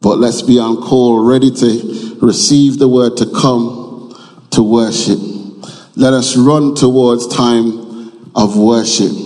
But 0.00 0.18
let's 0.18 0.42
be 0.42 0.58
on 0.58 0.82
call, 0.82 1.24
ready 1.24 1.50
to 1.50 2.18
receive 2.20 2.78
the 2.78 2.88
word 2.88 3.16
to 3.18 3.26
come 3.26 4.46
to 4.50 4.62
worship. 4.62 5.18
Let 5.96 6.12
us 6.12 6.36
run 6.36 6.74
towards 6.74 7.26
time 7.26 8.30
of 8.34 8.56
worship. 8.56 9.25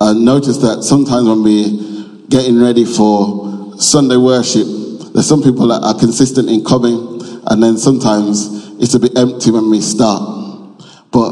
I 0.00 0.14
notice 0.14 0.56
that 0.58 0.82
sometimes 0.82 1.28
when 1.28 1.42
we're 1.42 2.26
getting 2.28 2.58
ready 2.58 2.86
for 2.86 3.76
Sunday 3.78 4.16
worship, 4.16 4.64
there's 5.12 5.28
some 5.28 5.42
people 5.42 5.68
that 5.68 5.84
are 5.84 5.98
consistent 5.98 6.48
in 6.48 6.64
coming, 6.64 7.20
and 7.46 7.62
then 7.62 7.76
sometimes 7.76 8.48
it's 8.80 8.94
a 8.94 8.98
bit 8.98 9.12
empty 9.18 9.50
when 9.50 9.68
we 9.68 9.82
start. 9.82 10.22
But 11.12 11.28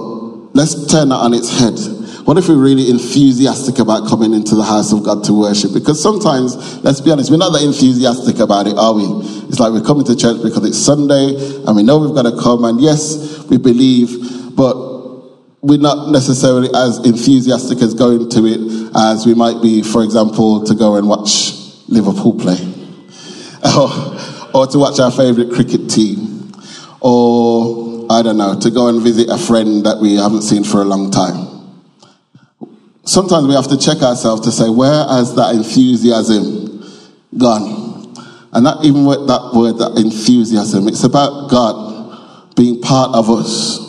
let's 0.52 0.86
turn 0.92 1.08
that 1.08 1.16
on 1.16 1.32
its 1.32 1.48
head. 1.48 1.80
What 2.28 2.36
if 2.36 2.48
we're 2.48 2.60
really 2.60 2.90
enthusiastic 2.90 3.78
about 3.78 4.06
coming 4.06 4.34
into 4.34 4.54
the 4.54 4.64
house 4.64 4.92
of 4.92 5.02
God 5.02 5.24
to 5.24 5.32
worship? 5.32 5.72
Because 5.72 6.02
sometimes, 6.02 6.84
let's 6.84 7.00
be 7.00 7.10
honest, 7.10 7.30
we're 7.30 7.38
not 7.38 7.56
that 7.56 7.62
enthusiastic 7.62 8.38
about 8.38 8.66
it, 8.66 8.76
are 8.76 8.92
we? 8.92 9.08
It's 9.48 9.58
like 9.58 9.72
we're 9.72 9.80
coming 9.80 10.04
to 10.04 10.14
church 10.14 10.42
because 10.42 10.60
it's 10.68 10.76
Sunday 10.76 11.40
and 11.64 11.72
we 11.74 11.82
know 11.82 11.96
we've 11.96 12.14
got 12.14 12.28
to 12.28 12.36
come, 12.36 12.64
and 12.64 12.82
yes, 12.82 13.48
we 13.48 13.56
believe, 13.56 14.54
but 14.54 14.97
we're 15.60 15.78
not 15.78 16.10
necessarily 16.10 16.68
as 16.74 16.98
enthusiastic 17.04 17.82
as 17.82 17.94
going 17.94 18.30
to 18.30 18.46
it 18.46 18.92
as 18.94 19.26
we 19.26 19.34
might 19.34 19.60
be, 19.60 19.82
for 19.82 20.04
example, 20.04 20.64
to 20.64 20.74
go 20.74 20.96
and 20.96 21.08
watch 21.08 21.52
Liverpool 21.88 22.38
play, 22.38 22.58
or, 24.54 24.66
to 24.66 24.78
watch 24.78 25.00
our 25.00 25.10
favourite 25.10 25.52
cricket 25.52 25.90
team, 25.90 26.52
or 27.00 28.06
I 28.10 28.22
don't 28.22 28.36
know, 28.36 28.58
to 28.60 28.70
go 28.70 28.88
and 28.88 29.02
visit 29.02 29.28
a 29.30 29.38
friend 29.38 29.84
that 29.84 29.98
we 30.00 30.16
haven't 30.16 30.42
seen 30.42 30.62
for 30.62 30.80
a 30.80 30.84
long 30.84 31.10
time. 31.10 31.46
Sometimes 33.04 33.48
we 33.48 33.54
have 33.54 33.68
to 33.68 33.78
check 33.78 34.02
ourselves 34.02 34.42
to 34.42 34.52
say, 34.52 34.68
where 34.68 35.06
has 35.08 35.34
that 35.34 35.54
enthusiasm 35.54 36.84
gone? 37.36 38.14
And 38.52 38.64
not 38.64 38.84
even 38.84 39.04
with 39.06 39.26
that 39.26 39.52
word, 39.54 39.78
that 39.78 39.98
enthusiasm, 39.98 40.88
it's 40.88 41.04
about 41.04 41.50
God 41.50 42.54
being 42.54 42.80
part 42.80 43.14
of 43.14 43.30
us 43.30 43.87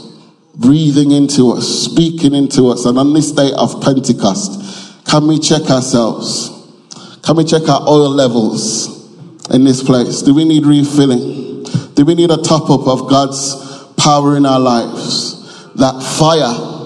breathing 0.59 1.11
into 1.11 1.51
us, 1.51 1.67
speaking 1.67 2.35
into 2.35 2.67
us. 2.67 2.85
And 2.85 2.97
on 2.99 3.13
this 3.13 3.31
day 3.31 3.51
of 3.55 3.81
Pentecost, 3.81 5.07
can 5.07 5.27
we 5.27 5.39
check 5.39 5.63
ourselves? 5.69 6.49
Can 7.23 7.37
we 7.37 7.45
check 7.45 7.67
our 7.69 7.81
oil 7.87 8.09
levels 8.09 8.87
in 9.49 9.63
this 9.63 9.81
place? 9.81 10.21
Do 10.21 10.33
we 10.33 10.45
need 10.45 10.65
refilling? 10.65 11.63
Do 11.95 12.05
we 12.05 12.15
need 12.15 12.31
a 12.31 12.37
top 12.37 12.69
up 12.69 12.87
of 12.87 13.09
God's 13.09 13.55
power 13.97 14.35
in 14.37 14.45
our 14.45 14.59
lives? 14.59 15.37
That 15.75 16.01
fire 16.17 16.79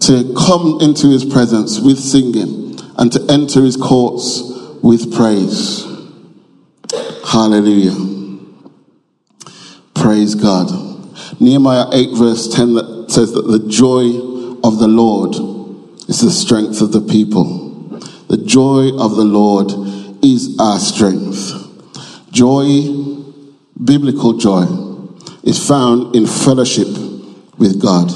to 0.00 0.34
come 0.34 0.78
into 0.80 1.08
his 1.08 1.24
presence 1.24 1.80
with 1.80 1.98
singing 1.98 2.78
and 2.98 3.10
to 3.12 3.24
enter 3.30 3.62
his 3.62 3.76
courts 3.76 4.42
with 4.82 5.14
praise. 5.14 5.84
Hallelujah. 7.26 7.94
Praise 9.94 10.34
God. 10.34 10.68
Nehemiah 11.40 11.86
8, 11.92 12.10
verse 12.16 12.54
10 12.54 12.74
that 12.74 12.83
says 13.14 13.32
that 13.32 13.46
the 13.46 13.68
joy 13.68 14.06
of 14.64 14.80
the 14.80 14.88
Lord 14.88 15.36
is 16.08 16.20
the 16.20 16.32
strength 16.32 16.80
of 16.80 16.90
the 16.90 17.00
people. 17.00 17.88
The 18.26 18.38
joy 18.38 18.88
of 18.98 19.14
the 19.14 19.24
Lord 19.24 19.70
is 20.24 20.58
our 20.58 20.80
strength. 20.80 21.52
Joy, 22.32 22.88
biblical 23.82 24.36
joy, 24.36 24.64
is 25.44 25.64
found 25.64 26.16
in 26.16 26.26
fellowship 26.26 26.88
with 27.56 27.80
God, 27.80 28.10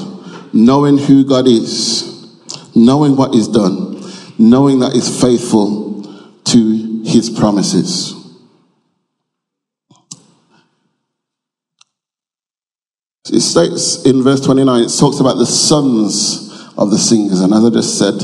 knowing 0.53 0.97
who 0.97 1.23
God 1.23 1.47
is, 1.47 2.35
knowing 2.75 3.15
what 3.15 3.33
is 3.33 3.47
done, 3.47 4.03
knowing 4.37 4.79
that 4.79 4.91
He's 4.91 5.21
faithful 5.21 6.03
to 6.43 7.03
His 7.05 7.29
promises. 7.29 8.18
It 13.31 13.41
states 13.41 14.05
in 14.05 14.23
verse 14.23 14.41
29, 14.41 14.83
it 14.83 14.97
talks 14.97 15.19
about 15.19 15.37
the 15.37 15.45
sons 15.45 16.49
of 16.77 16.91
the 16.91 16.97
singers. 16.97 17.41
And 17.41 17.53
as 17.53 17.63
I 17.63 17.69
just 17.69 17.97
said, 17.97 18.15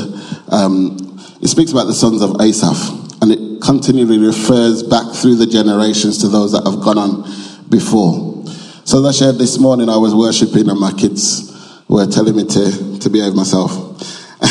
um, 0.49 0.97
it 1.41 1.47
speaks 1.47 1.71
about 1.71 1.85
the 1.85 1.93
sons 1.93 2.21
of 2.21 2.41
Asaph. 2.41 3.21
And 3.21 3.31
it 3.31 3.61
continually 3.61 4.17
refers 4.17 4.83
back 4.83 5.13
through 5.13 5.35
the 5.35 5.47
generations 5.47 6.19
to 6.19 6.27
those 6.27 6.51
that 6.53 6.65
have 6.65 6.81
gone 6.81 6.97
on 6.97 7.23
before. 7.69 8.45
So 8.85 8.99
as 8.99 9.21
I 9.21 9.25
shared 9.25 9.35
this 9.37 9.59
morning, 9.59 9.89
I 9.89 9.97
was 9.97 10.13
worshipping 10.13 10.69
and 10.69 10.79
my 10.79 10.91
kids 10.91 11.51
were 11.87 12.05
telling 12.05 12.35
me 12.35 12.45
to, 12.45 12.99
to 12.99 13.09
behave 13.09 13.33
myself. 13.33 13.71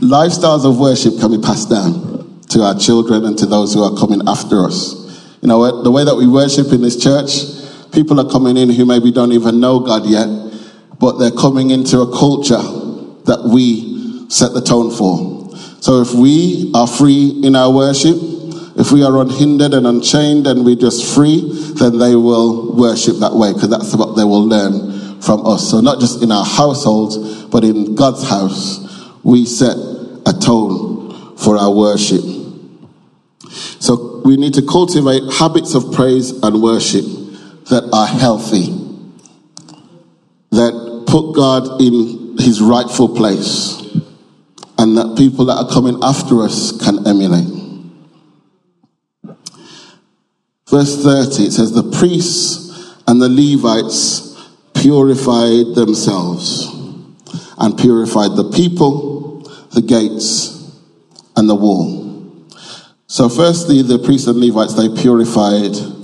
Lifestyles 0.00 0.64
of 0.68 0.78
worship 0.78 1.18
can 1.20 1.30
be 1.30 1.38
passed 1.38 1.70
down 1.70 2.40
to 2.48 2.62
our 2.62 2.78
children 2.78 3.24
and 3.24 3.38
to 3.38 3.46
those 3.46 3.72
who 3.74 3.82
are 3.82 3.96
coming 3.96 4.20
after 4.26 4.64
us. 4.64 4.94
You 5.42 5.48
know, 5.48 5.82
the 5.82 5.90
way 5.90 6.04
that 6.04 6.14
we 6.14 6.26
worship 6.26 6.72
in 6.72 6.82
this 6.82 6.96
church, 7.02 7.51
People 7.92 8.18
are 8.20 8.30
coming 8.30 8.56
in 8.56 8.70
who 8.70 8.86
maybe 8.86 9.12
don't 9.12 9.32
even 9.32 9.60
know 9.60 9.80
God 9.80 10.06
yet, 10.06 10.26
but 10.98 11.18
they're 11.18 11.30
coming 11.30 11.70
into 11.70 12.00
a 12.00 12.10
culture 12.18 12.62
that 13.26 13.50
we 13.52 14.26
set 14.30 14.54
the 14.54 14.62
tone 14.62 14.90
for. 14.90 15.54
So 15.82 16.00
if 16.00 16.14
we 16.14 16.72
are 16.74 16.86
free 16.86 17.40
in 17.44 17.54
our 17.54 17.70
worship, 17.70 18.16
if 18.76 18.92
we 18.92 19.04
are 19.04 19.20
unhindered 19.20 19.74
and 19.74 19.86
unchained 19.86 20.46
and 20.46 20.64
we're 20.64 20.76
just 20.76 21.14
free, 21.14 21.42
then 21.74 21.98
they 21.98 22.16
will 22.16 22.74
worship 22.74 23.16
that 23.18 23.34
way 23.34 23.52
because 23.52 23.68
that's 23.68 23.94
what 23.94 24.16
they 24.16 24.24
will 24.24 24.46
learn 24.46 25.20
from 25.20 25.46
us. 25.46 25.70
So 25.70 25.80
not 25.80 26.00
just 26.00 26.22
in 26.22 26.32
our 26.32 26.46
households, 26.46 27.44
but 27.46 27.62
in 27.62 27.94
God's 27.94 28.26
house, 28.26 28.80
we 29.22 29.44
set 29.44 29.76
a 29.76 30.32
tone 30.32 31.36
for 31.36 31.58
our 31.58 31.70
worship. 31.70 32.24
So 33.80 34.22
we 34.24 34.38
need 34.38 34.54
to 34.54 34.62
cultivate 34.62 35.30
habits 35.34 35.74
of 35.74 35.92
praise 35.92 36.30
and 36.42 36.62
worship 36.62 37.04
that 37.72 37.88
are 37.90 38.06
healthy, 38.06 38.66
that 40.50 41.04
put 41.06 41.34
God 41.34 41.80
in 41.80 42.36
his 42.38 42.60
rightful 42.60 43.16
place, 43.16 43.80
and 44.76 44.98
that 44.98 45.14
people 45.16 45.46
that 45.46 45.54
are 45.54 45.68
coming 45.70 45.98
after 46.02 46.42
us 46.42 46.78
can 46.84 47.06
emulate. 47.06 47.48
Verse 50.68 51.02
30, 51.02 51.44
it 51.44 51.52
says, 51.52 51.72
The 51.72 51.90
priests 51.98 52.94
and 53.06 53.22
the 53.22 53.30
Levites 53.30 54.38
purified 54.74 55.74
themselves 55.74 56.68
and 57.56 57.78
purified 57.78 58.36
the 58.36 58.50
people, 58.54 59.40
the 59.72 59.80
gates, 59.80 60.78
and 61.36 61.48
the 61.48 61.54
wall. 61.54 62.46
So, 63.06 63.30
firstly, 63.30 63.80
the 63.80 63.98
priests 63.98 64.26
and 64.26 64.38
Levites, 64.38 64.74
they 64.74 64.88
purified 65.00 66.01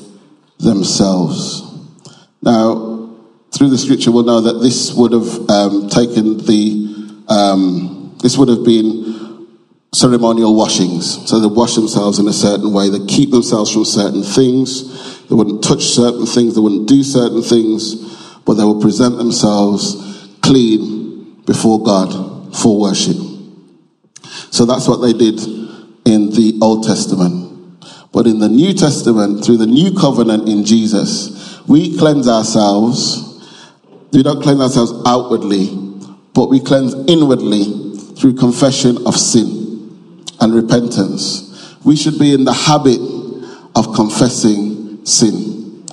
themselves. 0.58 1.62
Now, 2.42 3.14
through 3.52 3.70
the 3.70 3.78
scripture, 3.78 4.12
we'll 4.12 4.24
know 4.24 4.40
that 4.42 4.60
this 4.60 4.92
would 4.94 5.12
have 5.12 5.50
um, 5.50 5.88
taken 5.88 6.38
the, 6.38 7.24
um, 7.28 8.16
this 8.22 8.36
would 8.36 8.48
have 8.48 8.64
been 8.64 9.48
ceremonial 9.92 10.54
washings. 10.54 11.28
So 11.28 11.40
they 11.40 11.46
wash 11.46 11.74
themselves 11.74 12.18
in 12.18 12.28
a 12.28 12.32
certain 12.32 12.72
way, 12.72 12.90
they 12.90 13.04
keep 13.06 13.30
themselves 13.30 13.72
from 13.72 13.84
certain 13.84 14.22
things, 14.22 15.26
they 15.28 15.34
wouldn't 15.34 15.64
touch 15.64 15.82
certain 15.82 16.26
things, 16.26 16.54
they 16.54 16.60
wouldn't 16.60 16.88
do 16.88 17.02
certain 17.02 17.42
things, 17.42 17.94
but 18.44 18.54
they 18.54 18.64
would 18.64 18.80
present 18.80 19.16
themselves 19.16 20.36
clean 20.42 21.42
before 21.46 21.82
God 21.82 22.56
for 22.56 22.80
worship. 22.80 23.16
So 24.50 24.66
that's 24.66 24.88
what 24.88 24.98
they 24.98 25.12
did 25.12 25.40
in 26.04 26.30
the 26.30 26.58
Old 26.62 26.84
Testament. 26.84 27.47
But 28.18 28.26
in 28.26 28.40
the 28.40 28.48
New 28.48 28.74
Testament, 28.74 29.44
through 29.44 29.58
the 29.58 29.66
new 29.68 29.94
covenant 29.94 30.48
in 30.48 30.64
Jesus, 30.64 31.62
we 31.68 31.96
cleanse 31.96 32.26
ourselves. 32.26 33.46
We 34.12 34.24
don't 34.24 34.42
cleanse 34.42 34.60
ourselves 34.60 34.92
outwardly, 35.06 35.68
but 36.34 36.50
we 36.50 36.58
cleanse 36.58 36.94
inwardly 37.08 37.94
through 38.16 38.34
confession 38.34 39.06
of 39.06 39.16
sin 39.16 40.26
and 40.40 40.52
repentance. 40.52 41.78
We 41.84 41.94
should 41.94 42.18
be 42.18 42.34
in 42.34 42.42
the 42.42 42.52
habit 42.52 42.98
of 43.76 43.94
confessing 43.94 45.06
sin. 45.06 45.86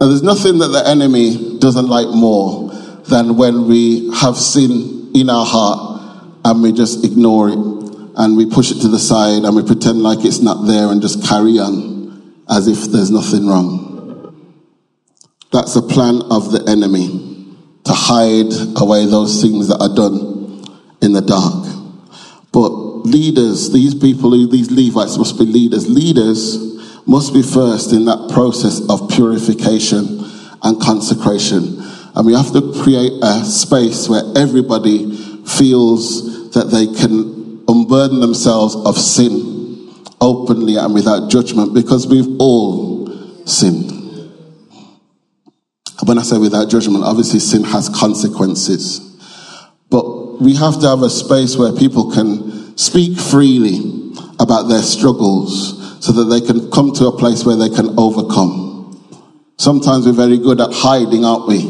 Now, 0.00 0.08
there's 0.08 0.24
nothing 0.24 0.58
that 0.58 0.72
the 0.72 0.82
enemy 0.84 1.60
doesn't 1.60 1.86
like 1.86 2.08
more 2.08 2.72
than 3.06 3.36
when 3.36 3.68
we 3.68 4.12
have 4.12 4.36
sin 4.36 5.12
in 5.14 5.30
our 5.30 5.46
heart 5.46 6.34
and 6.44 6.62
we 6.64 6.72
just 6.72 7.04
ignore 7.04 7.50
it 7.50 7.83
and 8.16 8.36
we 8.36 8.46
push 8.46 8.70
it 8.70 8.80
to 8.80 8.88
the 8.88 8.98
side 8.98 9.42
and 9.44 9.56
we 9.56 9.62
pretend 9.62 10.02
like 10.02 10.24
it's 10.24 10.40
not 10.40 10.66
there 10.66 10.88
and 10.88 11.02
just 11.02 11.26
carry 11.26 11.58
on 11.58 12.44
as 12.48 12.68
if 12.68 12.90
there's 12.92 13.10
nothing 13.10 13.46
wrong. 13.46 13.84
That's 15.52 15.76
a 15.76 15.82
plan 15.82 16.22
of 16.30 16.52
the 16.52 16.64
enemy 16.68 17.08
to 17.84 17.92
hide 17.92 18.52
away 18.80 19.06
those 19.06 19.40
things 19.42 19.68
that 19.68 19.78
are 19.80 19.94
done 19.94 20.64
in 21.00 21.12
the 21.12 21.20
dark. 21.20 21.66
But 22.52 22.70
leaders, 23.04 23.72
these 23.72 23.94
people, 23.94 24.30
these 24.48 24.70
Levites 24.70 25.18
must 25.18 25.38
be 25.38 25.44
leaders. 25.44 25.88
Leaders 25.88 26.74
must 27.06 27.34
be 27.34 27.42
first 27.42 27.92
in 27.92 28.04
that 28.06 28.30
process 28.32 28.80
of 28.88 29.10
purification 29.10 30.24
and 30.62 30.80
consecration. 30.80 31.82
And 32.14 32.26
we 32.26 32.34
have 32.34 32.52
to 32.52 32.72
create 32.82 33.12
a 33.22 33.44
space 33.44 34.08
where 34.08 34.22
everybody 34.36 35.14
feels 35.44 36.52
that 36.52 36.70
they 36.70 36.86
can 36.86 37.33
unburden 37.68 38.20
themselves 38.20 38.74
of 38.76 38.96
sin 38.96 39.92
openly 40.20 40.76
and 40.76 40.94
without 40.94 41.30
judgment 41.30 41.74
because 41.74 42.06
we've 42.06 42.38
all 42.38 43.06
sinned. 43.46 43.92
When 46.06 46.18
I 46.18 46.22
say 46.22 46.38
without 46.38 46.68
judgment, 46.68 47.04
obviously 47.04 47.40
sin 47.40 47.64
has 47.64 47.88
consequences. 47.88 49.00
But 49.90 50.40
we 50.40 50.54
have 50.56 50.80
to 50.80 50.88
have 50.88 51.02
a 51.02 51.10
space 51.10 51.56
where 51.56 51.72
people 51.72 52.10
can 52.10 52.76
speak 52.76 53.18
freely 53.18 53.78
about 54.40 54.64
their 54.64 54.82
struggles 54.82 56.04
so 56.04 56.12
that 56.12 56.24
they 56.24 56.40
can 56.40 56.70
come 56.70 56.92
to 56.94 57.06
a 57.06 57.16
place 57.16 57.44
where 57.44 57.56
they 57.56 57.68
can 57.68 57.98
overcome. 57.98 58.74
Sometimes 59.56 60.06
we're 60.06 60.12
very 60.12 60.38
good 60.38 60.60
at 60.60 60.70
hiding, 60.72 61.24
aren't 61.24 61.46
we? 61.46 61.60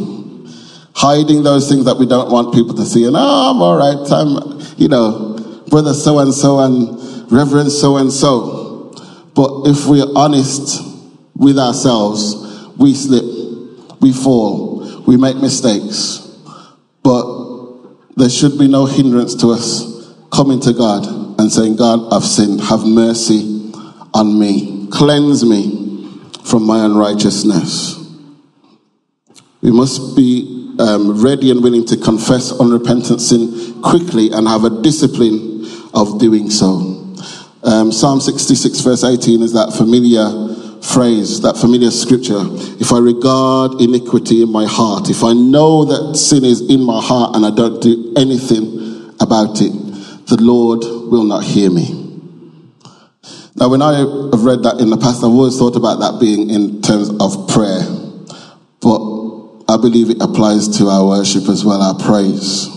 Hiding 0.95 1.43
those 1.43 1.69
things 1.69 1.85
that 1.85 1.99
we 1.99 2.07
don't 2.07 2.31
want 2.31 2.55
people 2.55 2.75
to 2.75 2.85
see. 2.85 3.05
And, 3.05 3.15
oh, 3.17 3.51
I'm 3.51 3.61
all 3.61 3.77
right. 3.77 4.11
I'm, 4.11 4.61
you 4.79 4.89
know, 4.89 5.35
brother 5.75 5.93
so 5.93 6.21
and 6.21 6.33
so 6.33 6.61
and 6.61 7.33
reverend 7.33 7.73
so 7.73 7.97
and 7.97 8.13
so. 8.13 8.95
But 9.35 9.63
if 9.65 9.87
we're 9.87 10.07
honest 10.15 10.81
with 11.35 11.59
ourselves, 11.59 12.69
we 12.77 12.95
slip, 12.95 13.25
we 14.01 14.13
fall, 14.13 15.03
we 15.05 15.17
make 15.17 15.37
mistakes. 15.39 16.19
But 17.03 18.15
there 18.15 18.31
should 18.31 18.57
be 18.57 18.69
no 18.69 18.87
hindrance 18.87 19.35
to 19.41 19.49
us 19.49 20.15
coming 20.31 20.61
to 20.61 20.73
God 20.73 21.41
and 21.41 21.51
saying, 21.51 21.75
God, 21.75 22.07
I've 22.13 22.23
sinned. 22.23 22.61
Have 22.61 22.87
mercy 22.87 23.73
on 24.15 24.39
me. 24.39 24.87
Cleanse 24.93 25.45
me 25.45 26.21
from 26.45 26.63
my 26.63 26.85
unrighteousness. 26.85 27.99
We 29.61 29.73
must 29.73 30.15
be 30.15 30.77
um, 30.79 31.21
ready 31.21 31.51
and 31.51 31.65
willing 31.65 31.85
to 31.87 31.97
confess 31.97 32.53
unrepentant 32.53 33.21
sin 33.21 33.83
quickly 33.83 34.31
and 34.31 34.47
have 34.47 34.63
a 34.63 34.71
discipline 34.81 35.54
of 35.95 36.19
doing 36.19 36.51
so. 36.51 37.01
Um, 37.63 37.93
Psalm 37.93 38.21
66, 38.21 38.81
verse 38.81 39.05
18, 39.05 39.43
is 39.43 39.53
that 39.55 39.73
familiar 39.73 40.29
phrase, 40.85 41.41
that 41.41 41.57
familiar 41.57 41.91
scripture. 41.91 42.45
If 42.79 42.93
I 42.93 42.99
regard 42.99 43.81
iniquity 43.81 44.43
in 44.43 44.53
my 44.53 44.67
heart, 44.67 45.09
if 45.09 45.25
I 45.25 45.33
know 45.33 45.85
that 45.87 46.17
sin 46.17 46.45
is 46.45 46.61
in 46.61 46.85
my 46.85 47.01
heart 47.01 47.37
and 47.37 47.47
I 47.47 47.51
don't 47.51 47.81
do 47.81 48.13
anything 48.17 49.15
about 49.21 49.61
it, 49.63 49.73
the 50.27 50.37
Lord 50.41 50.81
will 50.85 51.25
not 51.25 51.43
hear 51.43 51.71
me. 51.71 52.05
Now, 53.57 53.69
when 53.69 53.83
I 53.83 53.99
have 53.99 54.43
read 54.45 54.65
that 54.65 54.81
in 54.81 54.91
the 54.91 54.99
past, 54.99 55.19
I've 55.19 55.31
always 55.31 55.57
thought 55.57 55.77
about 55.77 56.01
that 56.01 56.19
being 56.21 56.51
in 56.51 56.83
terms 56.83 57.09
of 57.21 57.49
prayer. 57.49 57.87
But 58.83 59.73
I 59.73 59.79
believe 59.79 60.11
it 60.11 60.21
applies 60.21 60.69
to 60.79 60.89
our 60.89 61.07
worship 61.07 61.49
as 61.49 61.65
well, 61.65 61.81
our 61.81 61.95
praise. 61.95 62.74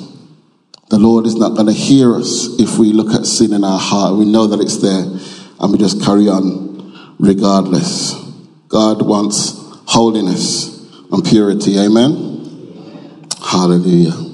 The 0.90 0.98
Lord 0.98 1.26
is 1.26 1.36
not 1.36 1.56
going 1.56 1.68
to 1.68 1.74
hear 1.74 2.16
us 2.16 2.60
if 2.60 2.78
we 2.78 2.94
look 2.94 3.14
at 3.14 3.26
sin 3.26 3.54
in 3.54 3.64
our 3.64 3.80
heart. 3.80 4.16
We 4.18 4.26
know 4.26 4.48
that 4.48 4.62
it's 4.62 4.78
there 4.78 5.04
and 5.60 5.72
we 5.72 5.78
just 5.78 6.02
carry 6.02 6.30
on 6.30 7.16
regardless. 7.20 8.14
God 8.70 9.02
wants 9.02 9.54
holiness 9.86 10.80
and 11.12 11.26
purity. 11.26 11.78
Amen? 11.78 13.28
Hallelujah. 13.44 14.28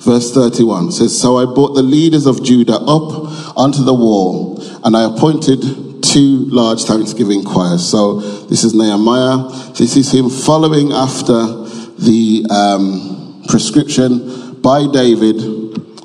Verse 0.00 0.32
31 0.32 0.90
says, 0.90 1.20
So 1.20 1.38
I 1.38 1.44
brought 1.44 1.74
the 1.74 1.82
leaders 1.82 2.26
of 2.26 2.42
Judah 2.42 2.74
up 2.74 3.56
onto 3.56 3.84
the 3.84 3.94
wall, 3.94 4.60
and 4.84 4.96
I 4.96 5.04
appointed 5.04 5.60
two 6.02 6.46
large 6.50 6.82
thanksgiving 6.82 7.44
choirs. 7.44 7.88
So 7.88 8.20
this 8.46 8.64
is 8.64 8.74
Nehemiah. 8.74 9.48
This 9.74 9.96
is 9.96 10.12
him 10.12 10.28
following 10.28 10.92
after 10.92 11.32
the 11.98 12.44
um, 12.50 13.44
prescription 13.48 14.51
by 14.62 14.86
David 14.90 15.36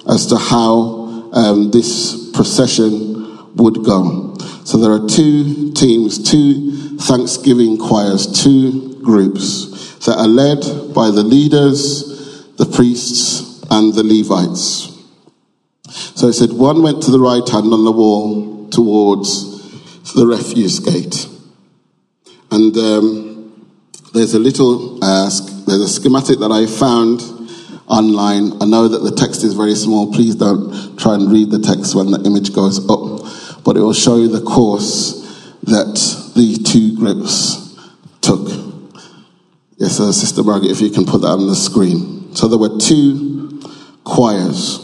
as 0.09 0.25
to 0.27 0.37
how 0.37 1.31
um, 1.33 1.71
this 1.71 2.31
procession 2.31 3.55
would 3.55 3.83
go. 3.83 4.35
So 4.65 4.77
there 4.77 4.91
are 4.91 5.07
two 5.07 5.71
teams, 5.73 6.29
two 6.29 6.97
thanksgiving 6.97 7.77
choirs, 7.77 8.43
two 8.43 9.01
groups 9.03 10.05
that 10.05 10.17
are 10.17 10.27
led 10.27 10.93
by 10.93 11.11
the 11.11 11.23
leaders, 11.23 12.45
the 12.55 12.65
priests, 12.65 13.63
and 13.69 13.93
the 13.93 14.03
Levites. 14.03 14.93
So 16.15 16.27
it 16.27 16.33
said 16.33 16.51
one 16.53 16.81
went 16.81 17.03
to 17.03 17.11
the 17.11 17.19
right 17.19 17.47
hand 17.47 17.71
on 17.73 17.85
the 17.85 17.91
wall 17.91 18.69
towards 18.69 20.13
the 20.13 20.25
refuse 20.25 20.79
gate. 20.79 21.27
And 22.51 22.75
um, 22.77 23.67
there's 24.13 24.33
a 24.33 24.39
little, 24.39 25.03
uh, 25.03 25.29
there's 25.67 25.81
a 25.81 25.89
schematic 25.89 26.39
that 26.39 26.51
I 26.51 26.65
found 26.65 27.36
online. 27.87 28.61
I 28.61 28.65
know 28.65 28.87
that 28.87 28.99
the 28.99 29.15
text 29.15 29.43
is 29.43 29.53
very 29.53 29.75
small. 29.75 30.11
Please 30.11 30.35
don't 30.35 30.97
try 30.97 31.15
and 31.15 31.31
read 31.31 31.51
the 31.51 31.59
text 31.59 31.95
when 31.95 32.11
the 32.11 32.21
image 32.25 32.53
goes 32.53 32.79
up. 32.89 33.63
But 33.63 33.77
it 33.77 33.81
will 33.81 33.93
show 33.93 34.17
you 34.17 34.27
the 34.27 34.41
course 34.41 35.23
that 35.63 35.95
the 36.35 36.63
two 36.63 36.95
groups 36.95 37.75
took. 38.21 38.47
Yes, 39.77 39.99
uh, 39.99 40.11
Sister 40.11 40.43
Margaret, 40.43 40.71
if 40.71 40.81
you 40.81 40.89
can 40.89 41.05
put 41.05 41.21
that 41.21 41.27
on 41.27 41.47
the 41.47 41.55
screen. 41.55 42.35
So 42.35 42.47
there 42.47 42.57
were 42.57 42.77
two 42.79 43.61
choirs. 44.03 44.83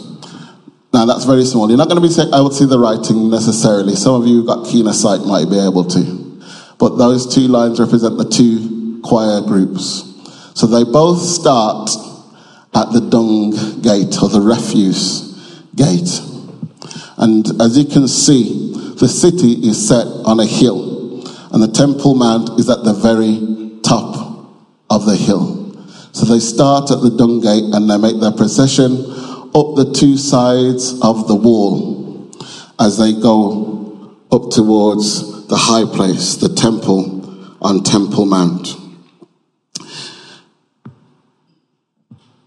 Now 0.92 1.06
that's 1.06 1.24
very 1.24 1.44
small. 1.44 1.68
You're 1.68 1.78
not 1.78 1.88
going 1.88 2.00
to 2.00 2.06
be 2.06 2.14
able 2.22 2.50
to 2.50 2.54
see 2.54 2.66
the 2.66 2.78
writing 2.78 3.28
necessarily. 3.28 3.96
Some 3.96 4.20
of 4.20 4.28
you 4.28 4.42
who 4.42 4.46
got 4.46 4.66
keener 4.66 4.92
sight 4.92 5.26
might 5.26 5.50
be 5.50 5.58
able 5.58 5.84
to. 5.84 6.24
But 6.78 6.96
those 6.96 7.34
two 7.34 7.48
lines 7.48 7.80
represent 7.80 8.16
the 8.18 8.28
two 8.28 9.00
choir 9.02 9.40
groups. 9.40 10.04
So 10.54 10.66
they 10.66 10.84
both 10.84 11.20
start 11.20 11.90
at 12.74 12.92
the 12.92 13.08
dung 13.10 13.50
gate 13.82 14.20
or 14.22 14.28
the 14.28 14.40
refuse 14.40 15.32
gate. 15.74 16.20
And 17.16 17.46
as 17.60 17.78
you 17.78 17.84
can 17.84 18.08
see, 18.08 18.72
the 18.98 19.08
city 19.08 19.68
is 19.68 19.88
set 19.88 20.06
on 20.06 20.40
a 20.40 20.46
hill, 20.46 21.24
and 21.52 21.62
the 21.62 21.72
Temple 21.72 22.14
Mount 22.14 22.58
is 22.58 22.68
at 22.68 22.84
the 22.84 22.92
very 22.92 23.80
top 23.82 24.14
of 24.90 25.06
the 25.06 25.16
hill. 25.16 25.64
So 26.12 26.26
they 26.26 26.38
start 26.40 26.90
at 26.90 27.00
the 27.00 27.10
dung 27.10 27.40
gate 27.40 27.74
and 27.74 27.90
they 27.90 27.98
make 27.98 28.20
their 28.20 28.32
procession 28.32 28.92
up 28.92 29.74
the 29.74 29.92
two 29.94 30.16
sides 30.16 31.00
of 31.00 31.26
the 31.28 31.34
wall 31.34 32.30
as 32.78 32.98
they 32.98 33.12
go 33.12 34.16
up 34.30 34.50
towards 34.50 35.46
the 35.48 35.56
high 35.56 35.84
place, 35.84 36.36
the 36.36 36.48
temple 36.48 37.56
on 37.60 37.82
Temple 37.82 38.26
Mount. 38.26 38.83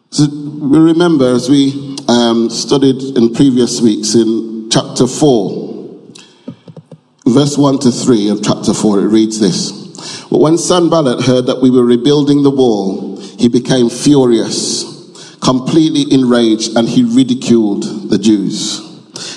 So 0.09 0.25
we 0.25 0.79
remember 0.79 1.33
as 1.35 1.49
we 1.49 1.97
um, 2.07 2.49
studied 2.49 3.17
in 3.17 3.33
previous 3.33 3.81
weeks 3.81 4.15
in 4.15 4.69
chapter 4.71 5.05
4, 5.05 6.13
verse 7.27 7.57
1 7.57 7.79
to 7.79 7.91
3 7.91 8.29
of 8.29 8.41
chapter 8.41 8.73
4, 8.73 8.99
it 9.01 9.07
reads 9.07 9.39
this. 9.39 10.25
But 10.29 10.39
when 10.39 10.57
Sanballat 10.57 11.25
heard 11.25 11.47
that 11.47 11.61
we 11.61 11.69
were 11.69 11.83
rebuilding 11.83 12.43
the 12.43 12.51
wall, 12.51 13.17
he 13.37 13.49
became 13.49 13.89
furious, 13.89 14.83
completely 15.43 16.13
enraged, 16.13 16.77
and 16.77 16.87
he 16.87 17.03
ridiculed 17.03 18.09
the 18.09 18.17
Jews. 18.17 18.79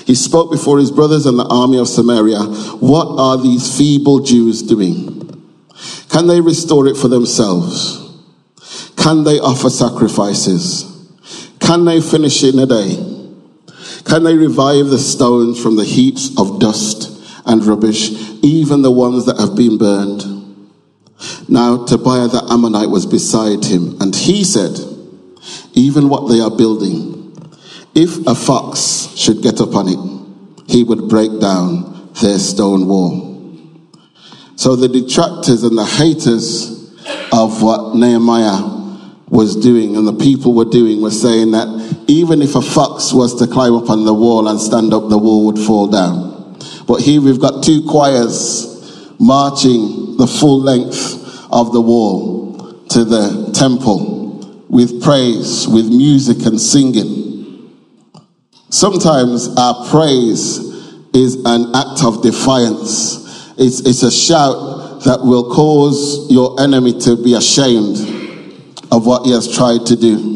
He 0.05 0.15
spoke 0.15 0.51
before 0.51 0.79
his 0.79 0.91
brothers 0.91 1.25
and 1.25 1.37
the 1.37 1.47
army 1.47 1.79
of 1.79 1.89
Samaria, 1.89 2.39
What 2.79 3.19
are 3.19 3.37
these 3.37 3.77
feeble 3.77 4.19
Jews 4.19 4.61
doing? 4.61 5.19
Can 6.09 6.27
they 6.27 6.39
restore 6.39 6.87
it 6.87 6.95
for 6.95 7.09
themselves? 7.09 8.00
Can 9.01 9.23
they 9.23 9.39
offer 9.39 9.71
sacrifices? 9.71 10.85
Can 11.59 11.85
they 11.85 12.01
finish 12.01 12.43
in 12.43 12.59
a 12.59 12.67
day? 12.67 12.95
Can 14.05 14.23
they 14.23 14.35
revive 14.35 14.87
the 14.87 14.99
stones 14.99 15.61
from 15.61 15.75
the 15.75 15.85
heaps 15.85 16.29
of 16.37 16.59
dust 16.59 17.09
and 17.45 17.65
rubbish, 17.65 18.11
even 18.43 18.83
the 18.83 18.91
ones 18.91 19.25
that 19.25 19.39
have 19.39 19.55
been 19.55 19.79
burned? 19.79 20.23
Now 21.49 21.85
Tobiah 21.85 22.27
the 22.27 22.47
Ammonite 22.51 22.89
was 22.89 23.07
beside 23.07 23.65
him, 23.65 23.99
and 24.01 24.15
he 24.15 24.43
said, 24.43 24.77
Even 25.73 26.07
what 26.07 26.29
they 26.29 26.39
are 26.39 26.55
building, 26.55 27.35
if 27.95 28.27
a 28.27 28.35
fox 28.35 29.13
should 29.15 29.41
get 29.41 29.59
upon 29.59 29.87
it, 29.87 30.71
he 30.71 30.83
would 30.83 31.09
break 31.09 31.39
down 31.39 32.11
their 32.21 32.37
stone 32.37 32.87
wall. 32.87 33.31
So 34.57 34.75
the 34.75 34.87
detractors 34.87 35.63
and 35.63 35.75
the 35.75 35.85
haters 35.85 36.93
of 37.31 37.63
what 37.63 37.95
Nehemiah 37.95 38.80
was 39.31 39.55
doing 39.55 39.95
and 39.95 40.05
the 40.05 40.13
people 40.13 40.53
were 40.53 40.65
doing 40.65 41.01
was 41.01 41.19
saying 41.19 41.51
that 41.51 42.03
even 42.07 42.41
if 42.41 42.53
a 42.55 42.61
fox 42.61 43.13
was 43.13 43.33
to 43.39 43.47
climb 43.47 43.73
up 43.73 43.89
on 43.89 44.03
the 44.03 44.13
wall 44.13 44.49
and 44.49 44.59
stand 44.59 44.93
up, 44.93 45.07
the 45.07 45.17
wall 45.17 45.45
would 45.45 45.57
fall 45.57 45.87
down. 45.87 46.59
But 46.85 46.99
here 46.99 47.21
we've 47.21 47.39
got 47.39 47.63
two 47.63 47.85
choirs 47.87 48.67
marching 49.19 50.17
the 50.17 50.27
full 50.27 50.59
length 50.59 51.47
of 51.49 51.71
the 51.71 51.79
wall 51.79 52.83
to 52.89 53.05
the 53.05 53.51
temple 53.55 54.65
with 54.69 55.01
praise, 55.01 55.65
with 55.65 55.87
music 55.87 56.45
and 56.45 56.59
singing. 56.59 57.71
Sometimes 58.69 59.47
our 59.57 59.89
praise 59.89 60.57
is 61.13 61.37
an 61.45 61.73
act 61.73 62.03
of 62.03 62.21
defiance. 62.21 63.55
It's, 63.57 63.79
it's 63.79 64.03
a 64.03 64.11
shout 64.11 65.03
that 65.05 65.21
will 65.23 65.53
cause 65.53 66.29
your 66.29 66.59
enemy 66.59 66.99
to 66.99 67.15
be 67.15 67.33
ashamed 67.33 68.20
of 68.91 69.05
what 69.05 69.25
he 69.25 69.31
has 69.31 69.53
tried 69.53 69.85
to 69.87 69.95
do. 69.95 70.31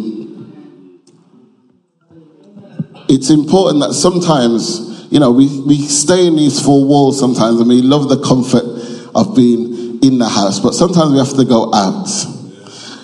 It's 3.08 3.30
important 3.30 3.82
that 3.82 3.94
sometimes, 3.94 5.12
you 5.12 5.20
know, 5.20 5.32
we, 5.32 5.62
we 5.62 5.78
stay 5.82 6.26
in 6.28 6.36
these 6.36 6.64
four 6.64 6.86
walls 6.86 7.20
sometimes 7.20 7.60
and 7.60 7.70
we 7.70 7.82
love 7.82 8.10
the 8.10 8.22
comfort 8.22 8.66
of 9.14 9.36
being 9.36 10.04
in 10.04 10.18
the 10.18 10.28
house, 10.28 10.60
but 10.60 10.74
sometimes 10.74 11.12
we 11.12 11.18
have 11.20 11.36
to 11.36 11.46
go 11.46 11.74
out. 11.74 12.08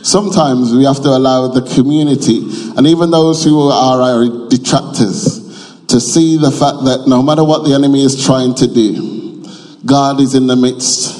Sometimes 0.03 0.73
we 0.73 0.85
have 0.85 1.01
to 1.03 1.09
allow 1.09 1.47
the 1.47 1.61
community 1.75 2.41
and 2.75 2.87
even 2.87 3.11
those 3.11 3.43
who 3.43 3.69
are 3.69 4.01
our 4.01 4.49
detractors 4.49 5.85
to 5.87 5.99
see 5.99 6.37
the 6.37 6.49
fact 6.49 6.85
that 6.85 7.03
no 7.07 7.21
matter 7.21 7.43
what 7.43 7.63
the 7.63 7.73
enemy 7.73 8.03
is 8.03 8.25
trying 8.25 8.55
to 8.55 8.67
do, 8.67 9.45
God 9.85 10.19
is 10.19 10.33
in 10.33 10.47
the 10.47 10.55
midst 10.55 11.19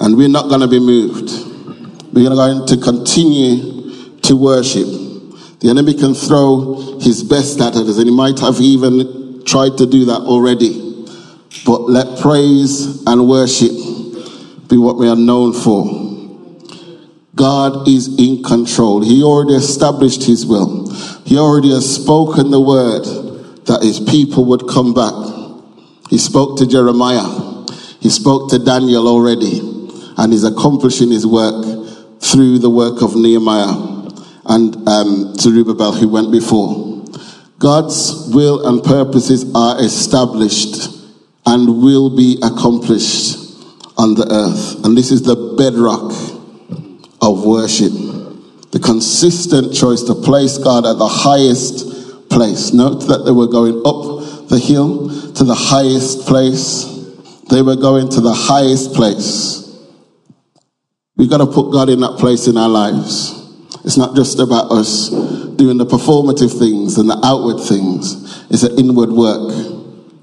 and 0.00 0.16
we're 0.16 0.28
not 0.28 0.48
going 0.48 0.60
to 0.60 0.68
be 0.68 0.78
moved. 0.78 1.47
We're 2.12 2.28
going 2.28 2.66
to 2.66 2.76
continue 2.78 4.18
to 4.22 4.36
worship. 4.36 4.86
The 5.60 5.68
enemy 5.70 5.94
can 5.94 6.14
throw 6.14 6.98
his 7.00 7.22
best 7.22 7.60
at 7.60 7.74
us, 7.74 7.98
and 7.98 8.06
he 8.06 8.14
might 8.14 8.38
have 8.40 8.60
even 8.60 9.44
tried 9.44 9.76
to 9.78 9.86
do 9.86 10.06
that 10.06 10.20
already. 10.20 11.06
But 11.64 11.82
let 11.82 12.20
praise 12.20 13.02
and 13.06 13.28
worship 13.28 13.72
be 14.68 14.76
what 14.76 14.96
we 14.96 15.08
are 15.08 15.16
known 15.16 15.52
for. 15.52 16.08
God 17.34 17.88
is 17.88 18.18
in 18.18 18.42
control. 18.42 19.02
He 19.02 19.22
already 19.22 19.54
established 19.54 20.24
his 20.24 20.44
will. 20.44 20.90
He 21.24 21.38
already 21.38 21.70
has 21.70 21.94
spoken 21.94 22.50
the 22.50 22.60
word 22.60 23.04
that 23.66 23.82
his 23.82 24.00
people 24.00 24.44
would 24.46 24.68
come 24.68 24.94
back. 24.94 25.14
He 26.10 26.18
spoke 26.18 26.58
to 26.58 26.66
Jeremiah. 26.66 27.64
He 28.00 28.10
spoke 28.10 28.50
to 28.50 28.58
Daniel 28.58 29.06
already. 29.06 29.60
And 30.16 30.32
he's 30.32 30.44
accomplishing 30.44 31.10
his 31.10 31.26
work 31.26 31.87
through 32.20 32.58
the 32.58 32.70
work 32.70 33.02
of 33.02 33.16
Nehemiah 33.16 33.98
and 34.46 34.88
um, 34.88 35.34
Zerubbabel, 35.36 35.92
who 35.92 36.08
went 36.08 36.32
before. 36.32 37.04
God's 37.58 38.30
will 38.32 38.66
and 38.66 38.82
purposes 38.82 39.50
are 39.54 39.82
established 39.82 40.88
and 41.44 41.82
will 41.82 42.16
be 42.16 42.38
accomplished 42.42 43.36
on 43.96 44.14
the 44.14 44.26
earth. 44.30 44.84
And 44.84 44.96
this 44.96 45.10
is 45.10 45.22
the 45.22 45.56
bedrock 45.58 46.12
of 47.20 47.44
worship. 47.44 47.92
The 48.70 48.80
consistent 48.80 49.74
choice 49.74 50.02
to 50.04 50.14
place 50.14 50.58
God 50.58 50.86
at 50.86 50.98
the 50.98 51.08
highest 51.08 52.30
place. 52.30 52.72
Note 52.72 53.00
that 53.08 53.24
they 53.24 53.32
were 53.32 53.48
going 53.48 53.82
up 53.84 54.48
the 54.48 54.58
hill 54.58 55.08
to 55.32 55.44
the 55.44 55.54
highest 55.54 56.26
place. 56.26 56.84
They 57.50 57.62
were 57.62 57.76
going 57.76 58.08
to 58.10 58.20
the 58.20 58.34
highest 58.34 58.94
place. 58.94 59.67
We've 61.18 61.28
got 61.28 61.38
to 61.38 61.46
put 61.46 61.72
God 61.72 61.90
in 61.90 62.00
that 62.00 62.16
place 62.18 62.46
in 62.46 62.56
our 62.56 62.68
lives. 62.68 63.34
It's 63.84 63.96
not 63.96 64.14
just 64.14 64.38
about 64.38 64.70
us 64.70 65.10
doing 65.10 65.76
the 65.76 65.84
performative 65.84 66.56
things 66.56 66.96
and 66.96 67.10
the 67.10 67.20
outward 67.24 67.58
things, 67.58 68.46
it's 68.48 68.62
an 68.62 68.78
inward 68.78 69.10
work. 69.10 69.50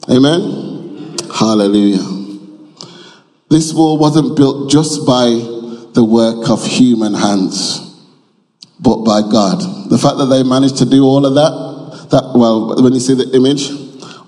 Amen? 0.09 1.17
Hallelujah. 1.29 2.15
This 3.49 3.73
wall 3.73 3.97
wasn't 3.97 4.37
built 4.37 4.71
just 4.71 5.05
by 5.05 5.25
the 5.27 6.03
work 6.03 6.49
of 6.49 6.65
human 6.65 7.13
hands, 7.13 7.79
but 8.79 9.03
by 9.03 9.21
God. 9.21 9.59
The 9.89 9.97
fact 9.97 10.17
that 10.17 10.27
they 10.31 10.43
managed 10.43 10.77
to 10.77 10.85
do 10.85 11.03
all 11.03 11.25
of 11.25 11.35
that, 11.35 12.09
that 12.11 12.31
well, 12.33 12.81
when 12.81 12.93
you 12.93 13.01
see 13.01 13.15
the 13.15 13.35
image, 13.35 13.69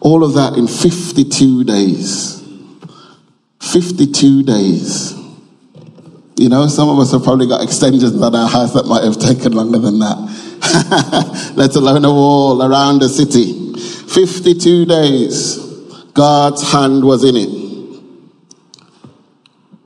all 0.02 0.24
of 0.24 0.34
that 0.34 0.58
in 0.58 0.68
52 0.68 1.64
days. 1.64 2.44
52 3.62 4.44
days. 4.44 5.17
You 6.38 6.50
know, 6.50 6.68
some 6.68 6.88
of 6.88 7.00
us 7.00 7.12
have 7.14 7.24
probably 7.24 7.48
got 7.48 7.64
extensions 7.64 8.22
on 8.22 8.36
our 8.36 8.48
house 8.48 8.72
that 8.74 8.86
might 8.86 9.04
have 9.04 9.18
taken 9.18 9.54
longer 9.54 9.80
than 9.80 9.98
that, 9.98 11.54
let 11.58 11.76
alone 11.76 12.06
a 12.06 12.12
wall 12.12 12.62
around 12.62 13.00
the 13.00 13.10
city. 13.10 13.74
52 13.74 14.86
days, 14.86 15.58
God's 16.14 16.72
hand 16.72 17.04
was 17.04 17.24
in 17.24 17.36
it. 17.36 18.02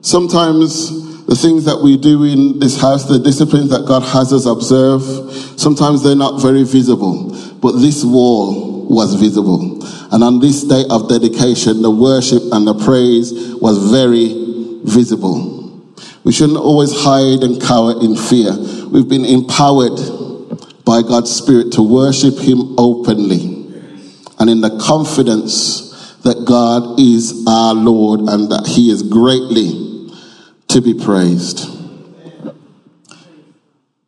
Sometimes 0.02 1.24
the 1.24 1.34
things 1.34 1.64
that 1.64 1.80
we 1.82 1.96
do 1.96 2.24
in 2.24 2.58
this 2.58 2.78
house, 2.78 3.08
the 3.08 3.18
disciplines 3.18 3.70
that 3.70 3.86
God 3.86 4.02
has 4.02 4.30
us 4.34 4.44
observe, 4.44 5.02
sometimes 5.58 6.02
they're 6.02 6.14
not 6.14 6.42
very 6.42 6.64
visible. 6.64 7.32
But 7.62 7.78
this 7.80 8.04
wall 8.04 8.86
was 8.88 9.14
visible. 9.14 9.82
And 10.12 10.22
on 10.22 10.40
this 10.40 10.64
day 10.64 10.84
of 10.90 11.08
dedication, 11.08 11.80
the 11.80 11.90
worship 11.90 12.42
and 12.52 12.66
the 12.66 12.74
praise 12.74 13.32
was 13.54 13.78
very 13.90 14.82
visible. 14.84 15.61
We 16.24 16.32
shouldn't 16.32 16.58
always 16.58 16.92
hide 16.92 17.42
and 17.42 17.60
cower 17.60 18.00
in 18.00 18.16
fear. 18.16 18.52
We've 18.88 19.08
been 19.08 19.24
empowered 19.24 19.98
by 20.84 21.02
God's 21.02 21.34
Spirit 21.34 21.72
to 21.72 21.82
worship 21.82 22.38
Him 22.38 22.78
openly 22.78 23.62
and 24.38 24.50
in 24.50 24.60
the 24.60 24.78
confidence 24.78 26.16
that 26.22 26.44
God 26.46 27.00
is 27.00 27.44
our 27.48 27.74
Lord 27.74 28.20
and 28.20 28.50
that 28.50 28.66
He 28.66 28.90
is 28.90 29.02
greatly 29.02 30.10
to 30.68 30.80
be 30.80 30.94
praised. 30.94 31.68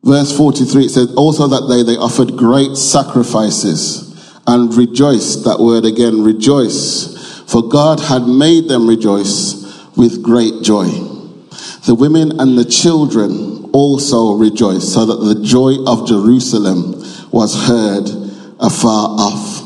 Verse 0.03 0.37
43 0.37 0.85
it 0.85 0.89
says, 0.91 1.15
Also 1.17 1.49
that 1.49 1.67
day 1.69 1.83
they 1.83 1.99
offered 1.99 2.37
great 2.37 2.77
sacrifices 2.77 4.13
and 4.47 4.75
rejoiced. 4.75 5.45
That 5.45 5.59
word 5.59 5.85
again, 5.85 6.23
rejoice. 6.23 7.43
For 7.51 7.69
God 7.69 8.01
had 8.01 8.23
made 8.27 8.69
them 8.69 8.87
rejoice 8.87 9.65
with 9.97 10.23
great 10.23 10.63
joy. 10.63 11.04
The 11.87 11.95
women 11.95 12.41
and 12.41 12.57
the 12.57 12.65
children 12.65 13.71
also 13.73 14.33
rejoiced, 14.33 14.95
so 14.95 15.05
that 15.05 15.17
the 15.17 15.45
joy 15.45 15.75
of 15.87 16.09
Jerusalem 16.09 16.95
was 17.31 17.55
heard 17.67 18.09
afar 18.59 19.09
off. 19.19 19.61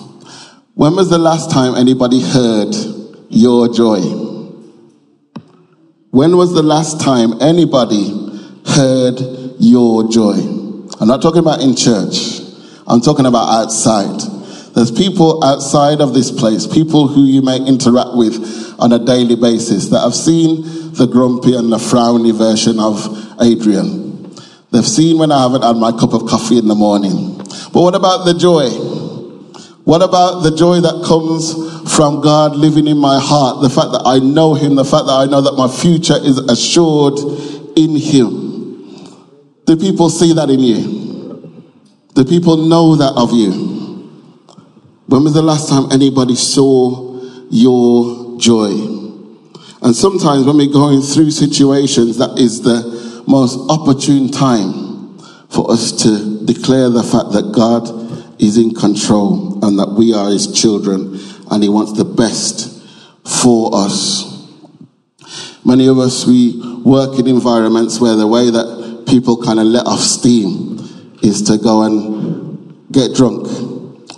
When 0.75 0.97
was 0.97 1.11
the 1.11 1.19
last 1.19 1.51
time 1.51 1.75
anybody 1.77 2.21
heard 2.21 2.75
your 3.29 3.73
joy? 3.73 4.01
When 6.11 6.37
was 6.37 6.55
the 6.55 6.63
last 6.63 7.01
time 7.01 7.41
anybody 7.41 8.11
heard 8.67 9.21
your 9.61 10.11
joy? 10.11 10.39
I'm 11.01 11.07
not 11.07 11.23
talking 11.23 11.41
about 11.41 11.61
in 11.61 11.77
church. 11.77 12.41
I'm 12.87 13.01
talking 13.01 13.27
about 13.27 13.49
outside. 13.49 14.38
There's 14.79 14.93
people 14.93 15.43
outside 15.43 16.01
of 16.01 16.15
this 16.15 16.31
place, 16.31 16.65
people 16.65 17.09
who 17.09 17.25
you 17.25 17.43
may 17.43 17.57
interact 17.57 18.11
with 18.13 18.39
on 18.79 18.93
a 18.93 19.05
daily 19.05 19.35
basis 19.35 19.89
that 19.89 19.99
have 19.99 20.15
seen 20.15 20.63
the 20.95 21.09
grumpy 21.11 21.57
and 21.57 21.73
the 21.73 21.79
frowny 21.79 22.33
version 22.33 22.79
of 22.79 23.03
Adrian. 23.43 24.33
They've 24.71 24.87
seen 24.87 25.19
when 25.19 25.33
I 25.33 25.43
haven't 25.43 25.63
had 25.63 25.75
my 25.75 25.91
cup 25.91 26.15
of 26.15 26.27
coffee 26.27 26.59
in 26.59 26.69
the 26.69 26.77
morning. 26.77 27.39
But 27.73 27.83
what 27.83 27.97
about 27.97 28.25
the 28.25 28.35
joy? 28.35 28.71
What 29.83 30.01
about 30.01 30.43
the 30.45 30.55
joy 30.55 30.79
that 30.79 31.05
comes 31.05 31.93
from 31.93 32.21
God 32.21 32.55
living 32.55 32.87
in 32.87 32.99
my 32.99 33.19
heart? 33.19 33.63
The 33.63 33.71
fact 33.71 33.91
that 33.91 34.03
I 34.07 34.21
know 34.21 34.55
Him, 34.55 34.77
the 34.77 34.85
fact 34.85 35.07
that 35.07 35.19
I 35.19 35.27
know 35.27 35.41
that 35.41 35.55
my 35.55 35.67
future 35.67 36.23
is 36.23 36.39
assured 36.39 37.19
in 37.77 37.97
Him. 37.97 38.95
Do 39.67 39.77
people 39.77 40.09
see 40.09 40.35
that 40.35 40.49
in 40.51 40.61
you? 40.61 41.65
Do 42.15 42.25
people 42.25 42.69
know 42.69 42.95
that 42.95 43.15
of 43.17 43.33
you? 43.33 43.78
When 45.09 45.25
was 45.25 45.33
the 45.33 45.41
last 45.41 45.71
time 45.71 45.91
anybody 45.91 46.35
saw 46.35 47.19
your 47.51 48.39
joy? 48.39 48.69
And 49.81 49.97
sometimes 49.97 50.45
when 50.45 50.59
we're 50.59 50.71
going 50.71 51.01
through 51.01 51.31
situations, 51.31 52.19
that 52.19 52.39
is 52.39 52.61
the 52.61 53.25
most 53.27 53.59
opportune 53.71 54.31
time 54.31 55.19
for 55.49 55.71
us 55.71 55.93
to 56.03 56.45
declare 56.45 56.91
the 56.91 57.03
fact 57.03 57.33
that 57.33 57.53
God 57.55 57.89
is 58.39 58.59
in 58.59 58.75
control 58.75 59.65
and 59.65 59.79
that 59.79 59.95
we 59.97 60.13
are 60.13 60.29
his 60.29 60.53
children 60.53 61.19
and 61.51 61.63
he 61.63 61.71
wants 61.71 61.97
the 61.97 62.05
best 62.05 62.69
for 63.25 63.71
us. 63.73 64.29
Many 65.65 65.89
of 65.89 65.99
us, 65.99 66.27
we 66.27 66.61
work 66.85 67.19
in 67.19 67.27
environments 67.27 67.99
where 67.99 68.15
the 68.15 68.27
way 68.27 68.51
that 68.51 69.07
people 69.09 69.43
kind 69.43 69.59
of 69.59 69.65
let 69.65 69.87
off 69.87 70.01
steam 70.01 71.17
is 71.23 71.45
to 71.45 71.57
go 71.57 71.85
and 71.85 72.93
get 72.93 73.15
drunk 73.15 73.68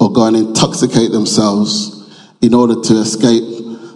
or 0.01 0.13
go 0.13 0.27
and 0.27 0.37
intoxicate 0.37 1.13
themselves 1.13 1.97
in 2.41 2.55
order 2.55 2.75
to 2.81 2.95
escape 2.95 3.45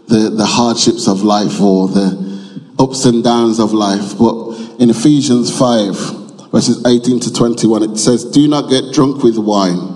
the, 0.06 0.32
the 0.36 0.46
hardships 0.46 1.08
of 1.08 1.22
life 1.22 1.60
or 1.60 1.88
the 1.88 2.70
ups 2.78 3.06
and 3.06 3.24
downs 3.24 3.58
of 3.58 3.72
life. 3.72 4.18
But 4.18 4.78
in 4.78 4.90
Ephesians 4.90 5.56
5, 5.56 6.50
verses 6.52 6.84
18 6.86 7.20
to 7.20 7.32
21, 7.32 7.82
it 7.82 7.96
says, 7.96 8.24
Do 8.24 8.46
not 8.46 8.68
get 8.68 8.92
drunk 8.92 9.22
with 9.22 9.38
wine 9.38 9.94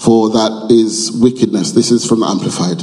for 0.00 0.30
that 0.30 0.68
is 0.70 1.12
wickedness. 1.12 1.72
This 1.72 1.90
is 1.90 2.06
from 2.06 2.22
Amplified. 2.22 2.78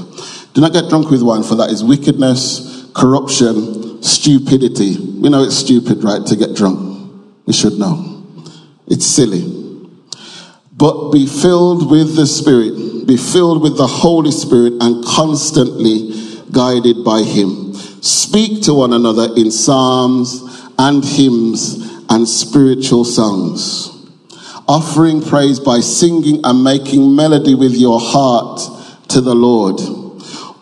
Do 0.53 0.61
not 0.61 0.71
get 0.71 0.87
drunk 0.87 1.09
with 1.09 1.23
wine, 1.23 1.41
for 1.41 1.55
that 1.55 1.71
is 1.71 1.83
wickedness, 1.83 2.91
corruption, 2.93 4.03
stupidity. 4.03 4.97
We 5.19 5.29
know 5.29 5.43
it's 5.43 5.57
stupid, 5.57 6.03
right, 6.03 6.23
to 6.27 6.35
get 6.35 6.55
drunk. 6.55 7.33
We 7.47 7.53
should 7.53 7.79
know. 7.79 8.23
It's 8.85 9.07
silly. 9.07 9.66
But 10.77 11.11
be 11.11 11.25
filled 11.25 11.89
with 11.89 12.15
the 12.15 12.27
Spirit, 12.27 13.07
be 13.07 13.17
filled 13.17 13.61
with 13.61 13.77
the 13.77 13.87
Holy 13.87 14.31
Spirit, 14.31 14.73
and 14.79 15.03
constantly 15.03 16.13
guided 16.51 17.03
by 17.03 17.23
Him. 17.23 17.73
Speak 17.73 18.63
to 18.63 18.73
one 18.73 18.93
another 18.93 19.33
in 19.35 19.51
psalms 19.51 20.43
and 20.77 21.03
hymns 21.03 22.03
and 22.09 22.27
spiritual 22.27 23.03
songs 23.03 23.97
offering 24.67 25.21
praise 25.21 25.59
by 25.59 25.79
singing 25.79 26.41
and 26.43 26.63
making 26.63 27.15
melody 27.15 27.55
with 27.55 27.73
your 27.73 27.99
heart 27.99 28.59
to 29.09 29.21
the 29.21 29.33
Lord. 29.33 29.79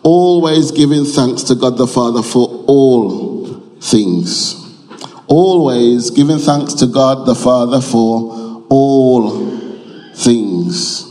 Always 0.02 0.70
giving 0.70 1.04
thanks 1.04 1.42
to 1.44 1.56
God 1.56 1.76
the 1.76 1.88
Father 1.88 2.22
for 2.22 2.64
all 2.68 3.60
things. 3.80 4.54
Always 5.26 6.10
giving 6.10 6.38
thanks 6.38 6.74
to 6.74 6.86
God 6.86 7.26
the 7.26 7.34
Father 7.34 7.80
for 7.80 8.64
all 8.70 9.65
things. 10.16 11.02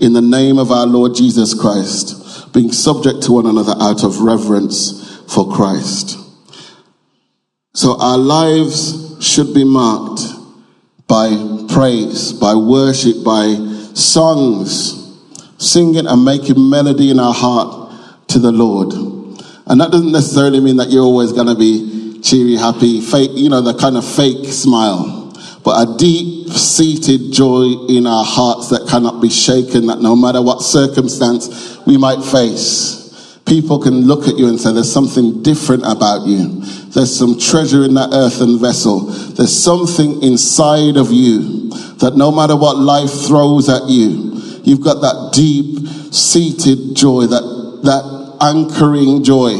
In 0.00 0.12
the 0.12 0.20
name 0.20 0.58
of 0.58 0.70
our 0.70 0.86
Lord 0.86 1.14
Jesus 1.14 1.54
Christ, 1.58 2.52
being 2.52 2.72
subject 2.72 3.22
to 3.24 3.32
one 3.32 3.46
another 3.46 3.74
out 3.80 4.04
of 4.04 4.20
reverence 4.20 5.22
for 5.32 5.50
Christ. 5.52 6.18
So 7.74 8.00
our 8.00 8.18
lives 8.18 9.24
should 9.24 9.54
be 9.54 9.64
marked 9.64 10.20
by 11.06 11.28
praise, 11.68 12.32
by 12.32 12.54
worship, 12.54 13.24
by 13.24 13.54
songs, 13.94 15.00
singing 15.58 16.06
and 16.06 16.24
making 16.24 16.70
melody 16.70 17.10
in 17.10 17.18
our 17.18 17.34
heart 17.34 18.28
to 18.28 18.38
the 18.38 18.52
Lord. 18.52 18.92
And 19.66 19.80
that 19.80 19.90
doesn't 19.90 20.12
necessarily 20.12 20.60
mean 20.60 20.76
that 20.76 20.90
you're 20.90 21.02
always 21.02 21.32
going 21.32 21.46
to 21.46 21.54
be 21.54 22.20
cheery, 22.22 22.56
happy, 22.56 23.00
fake, 23.00 23.30
you 23.34 23.48
know, 23.48 23.60
the 23.60 23.74
kind 23.74 23.96
of 23.96 24.04
fake 24.04 24.46
smile, 24.46 25.23
but 25.64 25.88
a 25.88 25.96
deep 25.96 26.48
seated 26.50 27.32
joy 27.32 27.86
in 27.88 28.06
our 28.06 28.24
hearts 28.24 28.68
that 28.68 28.86
cannot 28.88 29.22
be 29.22 29.30
shaken, 29.30 29.86
that 29.86 30.00
no 30.00 30.14
matter 30.14 30.42
what 30.42 30.60
circumstance 30.60 31.78
we 31.86 31.96
might 31.96 32.22
face, 32.22 33.40
people 33.46 33.78
can 33.78 34.02
look 34.02 34.28
at 34.28 34.36
you 34.36 34.48
and 34.48 34.60
say, 34.60 34.72
There's 34.72 34.92
something 34.92 35.42
different 35.42 35.82
about 35.84 36.26
you. 36.26 36.60
There's 36.92 37.16
some 37.16 37.38
treasure 37.38 37.82
in 37.82 37.94
that 37.94 38.10
earthen 38.12 38.58
vessel. 38.60 39.00
There's 39.00 39.56
something 39.56 40.22
inside 40.22 40.96
of 40.96 41.10
you 41.10 41.70
that 41.98 42.14
no 42.14 42.30
matter 42.30 42.56
what 42.56 42.76
life 42.76 43.10
throws 43.26 43.68
at 43.68 43.88
you, 43.88 44.60
you've 44.64 44.82
got 44.82 45.00
that 45.00 45.32
deep 45.34 45.88
seated 46.12 46.94
joy, 46.94 47.26
that, 47.26 47.80
that 47.84 48.36
anchoring 48.40 49.24
joy 49.24 49.56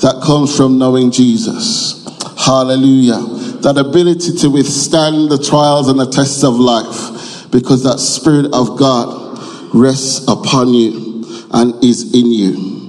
that 0.00 0.22
comes 0.24 0.56
from 0.56 0.78
knowing 0.78 1.10
Jesus. 1.10 2.04
Hallelujah. 2.38 3.41
That 3.62 3.78
ability 3.78 4.36
to 4.38 4.50
withstand 4.50 5.30
the 5.30 5.38
trials 5.38 5.88
and 5.88 5.98
the 5.98 6.10
tests 6.10 6.42
of 6.42 6.54
life 6.54 7.50
because 7.50 7.84
that 7.84 7.98
Spirit 7.98 8.46
of 8.52 8.78
God 8.78 9.74
rests 9.74 10.26
upon 10.28 10.74
you 10.74 11.46
and 11.52 11.82
is 11.84 12.12
in 12.14 12.32
you. 12.32 12.82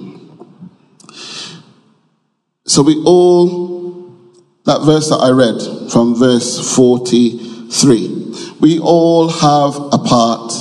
So 2.66 2.82
we 2.82 2.96
all, 3.06 4.18
that 4.66 4.82
verse 4.84 5.10
that 5.10 5.18
I 5.18 5.32
read 5.32 5.92
from 5.92 6.16
verse 6.16 6.76
43, 6.76 8.58
we 8.62 8.80
all 8.80 9.30
have 9.30 9.76
a 9.94 9.98
part 9.98 10.54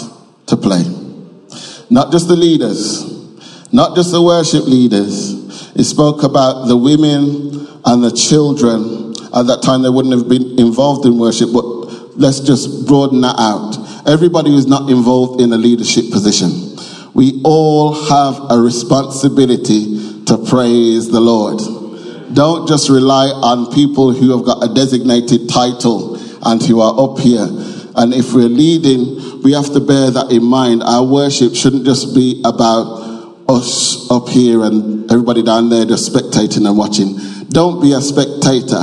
to 0.48 0.56
play. 0.56 0.82
Not 1.88 2.10
just 2.10 2.28
the 2.28 2.36
leaders, 2.36 3.04
not 3.72 3.94
just 3.96 4.10
the 4.12 4.20
worship 4.20 4.64
leaders. 4.64 5.32
It 5.74 5.84
spoke 5.84 6.22
about 6.22 6.66
the 6.66 6.76
women 6.76 7.66
and 7.84 8.04
the 8.04 8.10
children. 8.10 9.11
At 9.34 9.46
that 9.46 9.62
time, 9.62 9.82
they 9.82 9.88
wouldn't 9.88 10.14
have 10.14 10.28
been 10.28 10.58
involved 10.58 11.06
in 11.06 11.18
worship, 11.18 11.52
but 11.52 11.64
let's 12.18 12.40
just 12.40 12.86
broaden 12.86 13.20
that 13.22 13.36
out. 13.38 14.08
Everybody 14.08 14.50
who's 14.50 14.66
not 14.66 14.90
involved 14.90 15.40
in 15.40 15.52
a 15.52 15.56
leadership 15.56 16.10
position. 16.10 16.50
We 17.14 17.40
all 17.44 17.92
have 17.92 18.50
a 18.50 18.58
responsibility 18.58 20.24
to 20.24 20.38
praise 20.48 21.10
the 21.10 21.20
Lord. 21.20 21.60
Don't 22.34 22.66
just 22.66 22.88
rely 22.88 23.26
on 23.26 23.72
people 23.72 24.12
who 24.12 24.36
have 24.36 24.46
got 24.46 24.64
a 24.64 24.72
designated 24.72 25.48
title 25.48 26.16
and 26.44 26.62
who 26.62 26.80
are 26.80 26.94
up 26.98 27.18
here. 27.18 27.46
And 27.94 28.14
if 28.14 28.32
we're 28.32 28.48
leading, 28.48 29.42
we 29.42 29.52
have 29.52 29.72
to 29.72 29.80
bear 29.80 30.10
that 30.10 30.32
in 30.32 30.42
mind. 30.42 30.82
Our 30.82 31.04
worship 31.04 31.54
shouldn't 31.54 31.84
just 31.84 32.14
be 32.14 32.40
about 32.44 33.02
us 33.48 34.10
up 34.10 34.28
here 34.28 34.62
and 34.62 35.10
everybody 35.10 35.42
down 35.42 35.68
there 35.68 35.84
just 35.84 36.10
spectating 36.12 36.66
and 36.66 36.78
watching. 36.78 37.18
Don't 37.50 37.82
be 37.82 37.92
a 37.92 38.00
spectator. 38.00 38.82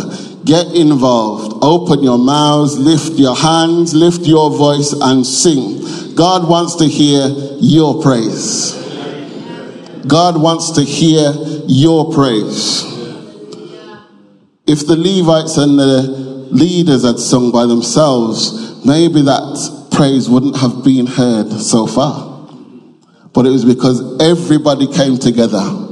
Get 0.50 0.76
involved. 0.76 1.60
Open 1.62 2.02
your 2.02 2.18
mouths, 2.18 2.76
lift 2.76 3.20
your 3.20 3.36
hands, 3.36 3.94
lift 3.94 4.22
your 4.22 4.50
voice, 4.50 4.94
and 5.00 5.24
sing. 5.24 6.16
God 6.16 6.50
wants 6.50 6.74
to 6.78 6.86
hear 6.86 7.30
your 7.60 8.02
praise. 8.02 8.74
God 10.08 10.42
wants 10.42 10.72
to 10.72 10.82
hear 10.82 11.32
your 11.68 12.12
praise. 12.12 12.82
If 14.66 14.88
the 14.88 14.96
Levites 14.98 15.58
and 15.58 15.78
the 15.78 16.48
leaders 16.50 17.06
had 17.06 17.20
sung 17.20 17.52
by 17.52 17.68
themselves, 17.68 18.84
maybe 18.84 19.22
that 19.22 19.88
praise 19.92 20.28
wouldn't 20.28 20.58
have 20.58 20.84
been 20.84 21.06
heard 21.06 21.52
so 21.52 21.86
far. 21.86 22.50
But 23.34 23.46
it 23.46 23.52
was 23.52 23.66
because 23.66 24.20
everybody 24.20 24.92
came 24.92 25.20
together. 25.20 25.89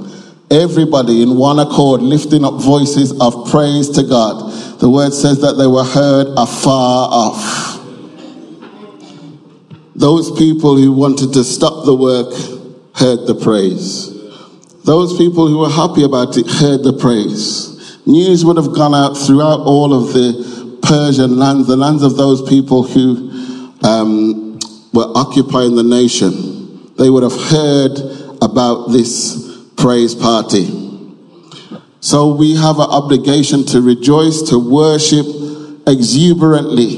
Everybody 0.49 1.21
in 1.23 1.35
one 1.35 1.59
accord, 1.59 2.01
lifting 2.01 2.45
up 2.45 2.53
voices 2.61 3.11
of 3.19 3.49
praise 3.51 3.89
to 3.91 4.03
God. 4.03 4.79
The 4.79 4.89
word 4.89 5.13
says 5.13 5.41
that 5.41 5.53
they 5.53 5.67
were 5.67 5.83
heard 5.83 6.27
afar 6.37 7.09
off. 7.11 7.83
Those 9.93 10.31
people 10.37 10.77
who 10.77 10.93
wanted 10.93 11.33
to 11.33 11.43
stop 11.43 11.85
the 11.85 11.95
work 11.95 12.31
heard 12.95 13.27
the 13.27 13.35
praise. 13.35 14.13
Those 14.85 15.17
people 15.17 15.47
who 15.47 15.57
were 15.57 15.69
happy 15.69 16.03
about 16.03 16.37
it 16.37 16.47
heard 16.47 16.83
the 16.83 16.93
praise. 16.93 17.97
News 18.05 18.45
would 18.45 18.55
have 18.55 18.73
gone 18.73 18.95
out 18.95 19.15
throughout 19.17 19.59
all 19.59 19.93
of 19.93 20.13
the 20.13 20.79
Persian 20.81 21.37
lands, 21.37 21.67
the 21.67 21.75
lands 21.75 22.03
of 22.03 22.15
those 22.15 22.47
people 22.47 22.83
who 22.83 23.73
um, 23.83 24.59
were 24.93 25.11
occupying 25.13 25.75
the 25.75 25.83
nation. 25.83 26.93
They 26.95 27.09
would 27.09 27.23
have 27.23 27.35
heard 27.35 27.99
about 28.41 28.93
this 28.93 29.46
praise 29.77 30.15
party. 30.15 30.65
So 31.99 32.35
we 32.35 32.55
have 32.55 32.79
an 32.79 32.89
obligation 32.89 33.65
to 33.67 33.81
rejoice, 33.81 34.41
to 34.49 34.59
worship 34.59 35.25
exuberantly, 35.87 36.97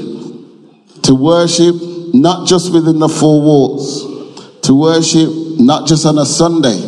to 1.02 1.14
worship 1.14 1.74
not 2.12 2.46
just 2.46 2.72
within 2.72 2.98
the 2.98 3.08
four 3.08 3.40
walls, 3.40 4.02
to 4.62 4.74
worship 4.74 5.30
not 5.58 5.86
just 5.86 6.06
on 6.06 6.18
a 6.18 6.26
Sunday. 6.26 6.78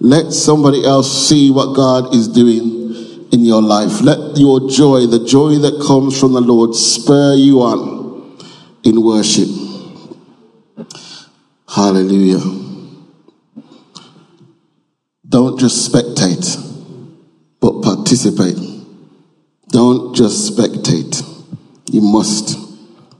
Let 0.00 0.32
somebody 0.32 0.84
else 0.84 1.28
see 1.28 1.50
what 1.50 1.74
God 1.74 2.14
is 2.14 2.28
doing 2.28 3.28
in 3.32 3.40
your 3.44 3.62
life. 3.62 4.00
Let 4.00 4.36
your 4.36 4.68
joy, 4.70 5.06
the 5.06 5.24
joy 5.24 5.56
that 5.56 5.84
comes 5.86 6.18
from 6.18 6.32
the 6.32 6.40
Lord, 6.40 6.74
spur 6.74 7.34
you 7.34 7.60
on 7.60 8.38
in 8.84 9.02
worship. 9.02 9.48
Hallelujah. 11.68 12.67
Don't 15.28 15.58
just 15.60 15.92
spectate, 15.92 16.56
but 17.60 17.82
participate. 17.82 18.56
Don't 19.68 20.14
just 20.14 20.56
spectate. 20.56 21.22
You 21.90 22.00
must 22.00 22.56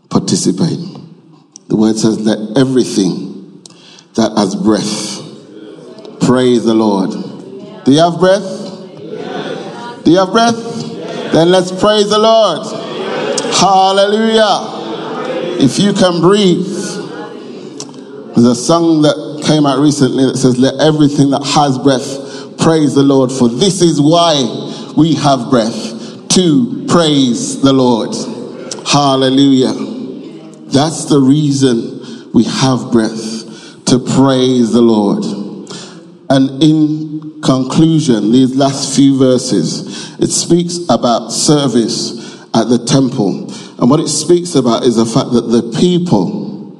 participate. 0.09 0.79
The 1.69 1.77
word 1.77 1.97
says, 1.97 2.19
let 2.21 2.57
everything 2.57 3.63
that 4.15 4.33
has 4.37 4.57
breath 4.57 5.19
praise 6.27 6.65
the 6.65 6.75
Lord. 6.75 7.11
Do 7.85 7.93
you 7.93 8.01
have 8.01 8.19
breath? 8.19 10.05
Do 10.05 10.11
you 10.11 10.19
have 10.19 10.33
breath? 10.33 11.33
Then 11.33 11.51
let's 11.51 11.71
praise 11.71 12.09
the 12.09 12.19
Lord. 12.19 12.67
Hallelujah. 13.55 14.77
If 15.61 15.79
you 15.79 15.93
can 15.93 16.21
breathe, 16.21 16.67
a 18.39 18.55
song 18.55 19.03
that 19.03 19.28
came 19.49 19.65
out 19.65 19.81
recently 19.81 20.27
that 20.27 20.37
says, 20.37 20.59
Let 20.59 20.75
everything 20.79 21.31
that 21.31 21.43
has 21.43 21.79
breath 21.79 22.59
praise 22.59 22.95
the 22.95 23.03
Lord, 23.03 23.33
for 23.33 23.49
this 23.49 23.81
is 23.81 23.99
why 23.99 24.37
we 24.95 25.15
have 25.15 25.49
breath 25.49 26.29
to 26.29 26.87
praise 26.87 27.63
the 27.63 27.73
Lord. 27.73 28.15
Hallelujah. 28.87 29.73
That's 30.69 31.07
the 31.07 31.19
reason 31.19 32.31
we 32.35 32.45
have 32.45 32.93
breath 32.93 33.87
to 33.87 33.99
praise 33.99 34.73
the 34.73 34.83
Lord. 34.83 35.25
And 36.29 36.63
in 36.63 37.41
conclusion, 37.41 38.33
these 38.33 38.55
last 38.55 38.95
few 38.95 39.19
verses, 39.19 40.21
it 40.21 40.29
speaks 40.29 40.79
about 40.91 41.31
service 41.31 42.43
at 42.55 42.69
the 42.69 42.85
temple. 42.87 43.51
And 43.81 43.89
what 43.89 44.01
it 44.01 44.09
speaks 44.09 44.55
about 44.55 44.85
is 44.85 44.97
the 44.97 45.07
fact 45.07 45.33
that 45.33 45.49
the 45.49 45.75
people 45.81 46.77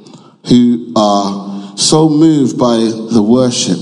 who 0.47 0.93
are 0.95 1.48
so 1.79 2.09
moved 2.09 2.57
by 2.57 2.77
the 2.77 3.23
worship, 3.23 3.79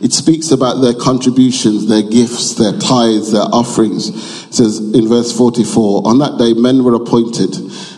it 0.00 0.12
speaks 0.12 0.50
about 0.50 0.80
their 0.80 0.94
contributions, 0.94 1.88
their 1.88 2.02
gifts, 2.02 2.54
their 2.54 2.72
tithes, 2.72 3.32
their 3.32 3.42
offerings. 3.42 4.08
It 4.08 4.54
says 4.54 4.78
in 4.78 5.08
verse 5.08 5.36
44 5.36 6.06
On 6.06 6.18
that 6.18 6.36
day, 6.38 6.52
men 6.52 6.84
were 6.84 6.94
appointed. 6.94 7.54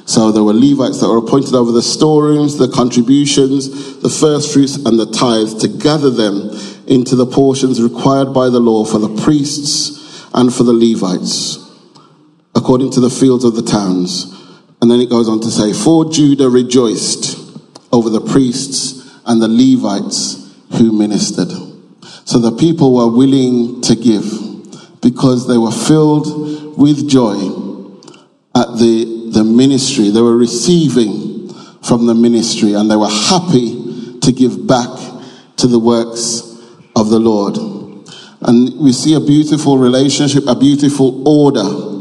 So 0.09 0.31
there 0.31 0.45
were 0.45 0.53
Levites 0.53 1.01
that 1.01 1.09
were 1.09 1.19
appointed 1.19 1.55
over 1.55 1.73
the 1.73 1.83
storerooms, 1.83 2.59
the 2.59 2.69
contributions, 2.69 4.01
the 4.03 4.09
first 4.09 4.53
fruits, 4.53 4.77
and 4.77 5.01
the 5.01 5.11
tithes 5.11 5.55
to 5.63 5.69
gather 5.69 6.11
them 6.11 6.51
into 6.87 7.17
the 7.17 7.27
portions 7.27 7.83
required 7.83 8.33
by 8.33 8.51
the 8.51 8.61
law 8.61 8.85
for 8.85 8.99
the 8.99 9.23
priests 9.23 10.25
and 10.33 10.55
for 10.55 10.63
the 10.63 10.73
Levites, 10.73 11.59
according 12.55 12.93
to 12.93 13.01
the 13.01 13.11
fields 13.11 13.45
of 13.45 13.57
the 13.57 13.63
towns. 13.63 14.33
And 14.81 14.91
then 14.91 15.01
it 15.01 15.11
goes 15.11 15.29
on 15.29 15.41
to 15.41 15.51
say, 15.51 15.73
For 15.73 16.11
Judah 16.11 16.51
rejoiced 16.51 17.46
over 17.97 18.11
the 18.11 18.21
priests 18.21 19.21
and 19.25 19.41
the 19.41 19.49
Levites 19.49 20.55
who 20.73 20.93
ministered. 20.93 21.51
So 22.25 22.39
the 22.39 22.57
people 22.57 22.95
were 22.95 23.11
willing 23.11 23.81
to 23.83 23.97
give 23.97 25.01
because 25.01 25.49
they 25.49 25.59
were 25.59 25.73
filled 25.73 26.77
with 26.79 27.09
joy 27.09 27.35
at 28.55 28.79
the, 28.79 29.31
the 29.33 29.45
ministry. 29.45 30.11
They 30.11 30.21
were 30.21 30.37
receiving 30.37 31.49
from 31.83 32.07
the 32.07 32.15
ministry 32.15 32.75
and 32.75 32.91
they 32.91 32.97
were 32.97 33.09
happy 33.09 34.19
to 34.21 34.33
give 34.33 34.67
back 34.67 34.91
to 35.57 35.67
the 35.67 35.79
works 35.79 36.43
of 36.95 37.09
the 37.09 37.19
Lord. 37.19 37.57
And 38.43 38.79
we 38.79 38.93
see 38.93 39.15
a 39.15 39.21
beautiful 39.21 39.79
relationship, 39.79 40.45
a 40.47 40.59
beautiful 40.59 41.27
order 41.27 41.97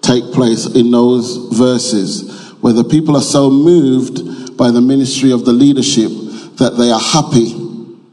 take 0.00 0.32
place 0.32 0.66
in 0.66 0.90
those 0.90 1.36
verses 1.52 2.52
where 2.60 2.72
the 2.72 2.84
people 2.84 3.16
are 3.16 3.22
so 3.22 3.50
moved 3.50 4.29
by 4.60 4.70
the 4.70 4.80
ministry 4.82 5.32
of 5.32 5.46
the 5.46 5.54
leadership 5.54 6.10
that 6.58 6.76
they 6.76 6.90
are 6.90 7.00
happy 7.00 7.48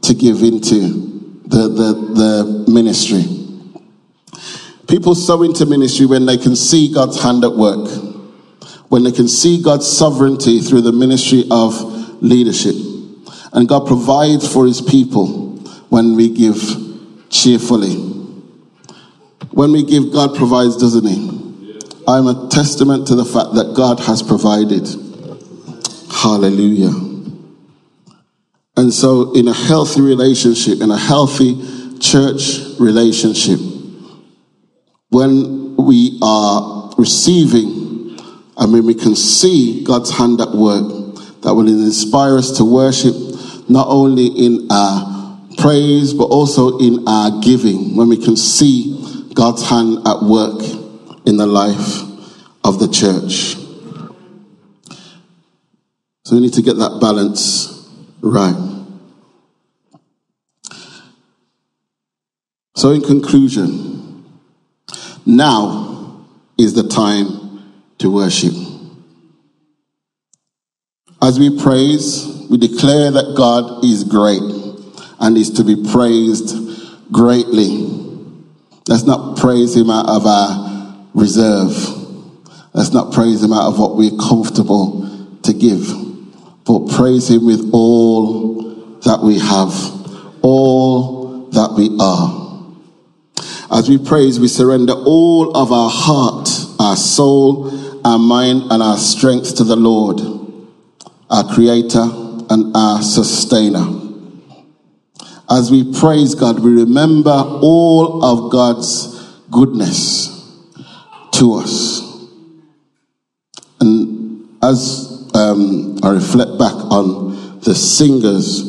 to 0.00 0.14
give 0.14 0.42
into 0.42 0.80
the, 1.44 1.68
the, 1.68 1.92
the 2.16 2.72
ministry. 2.72 3.22
People 4.88 5.14
sow 5.14 5.42
into 5.42 5.66
ministry 5.66 6.06
when 6.06 6.24
they 6.24 6.38
can 6.38 6.56
see 6.56 6.90
God's 6.90 7.22
hand 7.22 7.44
at 7.44 7.52
work, 7.52 7.86
when 8.88 9.02
they 9.02 9.12
can 9.12 9.28
see 9.28 9.62
God's 9.62 9.86
sovereignty 9.86 10.60
through 10.60 10.80
the 10.80 10.92
ministry 10.92 11.44
of 11.50 11.74
leadership. 12.22 12.76
And 13.52 13.68
God 13.68 13.86
provides 13.86 14.50
for 14.50 14.64
his 14.64 14.80
people 14.80 15.58
when 15.90 16.16
we 16.16 16.30
give 16.30 16.56
cheerfully. 17.28 17.92
When 19.50 19.72
we 19.72 19.84
give, 19.84 20.14
God 20.14 20.34
provides, 20.34 20.78
doesn't 20.78 21.06
he? 21.06 21.28
I'm 22.08 22.26
a 22.26 22.48
testament 22.50 23.08
to 23.08 23.16
the 23.16 23.26
fact 23.26 23.52
that 23.52 23.74
God 23.76 24.00
has 24.00 24.22
provided. 24.22 25.07
Hallelujah. 26.20 26.90
And 28.76 28.92
so, 28.92 29.32
in 29.34 29.46
a 29.46 29.54
healthy 29.54 30.00
relationship, 30.00 30.80
in 30.80 30.90
a 30.90 30.98
healthy 30.98 31.54
church 32.00 32.58
relationship. 32.80 33.60
When 35.10 35.76
we 35.76 36.18
are 36.20 36.92
receiving 36.98 38.18
and 38.56 38.72
when 38.72 38.84
we 38.84 38.94
can 38.94 39.14
see 39.14 39.84
God's 39.84 40.10
hand 40.10 40.40
at 40.40 40.50
work, 40.50 41.14
that 41.42 41.54
will 41.54 41.68
inspire 41.68 42.36
us 42.36 42.56
to 42.58 42.64
worship 42.64 43.14
not 43.68 43.86
only 43.88 44.26
in 44.26 44.66
our 44.70 45.38
praise 45.58 46.14
but 46.14 46.24
also 46.24 46.78
in 46.78 47.06
our 47.06 47.40
giving, 47.40 47.96
when 47.96 48.08
we 48.08 48.16
can 48.16 48.36
see 48.36 49.28
God's 49.34 49.68
hand 49.68 49.98
at 50.06 50.22
work 50.22 50.62
in 51.26 51.36
the 51.36 51.46
life 51.46 52.02
of 52.64 52.80
the 52.80 52.88
church. 52.88 53.67
So 56.28 56.36
we 56.36 56.42
need 56.42 56.52
to 56.52 56.62
get 56.62 56.76
that 56.76 56.98
balance 57.00 57.88
right. 58.20 58.54
So, 62.76 62.90
in 62.90 63.00
conclusion, 63.00 64.26
now 65.24 66.26
is 66.58 66.74
the 66.74 66.86
time 66.86 67.72
to 67.96 68.10
worship. 68.10 68.52
As 71.22 71.40
we 71.40 71.58
praise, 71.62 72.46
we 72.50 72.58
declare 72.58 73.10
that 73.10 73.32
God 73.34 73.82
is 73.82 74.04
great 74.04 74.42
and 75.20 75.34
is 75.38 75.52
to 75.52 75.64
be 75.64 75.82
praised 75.90 76.54
greatly. 77.10 77.86
Let's 78.86 79.04
not 79.04 79.38
praise 79.38 79.74
Him 79.74 79.88
out 79.88 80.10
of 80.10 80.26
our 80.26 81.08
reserve. 81.14 81.72
Let's 82.74 82.92
not 82.92 83.14
praise 83.14 83.42
Him 83.42 83.54
out 83.54 83.68
of 83.68 83.78
what 83.78 83.96
we're 83.96 84.18
comfortable 84.18 85.38
to 85.44 85.54
give, 85.54 86.07
but 86.68 86.90
praise 86.90 87.30
Him 87.30 87.46
with 87.46 87.70
all 87.72 88.62
that 89.00 89.20
we 89.22 89.38
have, 89.38 89.72
all 90.44 91.48
that 91.48 91.72
we 91.74 91.96
are. 91.98 92.74
As 93.70 93.88
we 93.88 93.96
praise, 93.96 94.38
we 94.38 94.48
surrender 94.48 94.92
all 94.92 95.56
of 95.56 95.72
our 95.72 95.88
heart, 95.90 96.50
our 96.78 96.96
soul, 96.96 97.70
our 98.06 98.18
mind, 98.18 98.70
and 98.70 98.82
our 98.82 98.98
strength 98.98 99.56
to 99.56 99.64
the 99.64 99.76
Lord, 99.76 100.20
our 101.30 101.54
Creator 101.54 102.06
and 102.50 102.76
our 102.76 103.00
Sustainer. 103.00 103.86
As 105.50 105.70
we 105.70 105.98
praise 105.98 106.34
God, 106.34 106.58
we 106.58 106.70
remember 106.70 107.30
all 107.30 108.22
of 108.22 108.52
God's 108.52 109.06
goodness 109.50 110.28
to 111.32 111.54
us. 111.54 112.02
And 113.80 114.58
as 114.62 115.07
um, 115.38 115.98
I 116.02 116.10
reflect 116.10 116.58
back 116.58 116.74
on 116.74 117.60
the 117.60 117.74
singers 117.74 118.68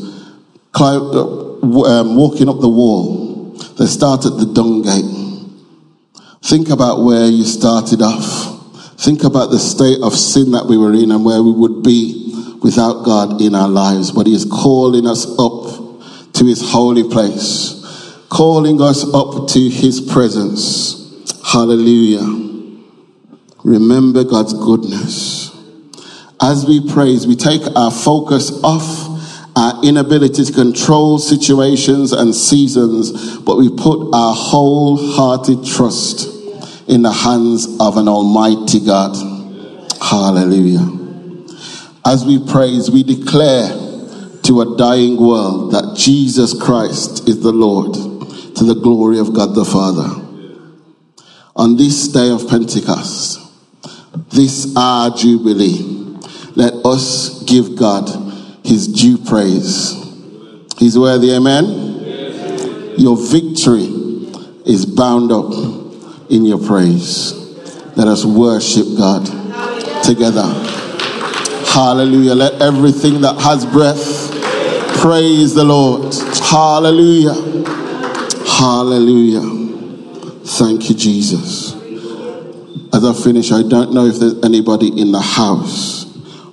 um, 0.80 2.16
walking 2.16 2.50
up 2.50 2.60
the 2.60 2.70
wall, 2.70 3.54
they 3.78 3.86
start 3.86 4.26
at 4.26 4.38
the 4.38 4.52
dung 4.54 4.82
gate. 4.84 6.24
Think 6.44 6.70
about 6.70 7.04
where 7.04 7.26
you 7.26 7.44
started 7.44 8.02
off. 8.02 8.56
Think 9.02 9.24
about 9.24 9.52
the 9.52 9.60
state 9.60 10.00
of 10.02 10.14
sin 10.14 10.52
that 10.52 10.66
we 10.66 10.78
were 10.78 10.94
in 10.94 11.12
and 11.12 11.26
where 11.26 11.42
we 11.42 11.52
would 11.52 11.84
be 11.84 12.58
without 12.62 13.04
God 13.04 13.42
in 13.42 13.56
our 13.56 13.70
lives. 13.70 14.12
But 14.12 14.28
He 14.28 14.34
is 14.34 14.46
calling 14.46 15.08
us 15.08 15.26
up 15.40 16.34
to 16.34 16.46
His 16.46 16.62
holy 16.72 17.10
place, 17.10 17.76
calling 18.30 18.82
us 18.82 19.04
up 19.14 19.50
to 19.50 19.70
His 19.70 20.02
presence. 20.02 20.96
Hallelujah. 21.44 22.24
Remember 23.64 24.24
God's 24.24 24.54
goodness. 24.54 25.49
As 26.42 26.66
we 26.66 26.80
praise, 26.92 27.28
we 27.28 27.36
take 27.36 27.62
our 27.76 27.92
focus 27.92 28.52
off 28.64 29.08
our 29.56 29.84
inability 29.84 30.46
to 30.46 30.54
control 30.54 31.20
situations 31.20 32.14
and 32.14 32.34
seasons, 32.34 33.38
but 33.40 33.58
we 33.58 33.70
put 33.70 34.14
our 34.14 34.34
wholehearted 34.34 35.66
trust 35.66 36.28
in 36.88 37.02
the 37.02 37.12
hands 37.12 37.78
of 37.80 37.98
an 37.98 38.08
almighty 38.08 38.80
God. 38.80 39.16
Hallelujah. 40.02 40.98
As 42.06 42.24
we 42.26 42.40
praise, 42.48 42.90
we 42.90 43.04
declare 43.04 43.68
to 44.44 44.62
a 44.62 44.78
dying 44.78 45.18
world 45.18 45.74
that 45.74 45.98
Jesus 45.98 46.60
Christ 46.60 47.28
is 47.28 47.42
the 47.42 47.52
Lord 47.52 47.94
to 48.56 48.64
the 48.64 48.80
glory 48.82 49.20
of 49.20 49.34
God 49.34 49.54
the 49.54 49.66
Father. 49.66 50.10
On 51.56 51.76
this 51.76 52.08
day 52.08 52.30
of 52.30 52.48
Pentecost, 52.48 53.40
this 54.30 54.74
our 54.78 55.12
Jubilee, 55.12 55.99
let 56.60 56.86
us 56.86 57.42
give 57.44 57.78
God 57.78 58.10
his 58.66 58.90
due 58.90 59.18
praise. 59.18 59.96
He's 60.78 61.00
worthy, 61.00 61.32
amen? 61.32 62.98
Your 62.98 63.16
victory 63.16 63.88
is 64.66 64.86
bound 64.86 65.32
up 65.32 65.54
in 66.30 66.44
your 66.44 66.58
praise. 66.58 67.32
Let 67.96 68.10
us 68.10 68.26
worship 68.26 68.88
God 68.98 69.26
together. 70.04 70.44
Hallelujah. 71.72 72.36
Let 72.36 72.62
everything 72.62 73.22
that 73.22 73.40
has 73.40 73.66
breath 73.66 74.30
praise 75.00 75.56
the 75.56 75.64
Lord. 75.64 76.14
Hallelujah. 76.44 77.36
Hallelujah. 78.46 80.44
Thank 80.44 80.90
you, 80.90 80.96
Jesus. 80.96 81.74
As 82.94 83.06
I 83.06 83.14
finish, 83.14 83.54
I 83.54 83.64
don't 83.64 83.94
know 83.94 84.08
if 84.08 84.20
there's 84.20 84.44
anybody 84.44 85.00
in 85.00 85.14
the 85.14 85.22
house 85.22 86.09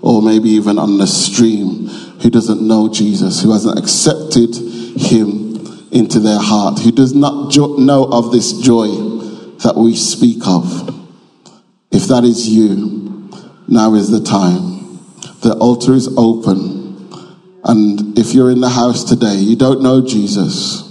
or 0.06 0.22
maybe 0.22 0.50
even 0.50 0.78
on 0.78 0.98
the 0.98 1.06
stream 1.06 1.88
who 2.22 2.30
doesn't 2.30 2.62
know 2.62 2.88
Jesus, 2.88 3.42
who 3.42 3.52
hasn't 3.52 3.76
accepted 3.76 4.54
him 4.54 5.56
into 5.90 6.20
their 6.20 6.38
heart, 6.38 6.78
who 6.78 6.92
does 6.92 7.12
not 7.12 7.50
jo- 7.50 7.74
know 7.74 8.04
of 8.04 8.30
this 8.30 8.52
joy 8.60 8.86
that 9.64 9.74
we 9.74 9.96
speak 9.96 10.46
of. 10.46 10.64
If 11.90 12.06
that 12.06 12.22
is 12.22 12.48
you, 12.48 13.28
now 13.66 13.94
is 13.94 14.08
the 14.08 14.22
time. 14.22 15.00
The 15.40 15.56
altar 15.60 15.92
is 15.92 16.08
open. 16.16 17.10
And 17.64 18.16
if 18.16 18.32
you're 18.32 18.52
in 18.52 18.60
the 18.60 18.68
house 18.68 19.02
today, 19.02 19.34
you 19.34 19.56
don't 19.56 19.82
know 19.82 20.06
Jesus, 20.06 20.84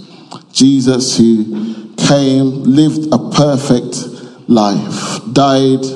Jesus 0.52 1.16
who 1.16 1.94
came, 1.96 2.64
lived 2.64 3.14
a 3.14 3.30
perfect 3.30 3.96
life, 4.46 5.20
died 5.32 5.86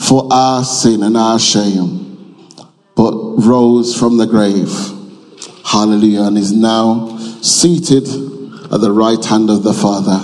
for 0.00 0.26
our 0.32 0.64
sin 0.64 1.04
and 1.04 1.16
our 1.16 1.38
shame 1.38 2.03
but 2.96 3.12
rose 3.38 3.98
from 3.98 4.16
the 4.16 4.26
grave. 4.26 4.70
Hallelujah. 5.64 6.22
And 6.22 6.38
is 6.38 6.52
now 6.52 7.16
seated 7.42 8.04
at 8.04 8.80
the 8.80 8.92
right 8.92 9.22
hand 9.24 9.50
of 9.50 9.62
the 9.62 9.72
Father, 9.72 10.20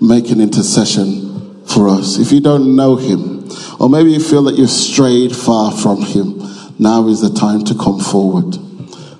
making 0.00 0.40
intercession 0.40 1.64
for 1.66 1.88
us. 1.88 2.18
If 2.18 2.32
you 2.32 2.40
don't 2.40 2.74
know 2.76 2.96
him, 2.96 3.48
or 3.78 3.88
maybe 3.88 4.12
you 4.12 4.20
feel 4.20 4.42
that 4.44 4.56
you've 4.56 4.70
strayed 4.70 5.34
far 5.34 5.72
from 5.72 6.02
him, 6.02 6.42
now 6.78 7.06
is 7.08 7.20
the 7.20 7.30
time 7.30 7.64
to 7.64 7.74
come 7.74 8.00
forward. 8.00 8.56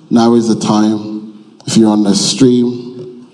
Now 0.09 0.33
is 0.33 0.47
the 0.47 0.59
time, 0.59 1.55
if 1.67 1.77
you're 1.77 1.91
on 1.91 2.03
the 2.03 2.15
stream, 2.15 3.27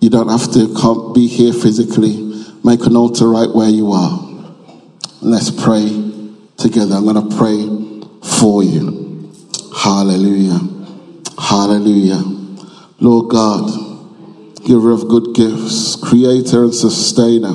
you 0.00 0.10
don't 0.10 0.28
have 0.28 0.50
to 0.52 0.74
come, 0.74 1.12
be 1.12 1.26
here 1.26 1.52
physically. 1.52 2.24
Make 2.64 2.86
an 2.86 2.96
altar 2.96 3.28
right 3.28 3.48
where 3.52 3.68
you 3.68 3.92
are. 3.92 4.24
Let's 5.20 5.50
pray 5.50 5.88
together. 6.56 6.94
I'm 6.94 7.04
going 7.04 7.28
to 7.28 7.36
pray 7.36 7.87
for 8.28 8.62
you. 8.62 9.32
Hallelujah. 9.76 10.60
Hallelujah. 11.38 12.22
Lord 13.00 13.30
God, 13.30 14.64
giver 14.66 14.92
of 14.92 15.08
good 15.08 15.34
gifts, 15.34 15.96
creator 15.96 16.64
and 16.64 16.74
sustainer. 16.74 17.54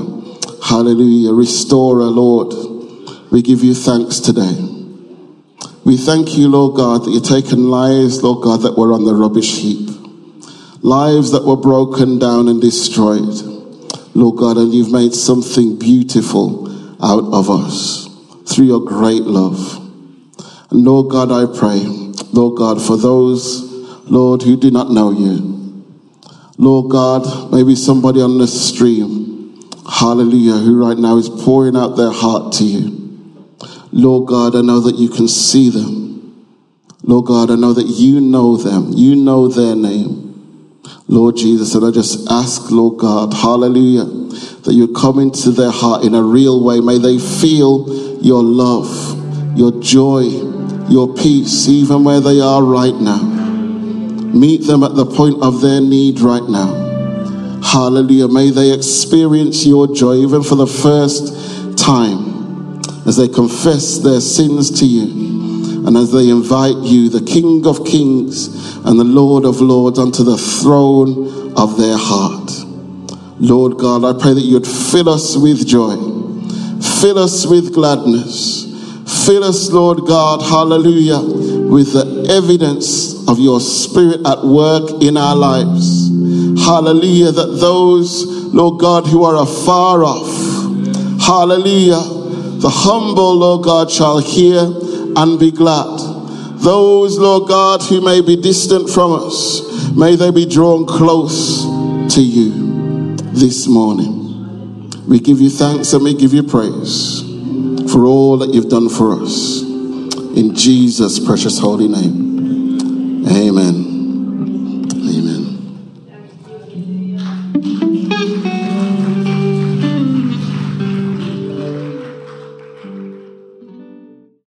Hallelujah. 0.63 1.33
Restorer, 1.33 2.05
Lord. 2.05 2.53
We 3.31 3.41
give 3.41 3.63
you 3.63 3.75
thanks 3.75 4.19
today. 4.19 4.69
We 5.85 5.97
thank 5.97 6.37
you, 6.37 6.47
Lord 6.47 6.77
God, 6.77 7.03
that 7.03 7.11
you've 7.11 7.23
taken 7.23 7.69
lives, 7.69 8.23
Lord 8.23 8.43
God, 8.43 8.61
that 8.61 8.77
were 8.77 8.93
on 8.93 9.03
the 9.03 9.13
rubbish 9.13 9.57
heap. 9.59 9.89
Lives 10.81 11.31
that 11.31 11.43
were 11.43 11.57
broken 11.57 12.19
down 12.19 12.47
and 12.47 12.61
destroyed. 12.61 13.35
Lord 14.15 14.37
God, 14.37 14.57
and 14.57 14.73
you've 14.73 14.91
made 14.91 15.13
something 15.13 15.77
beautiful 15.77 16.69
out 17.03 17.33
of 17.33 17.49
us 17.49 18.07
through 18.47 18.65
your 18.65 18.85
great 18.85 19.23
love. 19.23 19.82
Lord 20.75 21.11
God, 21.11 21.31
I 21.31 21.45
pray, 21.55 21.83
Lord 22.33 22.57
God, 22.57 22.81
for 22.81 22.97
those, 22.97 23.61
Lord, 24.09 24.41
who 24.41 24.57
do 24.57 24.71
not 24.71 24.89
know 24.89 25.11
you. 25.11 25.85
Lord 26.57 26.91
God, 26.91 27.51
maybe 27.51 27.75
somebody 27.75 28.21
on 28.21 28.39
the 28.39 28.47
stream, 28.47 29.59
hallelujah, 29.87 30.53
who 30.53 30.83
right 30.83 30.97
now 30.97 31.17
is 31.17 31.29
pouring 31.29 31.77
out 31.77 31.95
their 31.95 32.11
heart 32.11 32.53
to 32.53 32.63
you. 32.63 33.03
Lord 33.91 34.27
God, 34.27 34.55
I 34.55 34.61
know 34.61 34.79
that 34.79 34.95
you 34.95 35.09
can 35.09 35.27
see 35.27 35.69
them. 35.69 36.47
Lord 37.03 37.27
God, 37.27 37.51
I 37.51 37.55
know 37.55 37.73
that 37.73 37.85
you 37.85 38.19
know 38.19 38.57
them. 38.57 38.93
You 38.93 39.15
know 39.15 39.47
their 39.47 39.75
name. 39.75 40.23
Lord 41.07 41.37
Jesus, 41.37 41.75
and 41.75 41.85
I 41.85 41.91
just 41.91 42.27
ask, 42.31 42.71
Lord 42.71 42.97
God, 42.97 43.31
hallelujah, 43.31 44.05
that 44.05 44.73
you 44.73 44.91
come 44.93 45.19
into 45.19 45.51
their 45.51 45.69
heart 45.69 46.03
in 46.03 46.15
a 46.15 46.23
real 46.23 46.63
way. 46.63 46.79
May 46.79 46.97
they 46.97 47.19
feel 47.19 48.21
your 48.23 48.41
love, 48.41 49.12
your 49.55 49.71
joy, 49.81 50.21
your 50.89 51.13
peace 51.15 51.67
even 51.67 52.03
where 52.03 52.19
they 52.19 52.39
are 52.39 52.63
right 52.63 52.95
now. 52.95 53.21
Meet 54.33 54.65
them 54.65 54.83
at 54.83 54.95
the 54.95 55.05
point 55.05 55.41
of 55.43 55.61
their 55.61 55.79
need 55.79 56.19
right 56.19 56.43
now. 56.43 56.81
Hallelujah. 57.63 58.27
May 58.27 58.49
they 58.49 58.73
experience 58.73 59.65
your 59.65 59.87
joy 59.93 60.15
even 60.15 60.43
for 60.43 60.55
the 60.55 60.67
first 60.67 61.77
time 61.77 62.81
as 63.05 63.17
they 63.17 63.27
confess 63.27 63.99
their 63.99 64.21
sins 64.21 64.79
to 64.79 64.85
you 64.85 65.85
and 65.85 65.97
as 65.97 66.11
they 66.11 66.29
invite 66.29 66.77
you, 66.77 67.09
the 67.09 67.21
King 67.21 67.67
of 67.67 67.85
Kings 67.85 68.75
and 68.85 68.99
the 68.99 69.03
Lord 69.03 69.43
of 69.43 69.59
Lords, 69.59 69.99
unto 69.99 70.23
the 70.23 70.37
throne 70.37 71.53
of 71.57 71.77
their 71.77 71.97
heart. 71.97 72.51
Lord 73.39 73.77
God, 73.77 74.05
I 74.05 74.19
pray 74.19 74.33
that 74.33 74.41
you'd 74.41 74.65
fill 74.65 75.09
us 75.09 75.35
with 75.35 75.67
joy, 75.67 75.95
fill 77.01 77.19
us 77.19 77.45
with 77.45 77.73
gladness, 77.73 78.72
fill 79.25 79.43
us, 79.43 79.71
Lord 79.71 80.05
God, 80.05 80.41
hallelujah, 80.41 81.19
with 81.19 81.93
the 81.93 82.27
evidence 82.29 83.27
of 83.27 83.39
your 83.39 83.59
Spirit 83.61 84.25
at 84.25 84.43
work 84.43 85.01
in 85.01 85.17
our 85.17 85.35
lives. 85.35 86.09
Hallelujah, 86.65 87.31
that 87.31 87.57
those, 87.59 88.25
Lord 88.53 88.79
God, 88.79 89.07
who 89.07 89.23
are 89.23 89.43
afar 89.43 90.03
off, 90.03 90.27
hallelujah, 91.25 92.01
the 92.59 92.69
humble, 92.69 93.35
Lord 93.35 93.63
God, 93.65 93.89
shall 93.91 94.19
hear 94.19 94.59
and 94.59 95.39
be 95.39 95.51
glad. 95.51 95.99
Those, 96.59 97.17
Lord 97.17 97.47
God, 97.47 97.81
who 97.83 98.01
may 98.01 98.21
be 98.21 98.35
distant 98.35 98.89
from 98.89 99.13
us, 99.13 99.91
may 99.95 100.15
they 100.15 100.31
be 100.31 100.45
drawn 100.45 100.85
close 100.85 101.63
to 102.15 102.21
you 102.21 103.15
this 103.33 103.67
morning. 103.67 104.21
We 105.07 105.19
give 105.19 105.39
you 105.39 105.49
thanks 105.49 105.93
and 105.93 106.03
we 106.03 106.13
give 106.13 106.33
you 106.33 106.43
praise 106.43 107.12
for 107.93 108.07
all 108.07 108.37
that 108.37 108.51
you've 108.51 108.69
done 108.69 108.89
for 108.89 109.13
us. 109.21 109.61
In 109.61 110.55
Jesus' 110.55 111.19
precious 111.19 111.59
holy 111.59 111.87
name. 111.87 113.27
Amen. 113.27 113.92